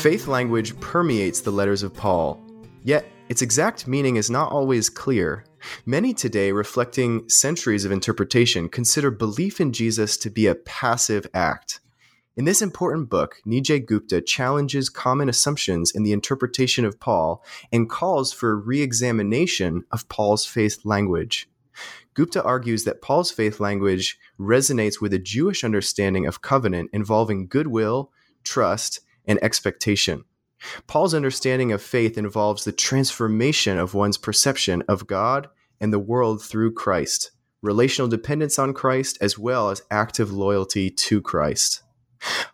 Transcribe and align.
Faith 0.00 0.28
language 0.28 0.80
permeates 0.80 1.42
the 1.42 1.50
letters 1.50 1.82
of 1.82 1.92
Paul, 1.92 2.40
yet 2.84 3.04
its 3.28 3.42
exact 3.42 3.86
meaning 3.86 4.16
is 4.16 4.30
not 4.30 4.50
always 4.50 4.88
clear. 4.88 5.44
Many 5.84 6.14
today, 6.14 6.52
reflecting 6.52 7.28
centuries 7.28 7.84
of 7.84 7.92
interpretation, 7.92 8.70
consider 8.70 9.10
belief 9.10 9.60
in 9.60 9.74
Jesus 9.74 10.16
to 10.16 10.30
be 10.30 10.46
a 10.46 10.54
passive 10.54 11.26
act. 11.34 11.80
In 12.34 12.46
this 12.46 12.62
important 12.62 13.10
book, 13.10 13.42
Nijay 13.46 13.84
Gupta 13.84 14.22
challenges 14.22 14.88
common 14.88 15.28
assumptions 15.28 15.90
in 15.90 16.02
the 16.02 16.12
interpretation 16.12 16.86
of 16.86 16.98
Paul 16.98 17.44
and 17.70 17.90
calls 17.90 18.32
for 18.32 18.52
a 18.52 18.54
re 18.54 18.80
examination 18.80 19.84
of 19.92 20.08
Paul's 20.08 20.46
faith 20.46 20.78
language. 20.82 21.46
Gupta 22.14 22.42
argues 22.42 22.84
that 22.84 23.02
Paul's 23.02 23.30
faith 23.30 23.60
language 23.60 24.18
resonates 24.38 24.98
with 24.98 25.12
a 25.12 25.18
Jewish 25.18 25.62
understanding 25.62 26.26
of 26.26 26.40
covenant 26.40 26.88
involving 26.94 27.48
goodwill, 27.48 28.10
trust, 28.44 29.00
and 29.30 29.38
expectation. 29.44 30.24
Paul's 30.88 31.14
understanding 31.14 31.70
of 31.70 31.80
faith 31.80 32.18
involves 32.18 32.64
the 32.64 32.72
transformation 32.72 33.78
of 33.78 33.94
one's 33.94 34.18
perception 34.18 34.82
of 34.88 35.06
God 35.06 35.48
and 35.80 35.92
the 35.92 36.00
world 36.00 36.42
through 36.42 36.74
Christ, 36.74 37.30
relational 37.62 38.08
dependence 38.08 38.58
on 38.58 38.74
Christ, 38.74 39.18
as 39.20 39.38
well 39.38 39.70
as 39.70 39.82
active 39.88 40.32
loyalty 40.32 40.90
to 40.90 41.22
Christ. 41.22 41.82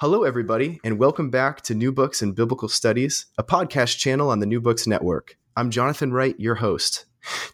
Hello, 0.02 0.22
everybody, 0.22 0.78
and 0.84 0.98
welcome 0.98 1.30
back 1.30 1.62
to 1.62 1.74
New 1.74 1.90
Books 1.90 2.20
and 2.20 2.36
Biblical 2.36 2.68
Studies, 2.68 3.24
a 3.38 3.42
podcast 3.42 3.96
channel 3.96 4.28
on 4.28 4.40
the 4.40 4.46
New 4.46 4.60
Books 4.60 4.86
Network. 4.86 5.38
I'm 5.56 5.70
Jonathan 5.70 6.12
Wright, 6.12 6.38
your 6.38 6.56
host. 6.56 7.06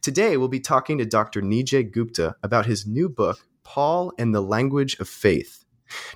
Today, 0.03 0.37
we'll 0.37 0.49
be 0.49 0.61
talking 0.61 0.99
to 0.99 1.07
Dr. 1.07 1.43
Nijay 1.43 1.93
Gupta 1.93 2.35
about 2.43 2.67
his 2.67 2.87
new 2.89 3.09
book, 3.09 3.39
Paul 3.63 4.13
and 4.19 4.35
the 4.35 4.43
Language 4.43 4.99
of 4.99 5.09
Faith 5.09 5.62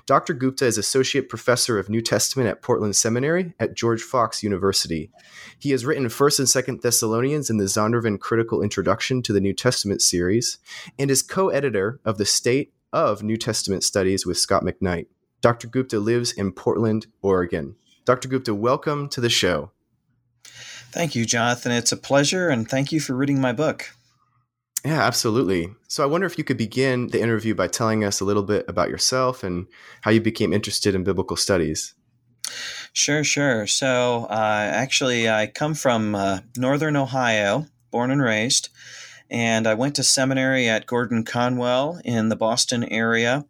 Dr. 0.05 0.33
Gupta 0.33 0.65
is 0.65 0.77
Associate 0.77 1.27
Professor 1.27 1.79
of 1.79 1.89
New 1.89 2.01
Testament 2.01 2.49
at 2.49 2.61
Portland 2.61 2.95
Seminary 2.95 3.53
at 3.59 3.75
George 3.75 4.01
Fox 4.01 4.43
University. 4.43 5.11
He 5.57 5.71
has 5.71 5.85
written 5.85 6.05
1st 6.05 6.39
and 6.39 6.77
2nd 6.77 6.81
Thessalonians 6.81 7.49
in 7.49 7.57
the 7.57 7.65
Zondervan 7.65 8.19
Critical 8.19 8.61
Introduction 8.61 9.21
to 9.23 9.33
the 9.33 9.41
New 9.41 9.53
Testament 9.53 10.01
series 10.01 10.59
and 10.97 11.11
is 11.11 11.21
co 11.21 11.49
editor 11.49 11.99
of 12.05 12.17
the 12.17 12.25
State 12.25 12.73
of 12.93 13.23
New 13.23 13.37
Testament 13.37 13.83
Studies 13.83 14.25
with 14.25 14.37
Scot 14.37 14.63
McKnight. 14.63 15.07
Dr. 15.41 15.67
Gupta 15.67 15.99
lives 15.99 16.31
in 16.31 16.51
Portland, 16.51 17.07
Oregon. 17.21 17.75
Dr. 18.05 18.27
Gupta, 18.27 18.55
welcome 18.55 19.09
to 19.09 19.21
the 19.21 19.29
show. 19.29 19.71
Thank 20.91 21.15
you, 21.15 21.25
Jonathan. 21.25 21.71
It's 21.71 21.91
a 21.91 21.97
pleasure, 21.97 22.49
and 22.49 22.67
thank 22.67 22.91
you 22.91 22.99
for 22.99 23.13
reading 23.13 23.41
my 23.41 23.51
book. 23.51 23.96
Yeah, 24.85 25.01
absolutely. 25.01 25.73
So 25.87 26.03
I 26.03 26.07
wonder 26.07 26.27
if 26.27 26.37
you 26.37 26.43
could 26.43 26.57
begin 26.57 27.07
the 27.07 27.21
interview 27.21 27.55
by 27.55 27.67
telling 27.67 28.03
us 28.03 28.19
a 28.19 28.25
little 28.25 28.43
bit 28.43 28.65
about 28.67 28.89
yourself 28.89 29.43
and 29.43 29.67
how 30.01 30.11
you 30.11 30.21
became 30.21 30.53
interested 30.53 30.95
in 30.95 31.03
biblical 31.03 31.35
studies. 31.35 31.93
Sure, 32.93 33.23
sure. 33.23 33.67
So 33.67 34.27
uh, 34.29 34.69
actually, 34.73 35.29
I 35.29 35.47
come 35.47 35.73
from 35.73 36.15
uh, 36.15 36.39
Northern 36.55 36.95
Ohio, 36.95 37.65
born 37.91 38.11
and 38.11 38.21
raised, 38.21 38.69
and 39.29 39.67
I 39.67 39.73
went 39.73 39.95
to 39.95 40.03
seminary 40.03 40.69
at 40.69 40.85
Gordon 40.85 41.23
Conwell 41.25 41.99
in 42.05 42.29
the 42.29 42.35
Boston 42.35 42.83
area. 42.85 43.45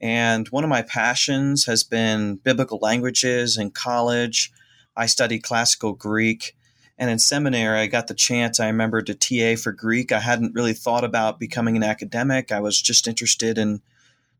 And 0.00 0.48
one 0.48 0.64
of 0.64 0.70
my 0.70 0.82
passions 0.82 1.66
has 1.66 1.84
been 1.84 2.36
biblical 2.36 2.78
languages 2.80 3.58
in 3.58 3.70
college. 3.70 4.50
I 4.96 5.06
studied 5.06 5.42
classical 5.42 5.92
Greek 5.92 6.56
and 7.00 7.08
in 7.08 7.18
seminary, 7.18 7.80
I 7.80 7.86
got 7.86 8.08
the 8.08 8.14
chance, 8.14 8.60
I 8.60 8.66
remember, 8.66 9.00
to 9.00 9.14
TA 9.14 9.60
for 9.60 9.72
Greek. 9.72 10.12
I 10.12 10.20
hadn't 10.20 10.54
really 10.54 10.74
thought 10.74 11.02
about 11.02 11.40
becoming 11.40 11.74
an 11.74 11.82
academic. 11.82 12.52
I 12.52 12.60
was 12.60 12.80
just 12.80 13.08
interested 13.08 13.56
in 13.56 13.80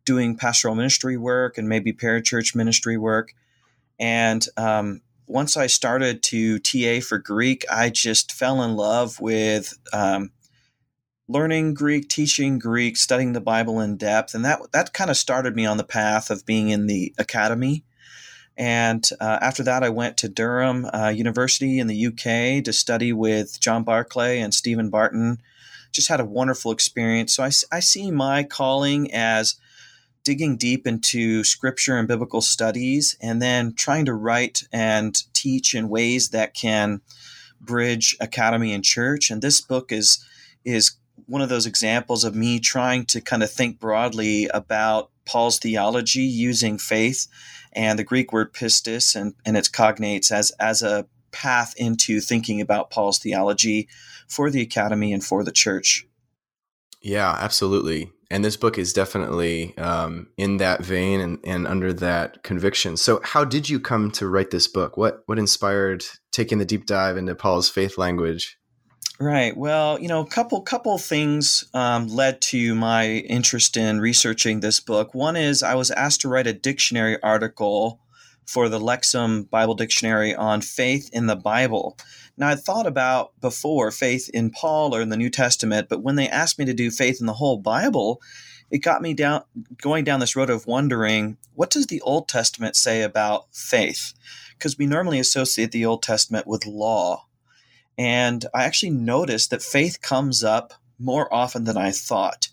doing 0.04 0.36
pastoral 0.36 0.74
ministry 0.74 1.16
work 1.16 1.56
and 1.56 1.70
maybe 1.70 1.94
parachurch 1.94 2.54
ministry 2.54 2.98
work. 2.98 3.34
And 3.98 4.46
um, 4.58 5.00
once 5.26 5.56
I 5.56 5.68
started 5.68 6.22
to 6.24 6.58
TA 6.58 7.00
for 7.00 7.16
Greek, 7.16 7.64
I 7.72 7.88
just 7.88 8.30
fell 8.30 8.62
in 8.62 8.76
love 8.76 9.20
with 9.20 9.78
um, 9.94 10.30
learning 11.28 11.72
Greek, 11.72 12.10
teaching 12.10 12.58
Greek, 12.58 12.98
studying 12.98 13.32
the 13.32 13.40
Bible 13.40 13.80
in 13.80 13.96
depth, 13.96 14.34
and 14.34 14.44
that 14.44 14.60
that 14.72 14.92
kind 14.92 15.10
of 15.10 15.16
started 15.16 15.56
me 15.56 15.64
on 15.64 15.78
the 15.78 15.84
path 15.84 16.30
of 16.30 16.44
being 16.44 16.68
in 16.68 16.88
the 16.88 17.14
academy. 17.16 17.84
And 18.60 19.08
uh, 19.22 19.38
after 19.40 19.62
that, 19.62 19.82
I 19.82 19.88
went 19.88 20.18
to 20.18 20.28
Durham 20.28 20.86
uh, 20.92 21.08
University 21.08 21.78
in 21.78 21.86
the 21.86 22.08
UK 22.08 22.62
to 22.62 22.74
study 22.74 23.10
with 23.10 23.58
John 23.58 23.84
Barclay 23.84 24.38
and 24.38 24.52
Stephen 24.52 24.90
Barton. 24.90 25.38
Just 25.92 26.08
had 26.08 26.20
a 26.20 26.26
wonderful 26.26 26.70
experience. 26.70 27.34
So 27.34 27.42
I, 27.42 27.50
I 27.72 27.80
see 27.80 28.10
my 28.10 28.42
calling 28.42 29.10
as 29.14 29.54
digging 30.24 30.58
deep 30.58 30.86
into 30.86 31.42
scripture 31.42 31.96
and 31.96 32.06
biblical 32.06 32.42
studies 32.42 33.16
and 33.22 33.40
then 33.40 33.72
trying 33.72 34.04
to 34.04 34.12
write 34.12 34.64
and 34.70 35.22
teach 35.32 35.74
in 35.74 35.88
ways 35.88 36.28
that 36.28 36.52
can 36.52 37.00
bridge 37.62 38.14
academy 38.20 38.74
and 38.74 38.84
church. 38.84 39.30
And 39.30 39.40
this 39.40 39.62
book 39.62 39.90
is 39.90 40.22
is 40.66 40.96
one 41.24 41.40
of 41.40 41.48
those 41.48 41.64
examples 41.64 42.24
of 42.24 42.34
me 42.34 42.60
trying 42.60 43.06
to 43.06 43.22
kind 43.22 43.42
of 43.42 43.50
think 43.50 43.80
broadly 43.80 44.48
about 44.48 45.10
Paul's 45.30 45.60
theology 45.60 46.22
using 46.22 46.76
faith 46.76 47.28
and 47.72 47.96
the 47.96 48.04
Greek 48.04 48.32
word 48.32 48.52
pistis 48.52 49.14
and, 49.14 49.32
and 49.46 49.56
its 49.56 49.68
cognates 49.68 50.32
as, 50.32 50.50
as 50.58 50.82
a 50.82 51.06
path 51.30 51.72
into 51.76 52.20
thinking 52.20 52.60
about 52.60 52.90
Paul's 52.90 53.20
theology 53.20 53.88
for 54.26 54.50
the 54.50 54.60
academy 54.60 55.12
and 55.12 55.22
for 55.22 55.44
the 55.44 55.52
church. 55.52 56.04
Yeah, 57.00 57.36
absolutely. 57.38 58.10
And 58.28 58.44
this 58.44 58.56
book 58.56 58.76
is 58.76 58.92
definitely 58.92 59.76
um, 59.78 60.26
in 60.36 60.56
that 60.56 60.84
vein 60.84 61.20
and, 61.20 61.38
and 61.44 61.64
under 61.64 61.92
that 61.92 62.42
conviction. 62.42 62.96
So, 62.96 63.20
how 63.22 63.44
did 63.44 63.68
you 63.68 63.78
come 63.78 64.10
to 64.12 64.28
write 64.28 64.50
this 64.50 64.66
book? 64.66 64.96
What 64.96 65.22
what 65.26 65.38
inspired 65.38 66.04
taking 66.32 66.58
the 66.58 66.64
deep 66.64 66.86
dive 66.86 67.16
into 67.16 67.34
Paul's 67.34 67.70
faith 67.70 67.98
language? 67.98 68.59
Right. 69.22 69.54
Well, 69.54 70.00
you 70.00 70.08
know, 70.08 70.20
a 70.20 70.26
couple 70.26 70.62
couple 70.62 70.96
things 70.96 71.66
um, 71.74 72.06
led 72.06 72.40
to 72.42 72.74
my 72.74 73.06
interest 73.06 73.76
in 73.76 74.00
researching 74.00 74.60
this 74.60 74.80
book. 74.80 75.12
One 75.12 75.36
is 75.36 75.62
I 75.62 75.74
was 75.74 75.90
asked 75.90 76.22
to 76.22 76.28
write 76.30 76.46
a 76.46 76.54
dictionary 76.54 77.22
article 77.22 78.00
for 78.46 78.70
the 78.70 78.80
Lexham 78.80 79.48
Bible 79.50 79.74
Dictionary 79.74 80.34
on 80.34 80.62
faith 80.62 81.10
in 81.12 81.26
the 81.26 81.36
Bible. 81.36 81.98
Now, 82.38 82.48
I'd 82.48 82.60
thought 82.60 82.86
about 82.86 83.38
before 83.42 83.90
faith 83.90 84.30
in 84.32 84.52
Paul 84.52 84.94
or 84.94 85.02
in 85.02 85.10
the 85.10 85.18
New 85.18 85.28
Testament, 85.28 85.90
but 85.90 86.02
when 86.02 86.16
they 86.16 86.26
asked 86.26 86.58
me 86.58 86.64
to 86.64 86.72
do 86.72 86.90
faith 86.90 87.20
in 87.20 87.26
the 87.26 87.34
whole 87.34 87.58
Bible, 87.58 88.22
it 88.70 88.78
got 88.78 89.02
me 89.02 89.12
down 89.12 89.42
going 89.82 90.02
down 90.02 90.20
this 90.20 90.34
road 90.34 90.48
of 90.48 90.66
wondering 90.66 91.36
what 91.54 91.68
does 91.68 91.88
the 91.88 92.00
Old 92.00 92.26
Testament 92.26 92.74
say 92.74 93.02
about 93.02 93.54
faith? 93.54 94.14
Because 94.56 94.78
we 94.78 94.86
normally 94.86 95.18
associate 95.18 95.72
the 95.72 95.84
Old 95.84 96.02
Testament 96.02 96.46
with 96.46 96.64
law 96.64 97.26
and 98.00 98.46
I 98.54 98.64
actually 98.64 98.92
noticed 98.92 99.50
that 99.50 99.60
faith 99.60 100.00
comes 100.00 100.42
up 100.42 100.72
more 100.98 101.32
often 101.32 101.64
than 101.64 101.76
I 101.76 101.90
thought. 101.90 102.48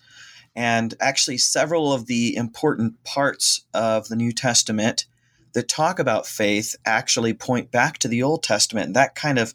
And 0.57 0.93
actually, 0.99 1.37
several 1.37 1.93
of 1.93 2.05
the 2.05 2.35
important 2.35 3.01
parts 3.05 3.63
of 3.73 4.09
the 4.09 4.17
New 4.17 4.33
Testament 4.33 5.05
that 5.53 5.69
talk 5.69 5.99
about 5.99 6.27
faith 6.27 6.75
actually 6.85 7.33
point 7.33 7.71
back 7.71 7.97
to 7.99 8.09
the 8.09 8.23
Old 8.23 8.43
Testament. 8.43 8.87
And 8.87 8.95
that 8.97 9.15
kind 9.15 9.39
of 9.39 9.53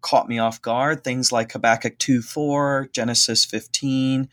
caught 0.00 0.28
me 0.28 0.40
off 0.40 0.60
guard. 0.60 1.04
Things 1.04 1.30
like 1.30 1.52
Habakkuk 1.52 1.98
2 1.98 2.20
4, 2.20 2.88
Genesis 2.92 3.44
15, 3.44 4.28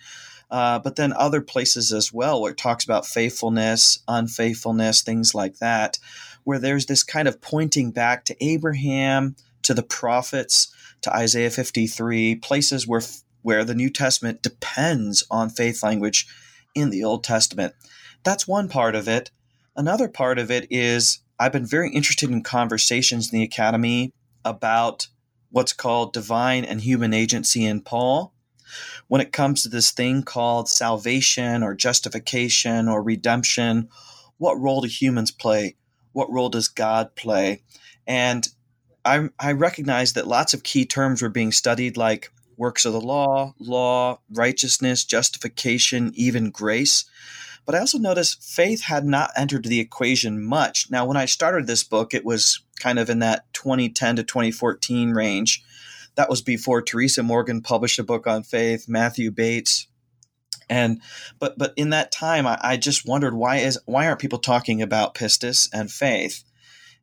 uh, 0.49 0.79
but 0.79 0.95
then 0.95 1.13
other 1.13 1.41
places 1.41 1.93
as 1.93 2.11
well 2.11 2.41
where 2.41 2.53
it 2.53 2.57
talks 2.57 2.83
about 2.83 3.05
faithfulness, 3.05 3.99
unfaithfulness, 4.07 5.03
things 5.03 5.35
like 5.35 5.59
that, 5.59 5.99
where 6.45 6.57
there's 6.57 6.87
this 6.87 7.03
kind 7.03 7.27
of 7.27 7.41
pointing 7.41 7.91
back 7.91 8.25
to 8.25 8.43
Abraham, 8.43 9.35
to 9.65 9.73
the 9.73 9.83
prophets, 9.83 10.73
to 11.01 11.15
Isaiah 11.15 11.51
53, 11.51 12.35
places 12.35 12.87
where 12.87 13.01
where 13.41 13.63
the 13.63 13.75
New 13.75 13.91
Testament 13.91 14.41
depends 14.41 15.23
on 15.29 15.51
faith 15.51 15.83
language 15.83 16.27
in 16.73 16.89
the 16.89 17.03
Old 17.03 17.23
Testament. 17.23 17.75
That's 18.23 18.47
one 18.47 18.69
part 18.69 18.95
of 18.95 19.07
it. 19.07 19.29
Another 19.75 20.07
part 20.07 20.39
of 20.39 20.49
it 20.49 20.65
is 20.71 21.19
I've 21.39 21.51
been 21.51 21.65
very 21.67 21.91
interested 21.91 22.31
in 22.31 22.41
conversations 22.41 23.31
in 23.31 23.37
the 23.37 23.45
academy 23.45 24.13
about 24.43 25.07
what's 25.51 25.73
called 25.73 26.11
divine 26.11 26.65
and 26.65 26.81
human 26.81 27.13
agency 27.13 27.65
in 27.65 27.81
Paul. 27.81 28.33
when 29.07 29.21
it 29.21 29.31
comes 29.31 29.63
to 29.63 29.69
this 29.69 29.91
thing 29.91 30.23
called 30.23 30.69
salvation 30.69 31.63
or 31.63 31.73
justification 31.75 32.87
or 32.87 33.01
redemption. 33.01 33.89
What 34.37 34.59
role 34.59 34.81
do 34.81 34.87
humans 34.87 35.31
play? 35.31 35.75
What 36.13 36.31
role 36.31 36.49
does 36.49 36.67
God 36.67 37.15
play? 37.15 37.63
And 38.07 38.47
I, 39.05 39.29
I 39.39 39.51
recognize 39.51 40.13
that 40.13 40.27
lots 40.27 40.53
of 40.53 40.63
key 40.63 40.85
terms 40.85 41.21
were 41.21 41.29
being 41.29 41.51
studied, 41.51 41.95
like 41.95 42.31
works 42.57 42.85
of 42.85 42.93
the 42.93 43.01
law, 43.01 43.53
law, 43.59 44.19
righteousness, 44.33 45.05
justification, 45.05 46.11
even 46.15 46.49
grace. 46.49 47.05
But 47.65 47.75
I 47.75 47.79
also 47.79 47.97
noticed 47.97 48.43
faith 48.43 48.83
had 48.83 49.05
not 49.05 49.31
entered 49.35 49.65
the 49.65 49.79
equation 49.79 50.43
much. 50.43 50.89
Now, 50.91 51.05
when 51.05 51.17
I 51.17 51.25
started 51.25 51.67
this 51.67 51.83
book, 51.83 52.13
it 52.13 52.25
was 52.25 52.61
kind 52.79 52.99
of 52.99 53.09
in 53.09 53.19
that 53.19 53.45
2010 53.53 54.17
to 54.17 54.23
2014 54.23 55.11
range. 55.11 55.63
That 56.15 56.29
was 56.29 56.41
before 56.41 56.81
Teresa 56.81 57.23
Morgan 57.23 57.61
published 57.61 57.99
a 57.99 58.03
book 58.03 58.27
on 58.27 58.43
faith, 58.43 58.87
Matthew 58.87 59.31
Bates. 59.31 59.87
And 60.69 61.01
but 61.37 61.57
but 61.59 61.73
in 61.75 61.91
that 61.91 62.11
time 62.11 62.47
I, 62.47 62.57
I 62.59 62.77
just 62.77 63.07
wondered 63.07 63.35
why 63.35 63.57
is 63.57 63.77
why 63.85 64.07
aren't 64.07 64.19
people 64.19 64.39
talking 64.39 64.81
about 64.81 65.13
pistis 65.13 65.69
and 65.71 65.91
faith? 65.91 66.43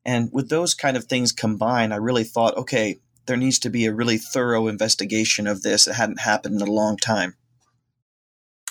And 0.05 0.31
with 0.33 0.49
those 0.49 0.75
kind 0.75 0.97
of 0.97 1.05
things 1.05 1.33
combined, 1.33 1.95
I 1.95 1.99
really 1.99 2.25
thought, 2.25 2.57
okay, 2.57 3.01
there 3.27 3.37
needs 3.37 3.59
to 3.61 3.71
be 3.71 3.87
a 3.87 3.95
really 3.95 4.19
thorough 4.19 4.67
investigation 4.67 5.47
of 5.47 5.63
this. 5.63 5.87
It 5.87 5.95
hadn't 5.95 6.21
happened 6.21 6.61
in 6.61 6.67
a 6.67 6.73
long 6.73 6.97
time. 6.97 7.37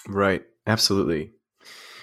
Right. 0.08 0.44
Absolutely. 0.68 1.32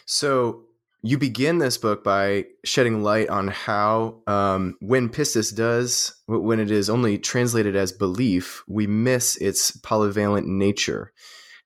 So 0.07 0.65
you 1.03 1.19
begin 1.19 1.59
this 1.59 1.79
book 1.79 2.03
by 2.03 2.47
shedding 2.65 3.03
light 3.03 3.29
on 3.29 3.49
how, 3.49 4.23
um, 4.27 4.77
when 4.81 5.09
pistis 5.09 5.55
does, 5.55 6.15
when 6.27 6.59
it 6.59 6.71
is 6.71 6.91
only 6.91 7.19
translated 7.19 7.77
as 7.77 7.93
belief, 7.93 8.65
we 8.67 8.87
miss 8.87 9.37
its 9.37 9.71
polyvalent 9.83 10.47
nature. 10.47 11.13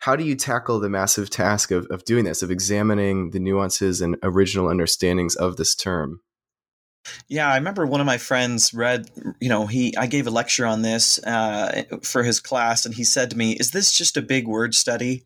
How 0.01 0.17
do 0.17 0.25
you 0.25 0.35
tackle 0.35 0.81
the 0.81 0.91
massive 0.91 1.31
task 1.31 1.71
of, 1.71 1.87
of 1.87 2.05
doing 2.05 2.25
this, 2.25 2.43
of 2.43 2.51
examining 2.51 3.31
the 3.31 3.39
nuances 3.39 4.01
and 4.01 4.17
original 4.23 4.69
understandings 4.69 5.37
of 5.37 5.57
this 5.57 5.75
term? 5.77 6.21
Yeah, 7.29 7.51
I 7.51 7.57
remember 7.57 7.87
one 7.87 8.01
of 8.01 8.07
my 8.07 8.19
friends 8.19 8.73
read, 8.73 9.11
you 9.41 9.49
know, 9.49 9.67
he 9.67 9.97
I 9.97 10.07
gave 10.07 10.27
a 10.27 10.31
lecture 10.31 10.67
on 10.67 10.83
this 10.83 11.19
uh, 11.25 11.85
for 12.03 12.23
his 12.23 12.41
class, 12.41 12.85
and 12.87 12.95
he 12.95 13.05
said 13.05 13.31
to 13.31 13.37
me, 13.37 13.53
"Is 13.53 13.71
this 13.71 13.93
just 13.93 14.17
a 14.17 14.23
big 14.23 14.47
word 14.47 14.75
study?" 14.75 15.25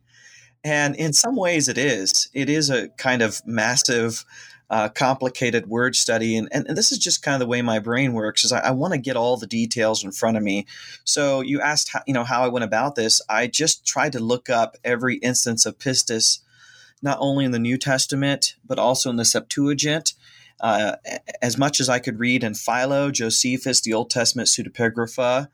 And 0.65 0.97
in 0.97 1.13
some 1.13 1.37
ways, 1.37 1.69
it 1.69 1.79
is. 1.79 2.29
It 2.33 2.49
is 2.49 2.71
a 2.71 2.89
kind 2.91 3.23
of 3.23 3.41
massive, 3.47 4.25
uh, 4.71 4.89
complicated 4.89 5.69
word 5.69 5.95
study, 5.95 6.37
and, 6.37 6.49
and, 6.51 6.67
and 6.67 6.77
this 6.77 6.93
is 6.93 6.99
just 6.99 7.23
kind 7.23 7.35
of 7.35 7.41
the 7.41 7.47
way 7.47 7.63
my 7.63 7.79
brain 7.79 8.15
works. 8.15 8.45
Is 8.45 8.53
I, 8.53 8.61
I 8.61 8.71
want 8.71 8.95
to 8.95 8.99
get 8.99 9.17
all 9.17 9.37
the 9.37 9.47
details 9.47 10.03
in 10.03 10.13
front 10.13 10.37
of 10.37 10.43
me. 10.43 10.67
So 11.05 11.41
you 11.41 11.61
asked, 11.61 11.91
how, 11.93 12.01
you 12.07 12.15
know, 12.15 12.25
how 12.25 12.43
I 12.43 12.49
went 12.49 12.65
about 12.65 12.95
this. 12.95 13.21
I 13.29 13.47
just 13.47 13.87
tried 13.87 14.13
to 14.13 14.21
look 14.21 14.49
up 14.49 14.77
every 14.83 15.17
instance 15.17 15.67
of 15.67 15.79
pistis, 15.79 16.41
not 17.03 17.19
only 17.21 17.45
in 17.45 17.53
the 17.53 17.59
New 17.59 17.77
Testament 17.77 18.57
but 18.65 18.79
also 18.79 19.11
in 19.11 19.17
the 19.17 19.25
Septuagint 19.25 20.15
uh, 20.61 20.97
as 21.43 21.59
much 21.59 21.81
as 21.81 21.89
I 21.89 21.99
could 21.99 22.19
read 22.19 22.45
in 22.45 22.55
Philo, 22.55 23.11
Josephus, 23.11 23.81
the 23.81 23.93
Old 23.93 24.11
Testament 24.11 24.49
pseudepigrapha, 24.49 25.49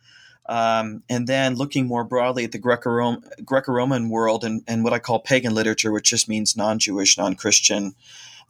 um, 0.47 1.03
and 1.09 1.27
then 1.27 1.55
looking 1.55 1.87
more 1.87 2.05
broadly 2.05 2.45
at 2.45 2.53
the 2.53 2.59
Greco-Roman 2.59 4.09
world 4.09 4.45
and, 4.45 4.63
and 4.67 4.85
what 4.85 4.93
I 4.93 4.99
call 4.99 5.21
pagan 5.21 5.55
literature, 5.55 5.93
which 5.93 6.11
just 6.11 6.29
means 6.29 6.57
non-Jewish, 6.57 7.17
non-Christian. 7.19 7.95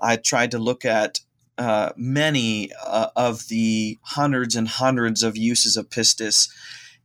I 0.01 0.17
tried 0.17 0.51
to 0.53 0.59
look 0.59 0.85
at 0.85 1.21
uh, 1.59 1.91
many 1.97 2.71
uh, 2.85 3.09
of 3.15 3.49
the 3.49 3.99
hundreds 4.03 4.57
and 4.57 4.67
hundreds 4.67 5.23
of 5.23 5.37
uses 5.37 5.77
of 5.77 5.91
pistis 5.91 6.49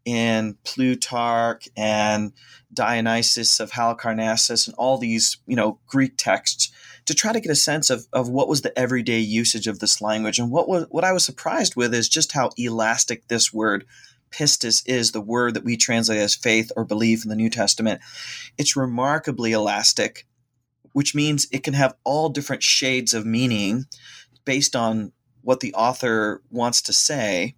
in 0.06 0.58
Plutarch 0.64 1.68
and 1.76 2.32
Dionysius 2.74 3.60
of 3.60 3.72
Halicarnassus 3.72 4.68
and 4.68 4.76
all 4.78 4.98
these, 4.98 5.38
you 5.48 5.56
know, 5.56 5.80
Greek 5.88 6.14
texts 6.18 6.72
to 7.08 7.14
try 7.14 7.32
to 7.34 7.40
get 7.40 7.52
a 7.52 7.56
sense 7.56 7.90
of, 7.90 8.06
of 8.14 8.30
what 8.30 8.50
was 8.50 8.62
the 8.62 8.78
everyday 8.78 9.20
usage 9.20 9.66
of 9.66 9.80
this 9.80 10.02
language. 10.02 10.40
And 10.40 10.52
what 10.52 10.70
was 10.70 10.86
what 10.90 11.04
I 11.04 11.14
was 11.14 11.26
surprised 11.26 11.76
with 11.76 11.94
is 11.94 12.08
just 12.08 12.34
how 12.34 12.52
elastic 12.58 13.28
this 13.28 13.52
word 13.52 13.86
pistis 14.30 14.84
is, 14.86 15.12
the 15.12 15.22
word 15.22 15.54
that 15.54 15.64
we 15.64 15.78
translate 15.78 16.20
as 16.20 16.36
faith 16.36 16.72
or 16.76 16.84
belief 16.84 17.24
in 17.24 17.30
the 17.30 17.36
New 17.36 17.50
Testament. 17.50 18.02
It's 18.58 18.76
remarkably 18.76 19.54
elastic, 19.54 20.28
which 20.92 21.16
means 21.16 21.48
it 21.52 21.64
can 21.64 21.74
have 21.74 21.96
all 22.04 22.30
different 22.30 22.62
shades 22.62 23.14
of 23.14 23.26
meaning 23.26 23.86
based 24.44 24.76
on 24.76 25.14
what 25.42 25.62
the 25.62 25.74
author 25.76 26.42
wants 26.52 26.82
to 26.84 26.94
say. 26.94 27.56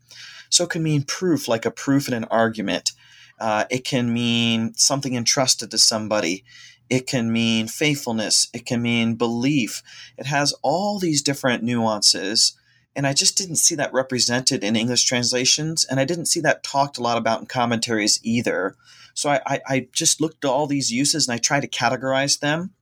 So 0.49 0.65
it 0.65 0.69
can 0.69 0.83
mean 0.83 1.03
proof, 1.03 1.47
like 1.47 1.65
a 1.65 1.71
proof 1.71 2.07
in 2.07 2.13
an 2.13 2.25
argument. 2.25 2.91
Uh, 3.39 3.65
it 3.71 3.83
can 3.83 4.13
mean 4.13 4.73
something 4.75 5.15
entrusted 5.15 5.71
to 5.71 5.77
somebody. 5.79 6.43
It 6.89 7.05
can 7.05 7.31
mean 7.31 7.67
faithfulness. 7.67 8.49
It 8.53 8.65
can 8.65 8.81
mean 8.81 9.15
belief. 9.15 9.83
It 10.17 10.25
has 10.25 10.53
all 10.63 10.97
these 10.99 11.21
different 11.21 11.63
nuances. 11.63 12.57
And 12.95 13.05
I 13.05 13.13
just 13.13 13.37
didn't 13.37 13.57
see 13.57 13.75
that 13.75 13.93
represented 13.93 14.63
in 14.63 14.75
English 14.75 15.03
translations. 15.03 15.85
And 15.85 15.99
I 15.99 16.05
didn't 16.05 16.25
see 16.25 16.39
that 16.41 16.63
talked 16.63 16.97
a 16.97 17.03
lot 17.03 17.17
about 17.17 17.41
in 17.41 17.45
commentaries 17.45 18.19
either. 18.23 18.75
So 19.13 19.29
I, 19.29 19.41
I, 19.45 19.59
I 19.67 19.87
just 19.93 20.19
looked 20.19 20.43
at 20.43 20.49
all 20.49 20.65
these 20.65 20.91
uses 20.91 21.27
and 21.27 21.35
I 21.35 21.37
tried 21.37 21.61
to 21.61 21.67
categorize 21.67 22.39
them. 22.39 22.73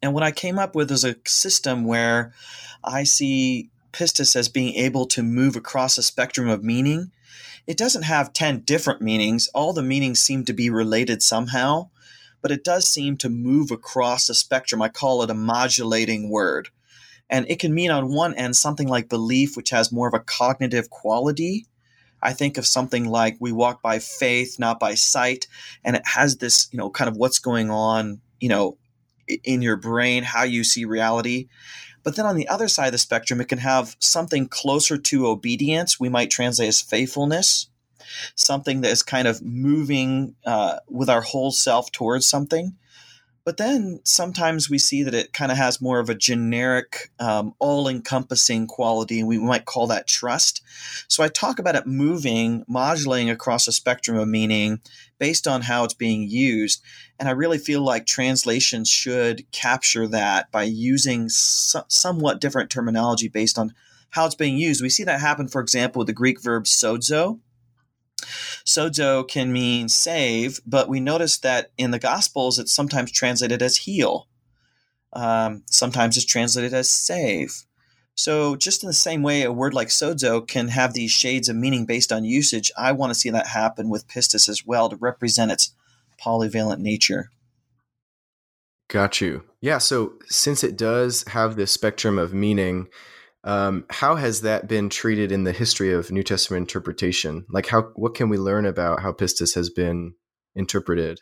And 0.00 0.14
what 0.14 0.22
I 0.22 0.30
came 0.30 0.58
up 0.58 0.74
with 0.74 0.90
is 0.90 1.04
a 1.04 1.16
system 1.26 1.84
where 1.84 2.32
I 2.84 3.04
see 3.04 3.70
pistis 3.92 4.36
as 4.36 4.48
being 4.48 4.74
able 4.74 5.06
to 5.06 5.22
move 5.22 5.56
across 5.56 5.98
a 5.98 6.02
spectrum 6.02 6.48
of 6.48 6.62
meaning. 6.62 7.10
It 7.66 7.78
doesn't 7.78 8.02
have 8.02 8.32
10 8.32 8.60
different 8.60 9.00
meanings. 9.00 9.48
All 9.54 9.72
the 9.72 9.82
meanings 9.82 10.20
seem 10.20 10.44
to 10.44 10.52
be 10.52 10.68
related 10.68 11.22
somehow 11.22 11.88
but 12.44 12.52
it 12.52 12.62
does 12.62 12.86
seem 12.86 13.16
to 13.16 13.30
move 13.30 13.70
across 13.70 14.26
the 14.26 14.34
spectrum. 14.34 14.82
I 14.82 14.90
call 14.90 15.22
it 15.22 15.30
a 15.30 15.34
modulating 15.34 16.28
word. 16.28 16.68
And 17.30 17.46
it 17.48 17.58
can 17.58 17.72
mean 17.72 17.90
on 17.90 18.12
one 18.12 18.34
end 18.34 18.54
something 18.54 18.86
like 18.86 19.08
belief, 19.08 19.56
which 19.56 19.70
has 19.70 19.90
more 19.90 20.08
of 20.08 20.12
a 20.12 20.20
cognitive 20.20 20.90
quality. 20.90 21.64
I 22.20 22.34
think 22.34 22.58
of 22.58 22.66
something 22.66 23.06
like 23.06 23.38
we 23.40 23.50
walk 23.50 23.80
by 23.80 23.98
faith, 23.98 24.58
not 24.58 24.78
by 24.78 24.94
sight. 24.94 25.46
And 25.82 25.96
it 25.96 26.02
has 26.04 26.36
this, 26.36 26.68
you 26.70 26.76
know, 26.76 26.90
kind 26.90 27.08
of 27.08 27.16
what's 27.16 27.38
going 27.38 27.70
on, 27.70 28.20
you 28.40 28.50
know, 28.50 28.76
in 29.42 29.62
your 29.62 29.76
brain, 29.76 30.22
how 30.22 30.42
you 30.42 30.64
see 30.64 30.84
reality. 30.84 31.48
But 32.02 32.16
then 32.16 32.26
on 32.26 32.36
the 32.36 32.48
other 32.48 32.68
side 32.68 32.88
of 32.88 32.92
the 32.92 32.98
spectrum, 32.98 33.40
it 33.40 33.48
can 33.48 33.56
have 33.56 33.96
something 34.00 34.48
closer 34.48 34.98
to 34.98 35.28
obedience. 35.28 35.98
We 35.98 36.10
might 36.10 36.30
translate 36.30 36.68
as 36.68 36.82
faithfulness 36.82 37.68
something 38.34 38.80
that 38.82 38.90
is 38.90 39.02
kind 39.02 39.28
of 39.28 39.42
moving 39.42 40.34
uh, 40.46 40.78
with 40.88 41.08
our 41.08 41.22
whole 41.22 41.50
self 41.50 41.90
towards 41.92 42.28
something. 42.28 42.76
But 43.44 43.58
then 43.58 44.00
sometimes 44.04 44.70
we 44.70 44.78
see 44.78 45.02
that 45.02 45.12
it 45.12 45.34
kind 45.34 45.52
of 45.52 45.58
has 45.58 45.82
more 45.82 45.98
of 45.98 46.08
a 46.08 46.14
generic, 46.14 47.10
um, 47.20 47.54
all 47.58 47.88
encompassing 47.88 48.66
quality, 48.66 49.18
and 49.18 49.28
we 49.28 49.38
might 49.38 49.66
call 49.66 49.86
that 49.88 50.06
trust. 50.06 50.62
So 51.08 51.22
I 51.22 51.28
talk 51.28 51.58
about 51.58 51.76
it 51.76 51.86
moving, 51.86 52.64
modulating 52.66 53.28
across 53.28 53.68
a 53.68 53.72
spectrum 53.72 54.16
of 54.16 54.28
meaning 54.28 54.80
based 55.18 55.46
on 55.46 55.60
how 55.60 55.84
it's 55.84 55.92
being 55.92 56.22
used. 56.22 56.82
And 57.20 57.28
I 57.28 57.32
really 57.32 57.58
feel 57.58 57.82
like 57.82 58.06
translations 58.06 58.88
should 58.88 59.50
capture 59.52 60.08
that 60.08 60.50
by 60.50 60.62
using 60.62 61.28
so- 61.28 61.84
somewhat 61.88 62.40
different 62.40 62.70
terminology 62.70 63.28
based 63.28 63.58
on 63.58 63.74
how 64.10 64.24
it's 64.24 64.34
being 64.34 64.56
used. 64.56 64.80
We 64.80 64.88
see 64.88 65.04
that 65.04 65.20
happen, 65.20 65.48
for 65.48 65.60
example, 65.60 66.00
with 66.00 66.06
the 66.06 66.14
Greek 66.14 66.40
verb 66.40 66.64
sozo, 66.64 67.40
Sozo 68.64 69.26
can 69.26 69.52
mean 69.52 69.88
save, 69.88 70.60
but 70.66 70.88
we 70.88 71.00
notice 71.00 71.38
that 71.38 71.70
in 71.78 71.90
the 71.90 71.98
Gospels 71.98 72.58
it's 72.58 72.72
sometimes 72.72 73.12
translated 73.12 73.62
as 73.62 73.78
heal. 73.78 74.28
Um, 75.12 75.62
sometimes 75.70 76.16
it's 76.16 76.26
translated 76.26 76.74
as 76.74 76.90
save. 76.90 77.64
So, 78.16 78.54
just 78.54 78.82
in 78.82 78.86
the 78.86 78.92
same 78.92 79.22
way, 79.22 79.42
a 79.42 79.52
word 79.52 79.74
like 79.74 79.88
sozo 79.88 80.46
can 80.46 80.68
have 80.68 80.94
these 80.94 81.10
shades 81.10 81.48
of 81.48 81.56
meaning 81.56 81.84
based 81.84 82.12
on 82.12 82.24
usage, 82.24 82.70
I 82.76 82.92
want 82.92 83.10
to 83.10 83.18
see 83.18 83.30
that 83.30 83.48
happen 83.48 83.88
with 83.88 84.06
pistis 84.06 84.48
as 84.48 84.64
well 84.64 84.88
to 84.88 84.96
represent 84.96 85.50
its 85.50 85.74
polyvalent 86.24 86.78
nature. 86.78 87.30
Got 88.88 89.20
you. 89.20 89.42
Yeah. 89.60 89.78
So, 89.78 90.12
since 90.26 90.62
it 90.62 90.76
does 90.76 91.24
have 91.28 91.56
this 91.56 91.72
spectrum 91.72 92.18
of 92.18 92.32
meaning, 92.32 92.86
um, 93.44 93.84
how 93.90 94.16
has 94.16 94.40
that 94.40 94.66
been 94.66 94.88
treated 94.88 95.30
in 95.30 95.44
the 95.44 95.52
history 95.52 95.92
of 95.92 96.10
New 96.10 96.22
Testament 96.22 96.62
interpretation? 96.62 97.44
Like, 97.50 97.66
how 97.66 97.92
what 97.94 98.14
can 98.14 98.28
we 98.28 98.38
learn 98.38 98.64
about 98.66 99.02
how 99.02 99.12
pistis 99.12 99.54
has 99.54 99.70
been 99.70 100.14
interpreted? 100.54 101.20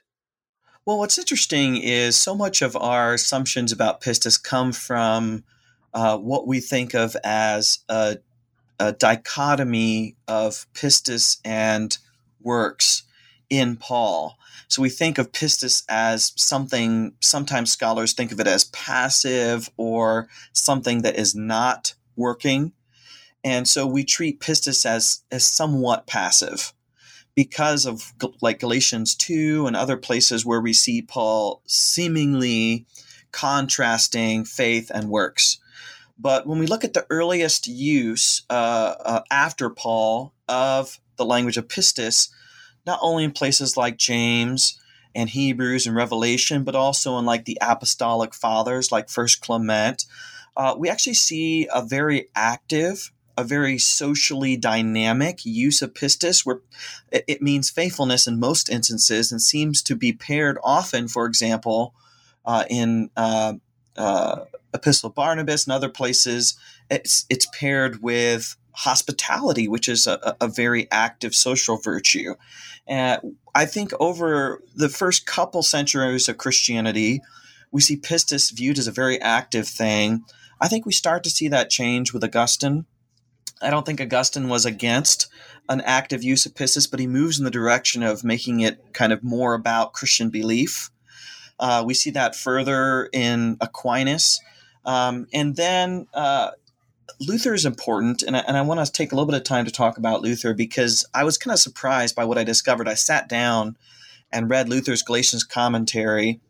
Well, 0.86 0.98
what's 0.98 1.18
interesting 1.18 1.76
is 1.76 2.16
so 2.16 2.34
much 2.34 2.62
of 2.62 2.76
our 2.76 3.14
assumptions 3.14 3.72
about 3.72 4.00
pistis 4.00 4.42
come 4.42 4.72
from 4.72 5.44
uh, 5.94 6.16
what 6.18 6.46
we 6.46 6.60
think 6.60 6.94
of 6.94 7.16
as 7.22 7.80
a, 7.88 8.18
a 8.78 8.92
dichotomy 8.92 10.16
of 10.26 10.66
pistis 10.74 11.38
and 11.44 11.96
works 12.40 13.02
in 13.50 13.76
Paul. 13.76 14.38
So 14.68 14.80
we 14.80 14.88
think 14.88 15.18
of 15.18 15.32
pistis 15.32 15.84
as 15.88 16.32
something, 16.36 17.12
sometimes 17.20 17.70
scholars 17.70 18.12
think 18.12 18.32
of 18.32 18.40
it 18.40 18.46
as 18.46 18.64
passive 18.64 19.70
or 19.76 20.28
something 20.52 21.02
that 21.02 21.16
is 21.16 21.34
not 21.34 21.94
working. 22.16 22.72
And 23.44 23.68
so 23.68 23.86
we 23.86 24.04
treat 24.04 24.40
pistis 24.40 24.86
as, 24.86 25.22
as 25.30 25.44
somewhat 25.44 26.06
passive 26.06 26.72
because 27.34 27.86
of 27.86 28.12
like 28.40 28.60
Galatians 28.60 29.14
2 29.14 29.66
and 29.66 29.74
other 29.74 29.96
places 29.96 30.44
where 30.44 30.60
we 30.60 30.72
see 30.72 31.02
Paul 31.02 31.62
seemingly 31.66 32.86
contrasting 33.32 34.44
faith 34.44 34.90
and 34.92 35.08
works. 35.08 35.58
But 36.18 36.46
when 36.46 36.58
we 36.58 36.66
look 36.66 36.84
at 36.84 36.92
the 36.92 37.06
earliest 37.10 37.66
use 37.66 38.42
uh, 38.50 38.94
uh, 39.04 39.22
after 39.30 39.70
Paul 39.70 40.34
of 40.48 41.00
the 41.16 41.24
language 41.24 41.56
of 41.56 41.68
pistis, 41.68 42.28
not 42.86 42.98
only 43.02 43.24
in 43.24 43.32
places 43.32 43.76
like 43.76 43.96
James 43.96 44.78
and 45.14 45.30
Hebrews 45.30 45.86
and 45.86 45.96
Revelation, 45.96 46.64
but 46.64 46.74
also 46.74 47.18
in 47.18 47.24
like 47.24 47.44
the 47.44 47.58
apostolic 47.60 48.34
fathers 48.34 48.92
like 48.92 49.08
First 49.08 49.40
Clement, 49.40 50.04
uh, 50.56 50.74
we 50.76 50.88
actually 50.88 51.14
see 51.14 51.68
a 51.72 51.84
very 51.84 52.28
active, 52.34 53.10
a 53.36 53.44
very 53.44 53.78
socially 53.78 54.56
dynamic 54.56 55.44
use 55.44 55.82
of 55.82 55.94
pistis, 55.94 56.44
where 56.44 56.60
it, 57.10 57.40
means 57.40 57.70
faithfulness 57.70 58.26
in 58.26 58.38
most 58.38 58.68
instances 58.68 59.32
and 59.32 59.40
seems 59.40 59.82
to 59.82 59.96
be 59.96 60.12
paired 60.12 60.58
often, 60.62 61.08
for 61.08 61.26
example, 61.26 61.94
uh, 62.44 62.64
in 62.68 63.10
uh, 63.16 63.54
uh, 63.96 64.44
Epistle 64.74 65.10
Barnabas 65.10 65.64
and 65.64 65.72
other 65.72 65.88
places, 65.88 66.56
it's, 66.90 67.24
it's 67.30 67.46
paired 67.52 68.02
with 68.02 68.56
hospitality, 68.72 69.68
which 69.68 69.88
is 69.88 70.06
a, 70.06 70.36
a 70.40 70.48
very 70.48 70.90
active 70.90 71.34
social 71.34 71.76
virtue. 71.78 72.34
And 72.86 73.36
I 73.54 73.66
think 73.66 73.92
over 74.00 74.62
the 74.74 74.88
first 74.88 75.26
couple 75.26 75.62
centuries 75.62 76.28
of 76.28 76.38
Christianity, 76.38 77.22
we 77.70 77.80
see 77.80 77.96
pistis 77.96 78.52
viewed 78.52 78.78
as 78.78 78.86
a 78.86 78.92
very 78.92 79.20
active 79.20 79.68
thing. 79.68 80.24
I 80.62 80.68
think 80.68 80.86
we 80.86 80.92
start 80.92 81.24
to 81.24 81.30
see 81.30 81.48
that 81.48 81.70
change 81.70 82.12
with 82.12 82.22
Augustine. 82.22 82.86
I 83.60 83.68
don't 83.68 83.84
think 83.84 84.00
Augustine 84.00 84.48
was 84.48 84.64
against 84.64 85.26
an 85.68 85.80
active 85.80 86.22
use 86.22 86.46
of 86.46 86.54
pistis, 86.54 86.88
but 86.88 87.00
he 87.00 87.08
moves 87.08 87.36
in 87.40 87.44
the 87.44 87.50
direction 87.50 88.04
of 88.04 88.22
making 88.22 88.60
it 88.60 88.92
kind 88.92 89.12
of 89.12 89.24
more 89.24 89.54
about 89.54 89.92
Christian 89.92 90.30
belief. 90.30 90.90
Uh, 91.58 91.82
we 91.84 91.94
see 91.94 92.10
that 92.10 92.36
further 92.36 93.08
in 93.12 93.56
Aquinas. 93.60 94.40
Um, 94.84 95.26
and 95.34 95.56
then 95.56 96.06
uh, 96.14 96.52
Luther 97.18 97.54
is 97.54 97.66
important, 97.66 98.22
and 98.22 98.36
I, 98.36 98.40
and 98.46 98.56
I 98.56 98.62
want 98.62 98.84
to 98.86 98.92
take 98.92 99.10
a 99.10 99.16
little 99.16 99.30
bit 99.30 99.36
of 99.36 99.44
time 99.44 99.64
to 99.64 99.72
talk 99.72 99.98
about 99.98 100.22
Luther 100.22 100.54
because 100.54 101.04
I 101.12 101.24
was 101.24 101.38
kind 101.38 101.52
of 101.52 101.58
surprised 101.58 102.14
by 102.14 102.24
what 102.24 102.38
I 102.38 102.44
discovered. 102.44 102.88
I 102.88 102.94
sat 102.94 103.28
down 103.28 103.76
and 104.30 104.48
read 104.48 104.68
Luther's 104.68 105.02
Galatians 105.02 105.42
commentary, 105.42 106.40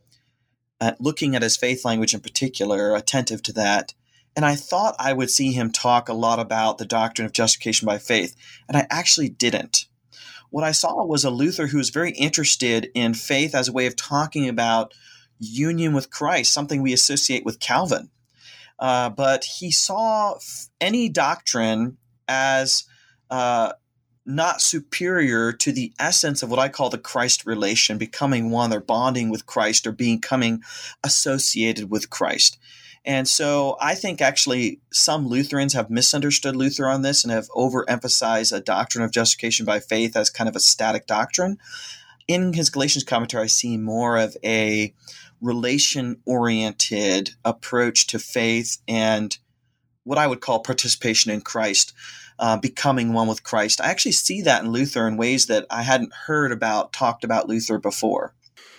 uh, 0.83 0.92
looking 1.00 1.35
at 1.35 1.42
his 1.42 1.57
faith 1.57 1.83
language 1.83 2.12
in 2.12 2.21
particular, 2.21 2.95
attentive 2.95 3.42
to 3.45 3.54
that. 3.54 3.95
And 4.34 4.44
I 4.44 4.54
thought 4.54 4.96
I 4.98 5.12
would 5.12 5.30
see 5.30 5.52
him 5.52 5.70
talk 5.70 6.08
a 6.08 6.14
lot 6.14 6.38
about 6.38 6.78
the 6.78 6.86
doctrine 6.86 7.26
of 7.26 7.32
justification 7.32 7.86
by 7.86 7.98
faith, 7.98 8.34
and 8.68 8.76
I 8.76 8.86
actually 8.90 9.28
didn't. 9.28 9.86
What 10.50 10.64
I 10.64 10.72
saw 10.72 11.04
was 11.04 11.24
a 11.24 11.30
Luther 11.30 11.66
who 11.66 11.78
was 11.78 11.90
very 11.90 12.12
interested 12.12 12.90
in 12.94 13.14
faith 13.14 13.54
as 13.54 13.68
a 13.68 13.72
way 13.72 13.86
of 13.86 13.96
talking 13.96 14.48
about 14.48 14.94
union 15.38 15.92
with 15.92 16.10
Christ, 16.10 16.52
something 16.52 16.82
we 16.82 16.92
associate 16.92 17.44
with 17.44 17.60
Calvin. 17.60 18.10
Uh, 18.78 19.10
but 19.10 19.44
he 19.44 19.70
saw 19.70 20.38
any 20.80 21.08
doctrine 21.08 21.96
as 22.28 22.84
uh, 23.30 23.72
not 24.24 24.60
superior 24.60 25.52
to 25.52 25.72
the 25.72 25.92
essence 25.98 26.42
of 26.42 26.50
what 26.50 26.58
I 26.58 26.68
call 26.68 26.90
the 26.90 26.98
Christ 26.98 27.46
relation, 27.46 27.98
becoming 27.98 28.50
one 28.50 28.72
or 28.72 28.80
bonding 28.80 29.30
with 29.30 29.46
Christ 29.46 29.86
or 29.86 29.92
becoming 29.92 30.62
associated 31.02 31.90
with 31.90 32.10
Christ. 32.10 32.58
And 33.04 33.26
so 33.26 33.76
I 33.80 33.94
think 33.94 34.21
actually 34.21 34.80
some 34.92 35.26
Lutherans 35.26 35.73
have 35.73 35.90
misunderstood 35.90 36.54
Luther 36.54 36.87
on 36.87 37.02
this 37.02 37.25
and 37.25 37.32
have 37.32 37.49
overemphasized 37.49 38.56
a 38.56 38.61
doctrine 38.61 39.04
of 39.04 39.11
justification 39.11 39.66
by 39.66 39.80
faith 39.80 40.16
as 40.16 40.30
kind 40.30 40.49
of 40.49 40.54
a 40.54 40.61
static 40.61 41.06
doctrine. 41.06 41.59
In 42.28 42.52
his 42.52 42.71
Galatians 42.71 43.04
commentary, 43.04 43.44
I 43.44 43.49
see 43.49 43.76
more 43.76 44.16
of 44.16 44.37
a 44.44 44.94
relation 45.40 46.21
oriented 46.25 47.30
approach 47.44 48.06
to 48.09 48.18
faith 48.21 48.78
and 48.87 49.37
what 50.04 50.18
I 50.18 50.28
would 50.28 50.40
call 50.40 50.61
participation 50.61 51.32
in 51.32 51.40
Christ, 51.40 51.92
uh, 52.38 52.56
becoming 52.56 53.12
one 53.12 53.26
with 53.26 53.42
Christ. 53.42 53.80
I 53.80 53.90
actually 53.90 54.12
see 54.12 54.42
that 54.42 54.62
in 54.62 54.71
Luther 54.71 55.09
in 55.09 55.16
ways 55.16 55.47
that 55.47 55.66
I 55.71 55.82
hadn't 55.82 56.12
heard 56.26 56.52
about, 56.52 56.92
talked 56.92 57.25
about 57.25 57.49
Luther 57.49 57.78
before. 57.78 58.35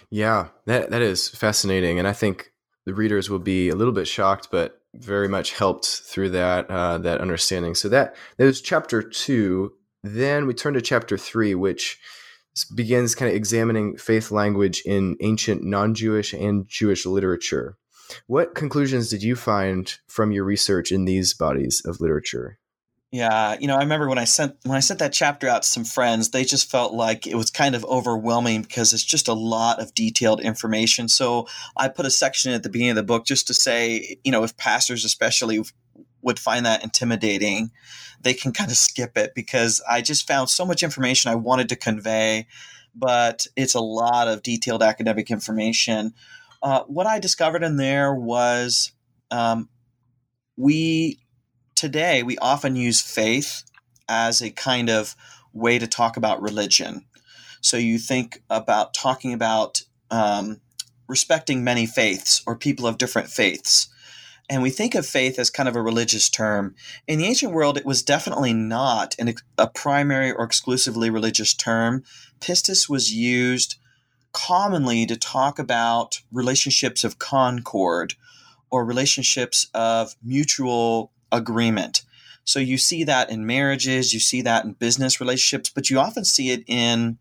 Yeah, 0.10 0.50
that, 0.65 0.92
that 0.92 1.01
is 1.01 1.27
fascinating. 1.27 2.00
And 2.00 2.08
I 2.08 2.13
think 2.13 2.52
the 2.86 2.94
readers 2.94 3.30
will 3.30 3.40
be 3.40 3.70
a 3.70 3.75
little 3.75 3.94
bit 3.94 4.08
shocked, 4.08 4.50
but 4.52 4.82
very 4.96 5.28
much 5.28 5.54
helped 5.54 5.86
through 5.86 6.30
that 6.30 6.70
uh, 6.70 6.98
that 7.00 7.22
understanding. 7.22 7.75
So 7.75 7.90
that 7.90 8.16
was 8.38 8.62
chapter 8.62 9.02
two. 9.02 9.74
Then 10.04 10.46
we 10.48 10.54
turn 10.54 10.74
to 10.74 10.82
chapter 10.82 11.18
three, 11.18 11.56
which 11.56 12.00
begins 12.75 13.16
kind 13.16 13.30
of 13.30 13.36
examining 13.36 13.98
faith 13.98 14.30
language 14.30 14.84
in 14.86 15.18
ancient 15.22 15.63
non-Jewish 15.63 16.34
and 16.34 16.68
Jewish 16.68 17.06
literature. 17.06 17.78
What 18.28 18.54
conclusions 18.54 19.10
did 19.10 19.24
you 19.24 19.36
find 19.36 19.92
from 20.08 20.32
your 20.32 20.44
research 20.44 20.92
in 20.92 21.06
these 21.06 21.34
bodies 21.34 21.82
of 21.86 22.00
literature? 22.00 22.60
Yeah, 23.13 23.58
you 23.60 23.67
know, 23.67 23.75
I 23.75 23.82
remember 23.82 24.10
when 24.10 24.17
I 24.17 24.24
sent 24.24 24.55
when 24.63 24.75
I 24.75 24.79
sent 24.79 25.00
that 25.00 25.13
chapter 25.13 25.48
out 25.48 25.62
to 25.62 25.67
some 25.70 25.84
friends, 25.84 26.32
they 26.32 26.43
just 26.43 26.72
felt 26.72 26.96
like 26.96 27.27
it 27.27 27.36
was 27.36 27.51
kind 27.51 27.75
of 27.75 27.86
overwhelming 27.86 28.63
because 28.63 28.91
it's 28.91 29.03
just 29.03 29.27
a 29.27 29.34
lot 29.34 29.79
of 29.79 29.93
detailed 29.93 30.41
information. 30.41 31.08
So 31.08 31.48
I 31.77 31.89
put 31.89 32.08
a 32.08 32.10
section 32.10 32.53
at 32.53 32.63
the 32.63 32.70
beginning 32.70 32.89
of 32.89 32.96
the 32.96 33.03
book 33.03 33.27
just 33.27 33.46
to 33.48 33.53
say, 33.53 34.17
you 34.24 34.32
know, 34.32 34.43
if 34.43 34.58
pastors 34.58 35.05
especially 35.05 35.62
would 36.24 36.39
find 36.39 36.65
that 36.65 36.84
intimidating, 36.84 37.70
they 38.20 38.34
can 38.34 38.51
kind 38.51 38.72
of 38.72 38.77
skip 38.77 39.15
it 39.15 39.36
because 39.36 39.79
I 39.88 40.01
just 40.01 40.25
found 40.25 40.50
so 40.50 40.65
much 40.65 40.82
information 40.82 41.29
I 41.29 41.36
wanted 41.36 41.70
to 41.70 41.75
convey, 41.75 42.48
but 42.96 43.46
it's 43.55 43.75
a 43.75 43.79
lot 43.79 44.27
of 44.27 44.41
detailed 44.41 44.82
academic 44.82 45.29
information. 45.29 46.15
Uh, 46.63 46.82
what 46.88 47.05
I 47.05 47.20
discovered 47.20 47.62
in 47.62 47.77
there 47.77 48.15
was 48.15 48.91
um, 49.29 49.70
we 50.58 51.20
today 51.84 52.24
we 52.24 52.38
often 52.38 52.78
use 52.78 53.02
faith 53.02 53.70
as 54.08 54.42
a 54.42 54.50
kind 54.50 54.90
of 54.90 55.18
way 55.52 55.78
to 55.78 55.86
talk 55.86 56.16
about 56.16 56.42
religion. 56.42 57.04
So 57.60 57.75
you 57.75 57.98
think 57.98 58.42
about 58.50 58.94
talking 58.94 59.34
about 59.34 59.82
um, 60.10 60.62
respecting 61.10 61.62
many 61.62 61.86
faiths 61.86 62.42
or 62.48 62.56
people 62.56 62.88
of 62.88 62.98
different 62.98 63.28
faiths. 63.28 63.90
And 64.50 64.63
we 64.63 64.70
think 64.70 64.96
of 64.96 65.06
faith 65.06 65.38
as 65.38 65.50
kind 65.50 65.68
of 65.68 65.75
a 65.75 65.82
religious 65.82 66.30
term. 66.30 66.74
In 67.06 67.20
the 67.20 67.25
ancient 67.25 67.52
world, 67.52 67.78
it 67.78 67.86
was 67.86 68.02
definitely 68.02 68.54
not 68.54 69.16
an, 69.20 69.36
a 69.58 69.68
primary 69.68 70.32
or 70.32 70.46
exclusively 70.46 71.10
religious 71.10 71.54
term. 71.54 72.06
Pistis 72.40 72.88
was 72.88 73.13
used 73.13 73.75
commonly 74.32 75.06
to 75.06 75.18
talk 75.18 75.60
about 75.60 76.22
relationships 76.32 77.04
of 77.04 77.20
concord 77.20 78.13
or 78.72 78.86
relationships 78.86 79.68
of 79.74 80.16
mutual 80.24 81.12
agreement. 81.34 82.04
So 82.46 82.60
you 82.60 82.78
see 82.78 83.04
that 83.06 83.30
in 83.30 83.46
marriages, 83.46 84.13
you 84.13 84.20
see 84.20 84.42
that 84.44 84.63
in 84.63 84.74
business 84.74 85.20
relationships, 85.20 85.70
but 85.70 85.90
you 85.90 86.00
often 86.00 86.24
see 86.24 86.52
it 86.52 86.63
in 86.68 87.18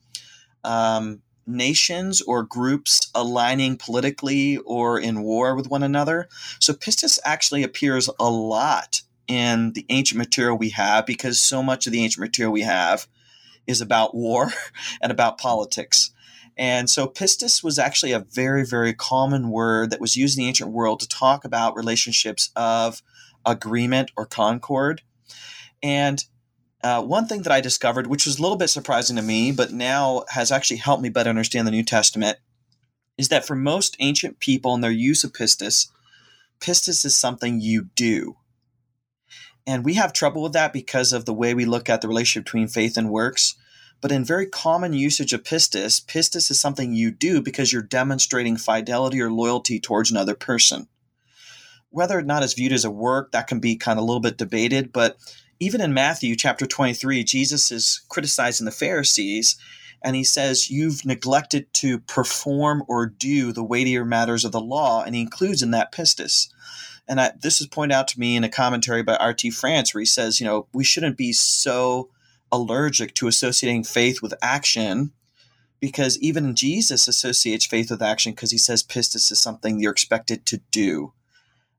um, 0.64 1.22
nations 1.46 2.22
or 2.22 2.42
groups 2.42 3.10
aligning 3.14 3.76
politically 3.76 4.58
or 4.58 4.98
in 4.98 5.22
war 5.22 5.54
with 5.56 5.68
one 5.68 5.82
another. 5.82 6.28
So 6.60 6.72
pistis 6.72 7.18
actually 7.24 7.62
appears 7.62 8.08
a 8.18 8.30
lot 8.30 9.02
in 9.28 9.72
the 9.72 9.86
ancient 9.88 10.18
material 10.18 10.58
we 10.58 10.70
have 10.70 11.06
because 11.06 11.40
so 11.40 11.62
much 11.62 11.86
of 11.86 11.92
the 11.92 12.02
ancient 12.02 12.20
material 12.20 12.52
we 12.52 12.62
have 12.62 13.06
is 13.66 13.80
about 13.80 14.14
war 14.14 14.52
and 15.02 15.12
about 15.12 15.38
politics. 15.38 16.10
And 16.56 16.90
so 16.90 17.06
pistis 17.06 17.64
was 17.64 17.78
actually 17.78 18.12
a 18.12 18.18
very, 18.18 18.64
very 18.64 18.92
common 18.92 19.50
word 19.50 19.90
that 19.90 20.00
was 20.00 20.16
used 20.16 20.36
in 20.36 20.44
the 20.44 20.48
ancient 20.48 20.70
world 20.70 21.00
to 21.00 21.08
talk 21.08 21.44
about 21.44 21.76
relationships 21.76 22.50
of 22.56 23.02
agreement 23.44 24.10
or 24.16 24.26
concord. 24.26 25.02
And 25.82 26.24
uh, 26.82 27.02
one 27.02 27.26
thing 27.26 27.42
that 27.42 27.52
I 27.52 27.60
discovered, 27.60 28.06
which 28.06 28.26
was 28.26 28.38
a 28.38 28.42
little 28.42 28.56
bit 28.56 28.68
surprising 28.68 29.16
to 29.16 29.22
me, 29.22 29.52
but 29.52 29.72
now 29.72 30.24
has 30.30 30.50
actually 30.50 30.78
helped 30.78 31.02
me 31.02 31.08
better 31.08 31.30
understand 31.30 31.66
the 31.66 31.72
New 31.72 31.84
Testament, 31.84 32.38
is 33.16 33.28
that 33.28 33.46
for 33.46 33.54
most 33.54 33.96
ancient 34.00 34.40
people 34.40 34.74
and 34.74 34.82
their 34.82 34.90
use 34.90 35.22
of 35.22 35.32
pistis, 35.32 35.88
pistis 36.60 37.04
is 37.04 37.14
something 37.14 37.60
you 37.60 37.88
do. 37.94 38.36
And 39.64 39.84
we 39.84 39.94
have 39.94 40.12
trouble 40.12 40.42
with 40.42 40.54
that 40.54 40.72
because 40.72 41.12
of 41.12 41.24
the 41.24 41.34
way 41.34 41.54
we 41.54 41.64
look 41.64 41.88
at 41.88 42.00
the 42.00 42.08
relationship 42.08 42.46
between 42.46 42.66
faith 42.66 42.96
and 42.96 43.10
works. 43.10 43.54
But 44.00 44.10
in 44.10 44.24
very 44.24 44.46
common 44.46 44.92
usage 44.92 45.32
of 45.32 45.44
pistis, 45.44 46.04
pistis 46.04 46.50
is 46.50 46.58
something 46.58 46.92
you 46.92 47.12
do 47.12 47.40
because 47.40 47.72
you're 47.72 47.82
demonstrating 47.82 48.56
fidelity 48.56 49.20
or 49.20 49.30
loyalty 49.30 49.78
towards 49.78 50.10
another 50.10 50.34
person 50.34 50.88
whether 51.92 52.18
or 52.18 52.22
not 52.22 52.42
it's 52.42 52.54
viewed 52.54 52.72
as 52.72 52.84
a 52.84 52.90
work, 52.90 53.32
that 53.32 53.46
can 53.46 53.60
be 53.60 53.76
kind 53.76 53.98
of 53.98 54.02
a 54.02 54.06
little 54.06 54.20
bit 54.20 54.38
debated. 54.38 54.92
But 54.92 55.16
even 55.60 55.80
in 55.80 55.94
Matthew 55.94 56.34
chapter 56.34 56.66
23, 56.66 57.22
Jesus 57.22 57.70
is 57.70 58.02
criticizing 58.08 58.64
the 58.64 58.72
Pharisees 58.72 59.56
and 60.02 60.16
he 60.16 60.24
says, 60.24 60.70
You've 60.70 61.04
neglected 61.04 61.72
to 61.74 62.00
perform 62.00 62.82
or 62.88 63.06
do 63.06 63.52
the 63.52 63.62
weightier 63.62 64.04
matters 64.04 64.44
of 64.44 64.52
the 64.52 64.60
law. 64.60 65.02
And 65.04 65.14
he 65.14 65.20
includes 65.20 65.62
in 65.62 65.70
that 65.70 65.92
pistis. 65.92 66.48
And 67.06 67.20
I, 67.20 67.32
this 67.40 67.60
is 67.60 67.66
pointed 67.66 67.94
out 67.94 68.08
to 68.08 68.20
me 68.20 68.36
in 68.36 68.44
a 68.44 68.48
commentary 68.48 69.02
by 69.02 69.16
R.T. 69.16 69.50
France, 69.50 69.94
where 69.94 70.00
he 70.00 70.06
says, 70.06 70.40
You 70.40 70.46
know, 70.46 70.66
we 70.72 70.84
shouldn't 70.84 71.16
be 71.16 71.32
so 71.32 72.08
allergic 72.50 73.14
to 73.14 73.28
associating 73.28 73.84
faith 73.84 74.20
with 74.20 74.34
action 74.42 75.12
because 75.80 76.18
even 76.18 76.54
Jesus 76.54 77.08
associates 77.08 77.66
faith 77.66 77.90
with 77.90 78.02
action 78.02 78.32
because 78.32 78.52
he 78.52 78.58
says 78.58 78.84
pistis 78.84 79.32
is 79.32 79.40
something 79.40 79.80
you're 79.80 79.92
expected 79.92 80.46
to 80.46 80.58
do. 80.70 81.12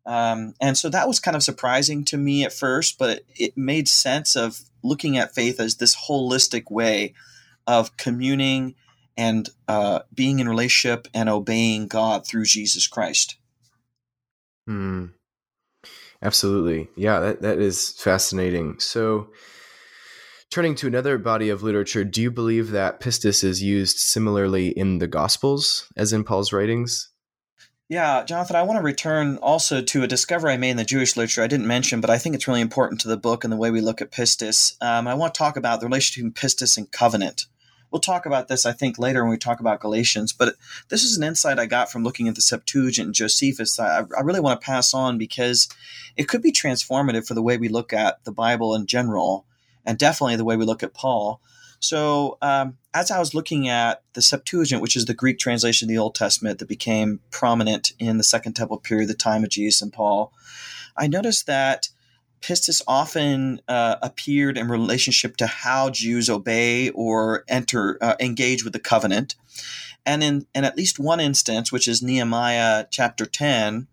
Um, 0.06 0.54
and 0.60 0.78
so 0.78 0.90
that 0.90 1.08
was 1.08 1.20
kind 1.20 1.36
of 1.36 1.44
surprising 1.44 2.04
to 2.06 2.18
me 2.18 2.44
at 2.44 2.54
first, 2.54 2.98
but 2.98 3.22
it, 3.36 3.58
made 3.58 3.88
sense 3.88 4.36
of 4.36 4.62
looking 4.84 5.18
at 5.18 5.34
faith 5.34 5.60
as 5.60 5.76
this 5.76 5.96
holistic 5.96 6.70
way 6.70 7.14
of 7.66 7.96
communing 7.96 8.76
and 9.16 9.50
uh, 9.68 10.00
being 10.14 10.40
in 10.40 10.50
relationship 10.50 11.08
and 11.14 11.30
obeying 11.30 11.88
God 11.88 12.28
through 12.28 12.46
Jesus 12.46 12.88
Christ. 12.88 13.38
Hmm. 14.68 15.08
Absolutely. 16.22 16.90
Yeah, 16.96 17.20
that, 17.20 17.42
that 17.42 17.60
is 17.60 17.92
fascinating. 17.92 18.80
So, 18.80 19.28
turning 20.52 20.76
to 20.76 20.88
another 20.88 21.18
body 21.18 21.50
of 21.50 21.64
literature, 21.64 22.04
do 22.06 22.22
you 22.22 22.32
believe 22.32 22.72
that 22.72 23.02
pistis 23.02 23.44
is 23.44 23.62
used 23.62 23.98
similarly 23.98 24.70
in 24.70 25.00
the 25.00 25.08
Gospels 25.08 25.92
as 25.98 26.14
in 26.14 26.24
Paul's 26.24 26.54
writings? 26.54 27.13
Yeah, 27.90 28.24
Jonathan, 28.24 28.56
I 28.56 28.64
want 28.64 28.78
to 28.80 28.84
return 28.84 29.38
also 29.38 29.82
to 29.82 30.04
a 30.04 30.08
discovery 30.08 30.54
I 30.54 30.58
made 30.58 30.72
in 30.72 30.78
the 30.78 30.86
Jewish 30.86 31.18
literature 31.18 31.44
I 31.44 31.48
didn't 31.48 31.68
mention, 31.68 32.00
but 32.00 32.10
I 32.10 32.18
think 32.18 32.34
it's 32.34 32.48
really 32.48 32.62
important 32.62 33.02
to 33.02 33.10
the 33.10 33.18
book 33.18 33.44
and 33.44 33.52
the 33.52 33.58
way 33.58 33.72
we 33.72 33.82
look 33.82 34.02
at 34.02 34.12
pistis. 34.12 34.82
Um, 34.82 35.08
I 35.08 35.14
want 35.16 35.34
to 35.34 35.38
talk 35.38 35.58
about 35.58 35.82
the 35.82 35.88
relationship 35.88 36.24
between 36.24 36.50
pistis 36.50 36.78
and 36.78 36.90
covenant. 36.90 37.46
We'll 37.92 38.00
talk 38.00 38.26
about 38.26 38.48
this, 38.48 38.66
I 38.66 38.72
think, 38.72 38.98
later 38.98 39.22
when 39.22 39.32
we 39.32 39.38
talk 39.38 39.60
about 39.60 39.82
Galatians, 39.82 40.34
but 40.34 40.56
this 40.90 41.04
is 41.04 41.18
an 41.18 41.24
insight 41.24 41.60
I 41.60 41.66
got 41.66 41.92
from 41.92 42.04
looking 42.04 42.28
at 42.28 42.36
the 42.36 42.42
Septuagint 42.42 43.06
and 43.06 43.14
Josephus 43.14 43.78
I, 43.80 44.06
I 44.18 44.22
really 44.22 44.40
want 44.40 44.60
to 44.60 44.66
pass 44.66 44.94
on 44.94 45.18
because 45.18 45.68
it 46.16 46.28
could 46.28 46.42
be 46.42 46.52
transformative 46.52 47.28
for 47.28 47.34
the 47.34 47.44
way 47.44 47.58
we 47.58 47.68
look 47.68 47.94
at 47.94 48.24
the 48.24 48.32
Bible 48.32 48.74
in 48.74 48.88
general, 48.88 49.46
and 49.86 49.98
definitely 49.98 50.38
the 50.38 50.46
way 50.46 50.56
we 50.56 50.66
look 50.66 50.84
at 50.84 50.94
Paul. 50.94 51.42
So, 51.80 52.38
um, 52.42 52.78
as 52.94 53.10
I 53.10 53.20
was 53.20 53.34
looking 53.34 53.68
at 53.68 54.04
the 54.14 54.22
Septuagint, 54.22 54.82
which 54.82 54.96
is 54.96 55.06
the 55.06 55.14
Greek 55.14 55.40
translation 55.40 55.88
of 55.88 55.90
the 55.90 55.98
Old 55.98 56.16
Testament 56.16 56.60
that 56.60 56.68
became 56.68 57.22
prominent 57.32 57.94
in 58.00 58.18
the 58.18 58.24
Second 58.24 58.54
Temple 58.54 58.78
period, 58.78 59.10
the 59.10 59.16
time 59.16 59.44
of 59.44 59.50
Jesus 59.50 59.82
and 59.82 59.92
Paul, 59.92 60.32
I 60.96 61.08
noticed 61.08 61.48
that 61.48 61.90
pistis 62.42 62.82
often 62.88 63.62
uh, 63.68 63.96
appeared 64.02 64.58
in 64.58 64.68
relationship 64.68 65.38
to 65.38 65.48
how 65.48 65.90
Jews 65.90 66.30
obey 66.30 66.90
or 66.90 67.46
enter 67.48 67.98
uh, 68.02 68.16
engage 68.20 68.64
with 68.64 68.74
the 68.74 68.80
covenant. 68.80 69.36
And 70.06 70.24
in, 70.24 70.46
in 70.54 70.66
at 70.66 70.78
least 70.78 71.00
one 71.00 71.22
instance, 71.22 71.72
which 71.72 71.88
is 71.88 72.04
Nehemiah 72.04 72.86
chapter 72.92 73.26
10, 73.26 73.88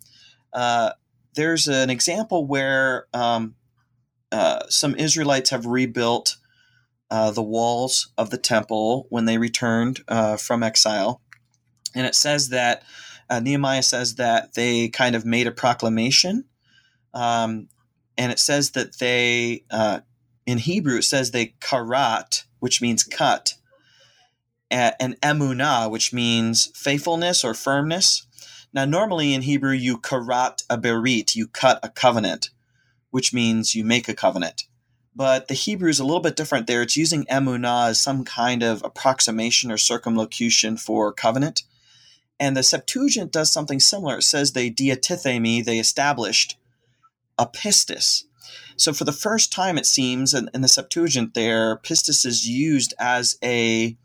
uh, 0.52 0.90
there's 1.34 1.68
an 1.68 1.88
example 1.88 2.44
where 2.44 3.06
um, 3.14 3.54
uh, 4.32 4.64
some 4.68 4.96
Israelites 4.96 5.50
have 5.50 5.64
rebuilt 5.64 6.36
uh, 7.10 7.30
the 7.30 7.42
walls 7.42 8.12
of 8.16 8.30
the 8.30 8.38
temple 8.38 9.06
when 9.10 9.24
they 9.24 9.38
returned 9.38 10.00
uh, 10.08 10.36
from 10.36 10.62
exile. 10.62 11.20
And 11.94 12.06
it 12.06 12.14
says 12.14 12.50
that 12.50 12.84
Nehemiah 13.30 13.82
says 13.82 14.16
that 14.16 14.54
they 14.54 14.88
kind 14.88 15.16
of 15.16 15.24
made 15.24 15.46
a 15.46 15.52
proclamation 15.52 16.44
um, 17.14 17.68
and 18.16 18.30
it 18.30 18.38
says 18.38 18.70
that 18.72 18.98
they 18.98 19.64
uh, 19.70 20.00
in 20.46 20.58
Hebrew 20.58 20.98
it 20.98 21.04
says 21.04 21.30
they 21.30 21.54
karat, 21.60 22.44
which 22.58 22.80
means 22.80 23.04
cut, 23.04 23.54
and 24.70 25.20
emunah, 25.20 25.90
which 25.90 26.12
means 26.12 26.70
faithfulness 26.74 27.44
or 27.44 27.54
firmness. 27.54 28.26
Now, 28.72 28.84
normally 28.84 29.34
in 29.34 29.42
Hebrew, 29.42 29.72
you 29.72 29.98
karat 29.98 30.62
a 30.70 30.78
berit, 30.78 31.34
you 31.34 31.48
cut 31.48 31.80
a 31.82 31.88
covenant, 31.88 32.50
which 33.10 33.32
means 33.32 33.74
you 33.74 33.84
make 33.84 34.08
a 34.08 34.14
covenant. 34.14 34.64
But 35.14 35.48
the 35.48 35.54
Hebrew 35.54 35.90
is 35.90 36.00
a 36.00 36.04
little 36.04 36.20
bit 36.20 36.36
different 36.36 36.66
there. 36.66 36.82
It's 36.82 36.96
using 36.96 37.24
emunah 37.26 37.88
as 37.88 38.00
some 38.00 38.24
kind 38.24 38.62
of 38.62 38.82
approximation 38.84 39.72
or 39.72 39.76
circumlocution 39.76 40.76
for 40.76 41.12
covenant. 41.12 41.64
And 42.38 42.56
the 42.56 42.62
Septuagint 42.62 43.32
does 43.32 43.52
something 43.52 43.80
similar. 43.80 44.18
It 44.18 44.22
says 44.22 44.52
they 44.52 44.70
diatithemi, 44.70 45.64
they 45.64 45.78
established, 45.78 46.56
a 47.38 47.46
pistis. 47.46 48.24
So 48.76 48.92
for 48.92 49.04
the 49.04 49.12
first 49.12 49.52
time, 49.52 49.76
it 49.76 49.84
seems 49.84 50.32
in, 50.32 50.48
in 50.54 50.62
the 50.62 50.68
Septuagint, 50.68 51.34
there 51.34 51.76
pistis 51.78 52.24
is 52.24 52.48
used 52.48 52.94
as 52.98 53.36
a 53.42 53.96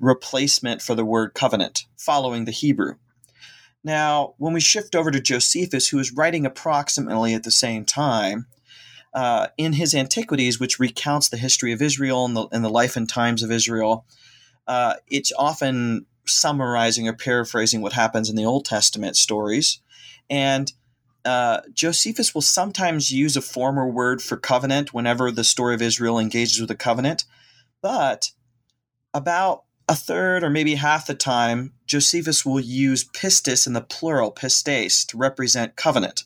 replacement 0.00 0.82
for 0.82 0.94
the 0.94 1.04
word 1.04 1.34
covenant, 1.34 1.86
following 1.96 2.44
the 2.44 2.50
Hebrew. 2.50 2.96
Now, 3.84 4.34
when 4.38 4.52
we 4.52 4.60
shift 4.60 4.96
over 4.96 5.10
to 5.10 5.20
Josephus, 5.20 5.88
who 5.88 5.98
is 5.98 6.12
writing 6.12 6.44
approximately 6.44 7.34
at 7.34 7.44
the 7.44 7.50
same 7.50 7.84
time, 7.84 8.46
uh, 9.12 9.48
in 9.56 9.74
his 9.74 9.94
Antiquities, 9.94 10.60
which 10.60 10.78
recounts 10.78 11.28
the 11.28 11.36
history 11.36 11.72
of 11.72 11.82
Israel 11.82 12.24
and 12.24 12.36
the, 12.36 12.46
and 12.52 12.64
the 12.64 12.70
life 12.70 12.96
and 12.96 13.08
times 13.08 13.42
of 13.42 13.50
Israel, 13.50 14.04
uh, 14.66 14.94
it's 15.08 15.32
often 15.36 16.06
summarizing 16.26 17.08
or 17.08 17.12
paraphrasing 17.12 17.82
what 17.82 17.92
happens 17.92 18.30
in 18.30 18.36
the 18.36 18.44
Old 18.44 18.64
Testament 18.64 19.16
stories. 19.16 19.80
And 20.28 20.72
uh, 21.24 21.60
Josephus 21.74 22.34
will 22.34 22.42
sometimes 22.42 23.10
use 23.10 23.36
a 23.36 23.42
former 23.42 23.86
word 23.86 24.22
for 24.22 24.36
covenant 24.36 24.94
whenever 24.94 25.30
the 25.30 25.44
story 25.44 25.74
of 25.74 25.82
Israel 25.82 26.18
engages 26.18 26.60
with 26.60 26.70
a 26.70 26.76
covenant, 26.76 27.24
but 27.82 28.30
about 29.12 29.64
a 29.88 29.94
third 29.94 30.44
or 30.44 30.50
maybe 30.50 30.76
half 30.76 31.08
the 31.08 31.14
time, 31.14 31.72
Josephus 31.84 32.46
will 32.46 32.60
use 32.60 33.04
pistis 33.04 33.66
in 33.66 33.72
the 33.72 33.80
plural, 33.80 34.30
pistes, 34.30 35.04
to 35.06 35.18
represent 35.18 35.74
covenant. 35.74 36.24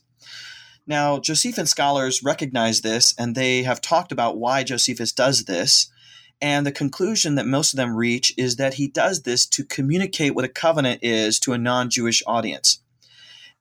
Now, 0.87 1.19
Josephan 1.19 1.67
scholars 1.67 2.23
recognize 2.23 2.83
this 2.83 3.15
and 3.19 3.35
they 3.35 3.63
have 3.63 3.81
talked 3.81 4.13
about 4.13 4.37
why 4.37 4.65
Josephus 4.65 5.13
does 5.13 5.45
this. 5.45 5.91
And 6.43 6.67
the 6.67 6.73
conclusion 6.73 7.37
that 7.37 7.47
most 7.47 7.73
of 7.73 7.79
them 7.79 7.97
reach 7.97 8.35
is 8.37 8.57
that 8.57 8.75
he 8.75 8.89
does 8.89 9.23
this 9.23 9.47
to 9.47 9.65
communicate 9.65 10.35
what 10.35 10.45
a 10.45 10.49
covenant 10.49 11.01
is 11.03 11.39
to 11.41 11.53
a 11.53 11.59
non 11.59 11.89
Jewish 11.89 12.23
audience. 12.27 12.81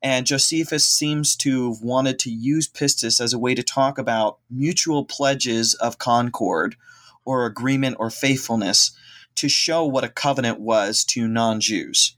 And 0.02 0.26
Josephus 0.26 0.86
seems 0.86 1.38
to 1.38 1.72
have 1.72 1.82
wanted 1.82 2.20
to 2.20 2.30
use 2.30 2.68
pistis 2.68 3.22
as 3.22 3.32
a 3.32 3.40
way 3.40 3.56
to 3.56 3.64
talk 3.64 3.98
about 3.98 4.40
mutual 4.50 5.06
pledges 5.06 5.76
of 5.76 5.98
concord 5.98 6.76
or 7.24 7.46
agreement 7.46 7.96
or 8.00 8.10
faithfulness 8.10 8.92
to 9.36 9.48
show 9.48 9.86
what 9.86 10.04
a 10.04 10.10
covenant 10.10 10.60
was 10.60 11.06
to 11.06 11.26
non 11.28 11.62
Jews. 11.62 12.18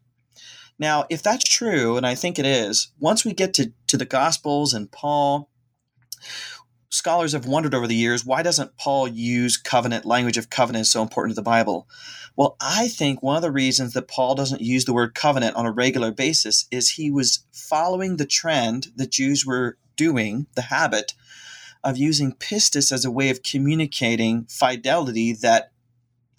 Now, 0.78 1.06
if 1.10 1.24
that's 1.24 1.46
true, 1.46 1.98
and 1.98 2.06
I 2.06 2.16
think 2.16 2.38
it 2.38 2.46
is, 2.46 2.92
once 3.00 3.24
we 3.24 3.34
get 3.34 3.54
to, 3.56 3.72
to 3.88 3.98
the 3.98 4.06
Gospels 4.06 4.74
and 4.74 4.92
Paul, 4.92 5.50
scholars 6.90 7.34
have 7.34 7.46
wondered 7.46 7.74
over 7.74 7.88
the 7.88 7.96
years 7.96 8.26
why 8.26 8.42
doesn't 8.42 8.78
Paul 8.78 9.08
use 9.08 9.58
covenant 9.58 10.06
language 10.06 10.38
of 10.38 10.50
covenant 10.50 10.84
is 10.84 10.92
so 10.92 11.02
important 11.02 11.32
to 11.32 11.36
the 11.36 11.44
Bible? 11.44 11.88
Well, 12.36 12.58
I 12.60 12.88
think 12.88 13.22
one 13.22 13.36
of 13.38 13.42
the 13.42 13.52
reasons 13.52 13.94
that 13.94 14.08
Paul 14.08 14.36
doesn't 14.36 14.62
use 14.62 14.86
the 14.86 14.94
word 14.94 15.16
covenant 15.16 15.56
on 15.56 15.66
a 15.66 15.72
regular 15.72 16.12
basis 16.12 16.66
is 16.72 16.92
he 16.92 17.10
was 17.10 17.46
following 17.54 18.18
the 18.18 18.26
trend 18.26 18.88
that 18.96 19.12
Jews 19.12 19.46
were 19.46 19.78
doing, 19.96 20.48
the 20.56 20.64
habit 20.64 21.14
of 21.84 21.98
using 21.98 22.34
pistis 22.34 22.92
as 22.92 23.06
a 23.06 23.12
way 23.12 23.30
of 23.30 23.44
communicating 23.44 24.46
fidelity 24.46 25.34
that 25.34 25.72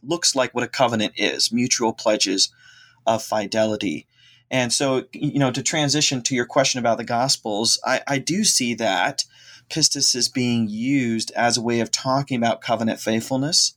looks 0.02 0.34
like 0.34 0.54
what 0.54 0.64
a 0.64 0.68
covenant 0.68 1.14
is 1.16 1.52
mutual 1.52 1.92
pledges 1.92 2.52
of 3.06 3.22
fidelity. 3.22 4.06
And 4.50 4.72
so, 4.72 5.04
you 5.12 5.38
know, 5.38 5.50
to 5.50 5.62
transition 5.62 6.22
to 6.22 6.34
your 6.34 6.46
question 6.46 6.78
about 6.78 6.98
the 6.98 7.04
Gospels, 7.04 7.80
I, 7.84 8.02
I 8.06 8.18
do 8.18 8.44
see 8.44 8.74
that 8.74 9.24
pistis 9.68 10.14
is 10.14 10.28
being 10.28 10.68
used 10.68 11.32
as 11.32 11.56
a 11.56 11.62
way 11.62 11.80
of 11.80 11.90
talking 11.90 12.36
about 12.36 12.60
covenant 12.60 13.00
faithfulness 13.00 13.76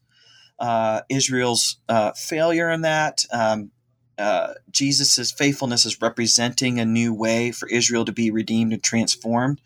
uh, 0.60 1.01
Israel's 1.10 1.77
uh, 1.88 2.12
failure 2.12 2.69
in 2.69 2.82
that. 2.82 3.23
Um, 3.32 3.71
uh, 4.17 4.53
Jesus' 4.69 5.32
faithfulness 5.32 5.86
is 5.86 6.01
representing 6.01 6.79
a 6.79 6.86
new 6.86 7.13
way 7.13 7.51
for 7.51 7.69
Israel 7.69 8.03
to 8.05 8.12
be 8.12 8.29
redeemed 8.29 8.73
and 8.73 8.84
transformed. 8.84 9.62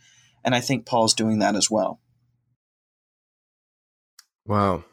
And 0.46 0.54
I 0.54 0.60
think 0.60 0.86
Paul's 0.86 1.16
doing 1.16 1.40
that 1.40 1.56
as 1.56 1.72
well. 1.72 2.00
Wow. 4.46 4.84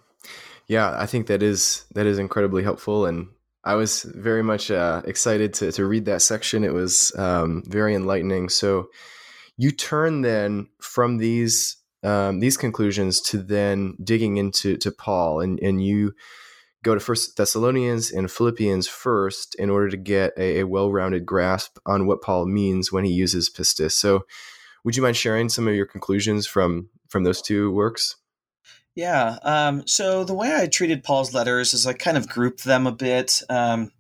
Yeah, 0.66 0.94
I 0.98 1.06
think 1.06 1.26
that 1.26 1.42
is 1.42 1.84
that 1.94 2.06
is 2.06 2.18
incredibly 2.18 2.62
helpful, 2.62 3.04
and 3.04 3.28
I 3.64 3.74
was 3.74 4.02
very 4.02 4.42
much 4.42 4.70
uh, 4.70 5.02
excited 5.04 5.54
to 5.54 5.72
to 5.72 5.84
read 5.84 6.06
that 6.06 6.22
section. 6.22 6.64
It 6.64 6.72
was 6.72 7.12
um, 7.16 7.62
very 7.66 7.94
enlightening. 7.94 8.48
So, 8.48 8.88
you 9.56 9.70
turn 9.70 10.22
then 10.22 10.68
from 10.80 11.18
these 11.18 11.76
um, 12.02 12.40
these 12.40 12.56
conclusions 12.56 13.20
to 13.22 13.38
then 13.38 13.96
digging 14.02 14.38
into 14.38 14.76
to 14.78 14.90
Paul, 14.90 15.40
and 15.40 15.58
and 15.60 15.84
you 15.84 16.14
go 16.82 16.94
to 16.94 17.00
First 17.00 17.36
Thessalonians 17.36 18.10
and 18.10 18.30
Philippians 18.30 18.88
first 18.88 19.54
in 19.56 19.68
order 19.68 19.90
to 19.90 19.96
get 19.98 20.32
a, 20.38 20.60
a 20.60 20.66
well-rounded 20.66 21.26
grasp 21.26 21.76
on 21.84 22.06
what 22.06 22.22
Paul 22.22 22.46
means 22.46 22.90
when 22.90 23.04
he 23.04 23.12
uses 23.12 23.50
pistis. 23.50 23.92
So, 23.92 24.24
would 24.84 24.96
you 24.96 25.02
mind 25.02 25.16
sharing 25.16 25.50
some 25.50 25.68
of 25.68 25.74
your 25.74 25.86
conclusions 25.86 26.46
from 26.46 26.88
from 27.08 27.24
those 27.24 27.42
two 27.42 27.70
works? 27.72 28.16
Yeah. 28.94 29.38
Um, 29.42 29.86
so 29.86 30.24
the 30.24 30.34
way 30.34 30.54
I 30.54 30.66
treated 30.66 31.04
Paul's 31.04 31.32
letters 31.32 31.74
is 31.74 31.86
I 31.86 31.92
kind 31.92 32.16
of 32.16 32.28
grouped 32.28 32.64
them 32.64 32.86
a 32.86 32.92
bit. 32.92 33.42
Um, 33.48 33.92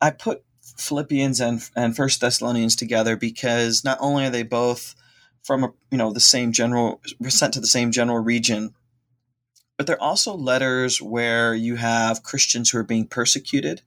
I 0.00 0.10
put 0.10 0.42
Philippians 0.78 1.40
and 1.40 1.68
and 1.76 1.96
First 1.96 2.20
Thessalonians 2.20 2.76
together 2.76 3.16
because 3.16 3.84
not 3.84 3.98
only 4.00 4.26
are 4.26 4.30
they 4.30 4.42
both 4.42 4.94
from 5.42 5.64
a, 5.64 5.72
you 5.90 5.98
know 5.98 6.12
the 6.12 6.20
same 6.20 6.52
general 6.52 7.00
sent 7.28 7.54
to 7.54 7.60
the 7.60 7.66
same 7.66 7.92
general 7.92 8.18
region 8.18 8.74
but 9.76 9.86
they're 9.86 10.02
also 10.02 10.34
letters 10.34 11.02
where 11.02 11.54
you 11.54 11.76
have 11.76 12.22
Christians 12.22 12.70
who 12.70 12.78
are 12.78 12.84
being 12.84 13.06
persecuted. 13.06 13.82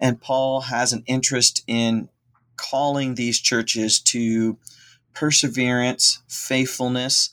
And 0.00 0.20
Paul 0.20 0.62
has 0.62 0.92
an 0.92 1.02
interest 1.06 1.64
in 1.66 2.08
calling 2.56 3.14
these 3.14 3.40
churches 3.40 3.98
to 4.00 4.58
perseverance, 5.14 6.22
faithfulness. 6.28 7.30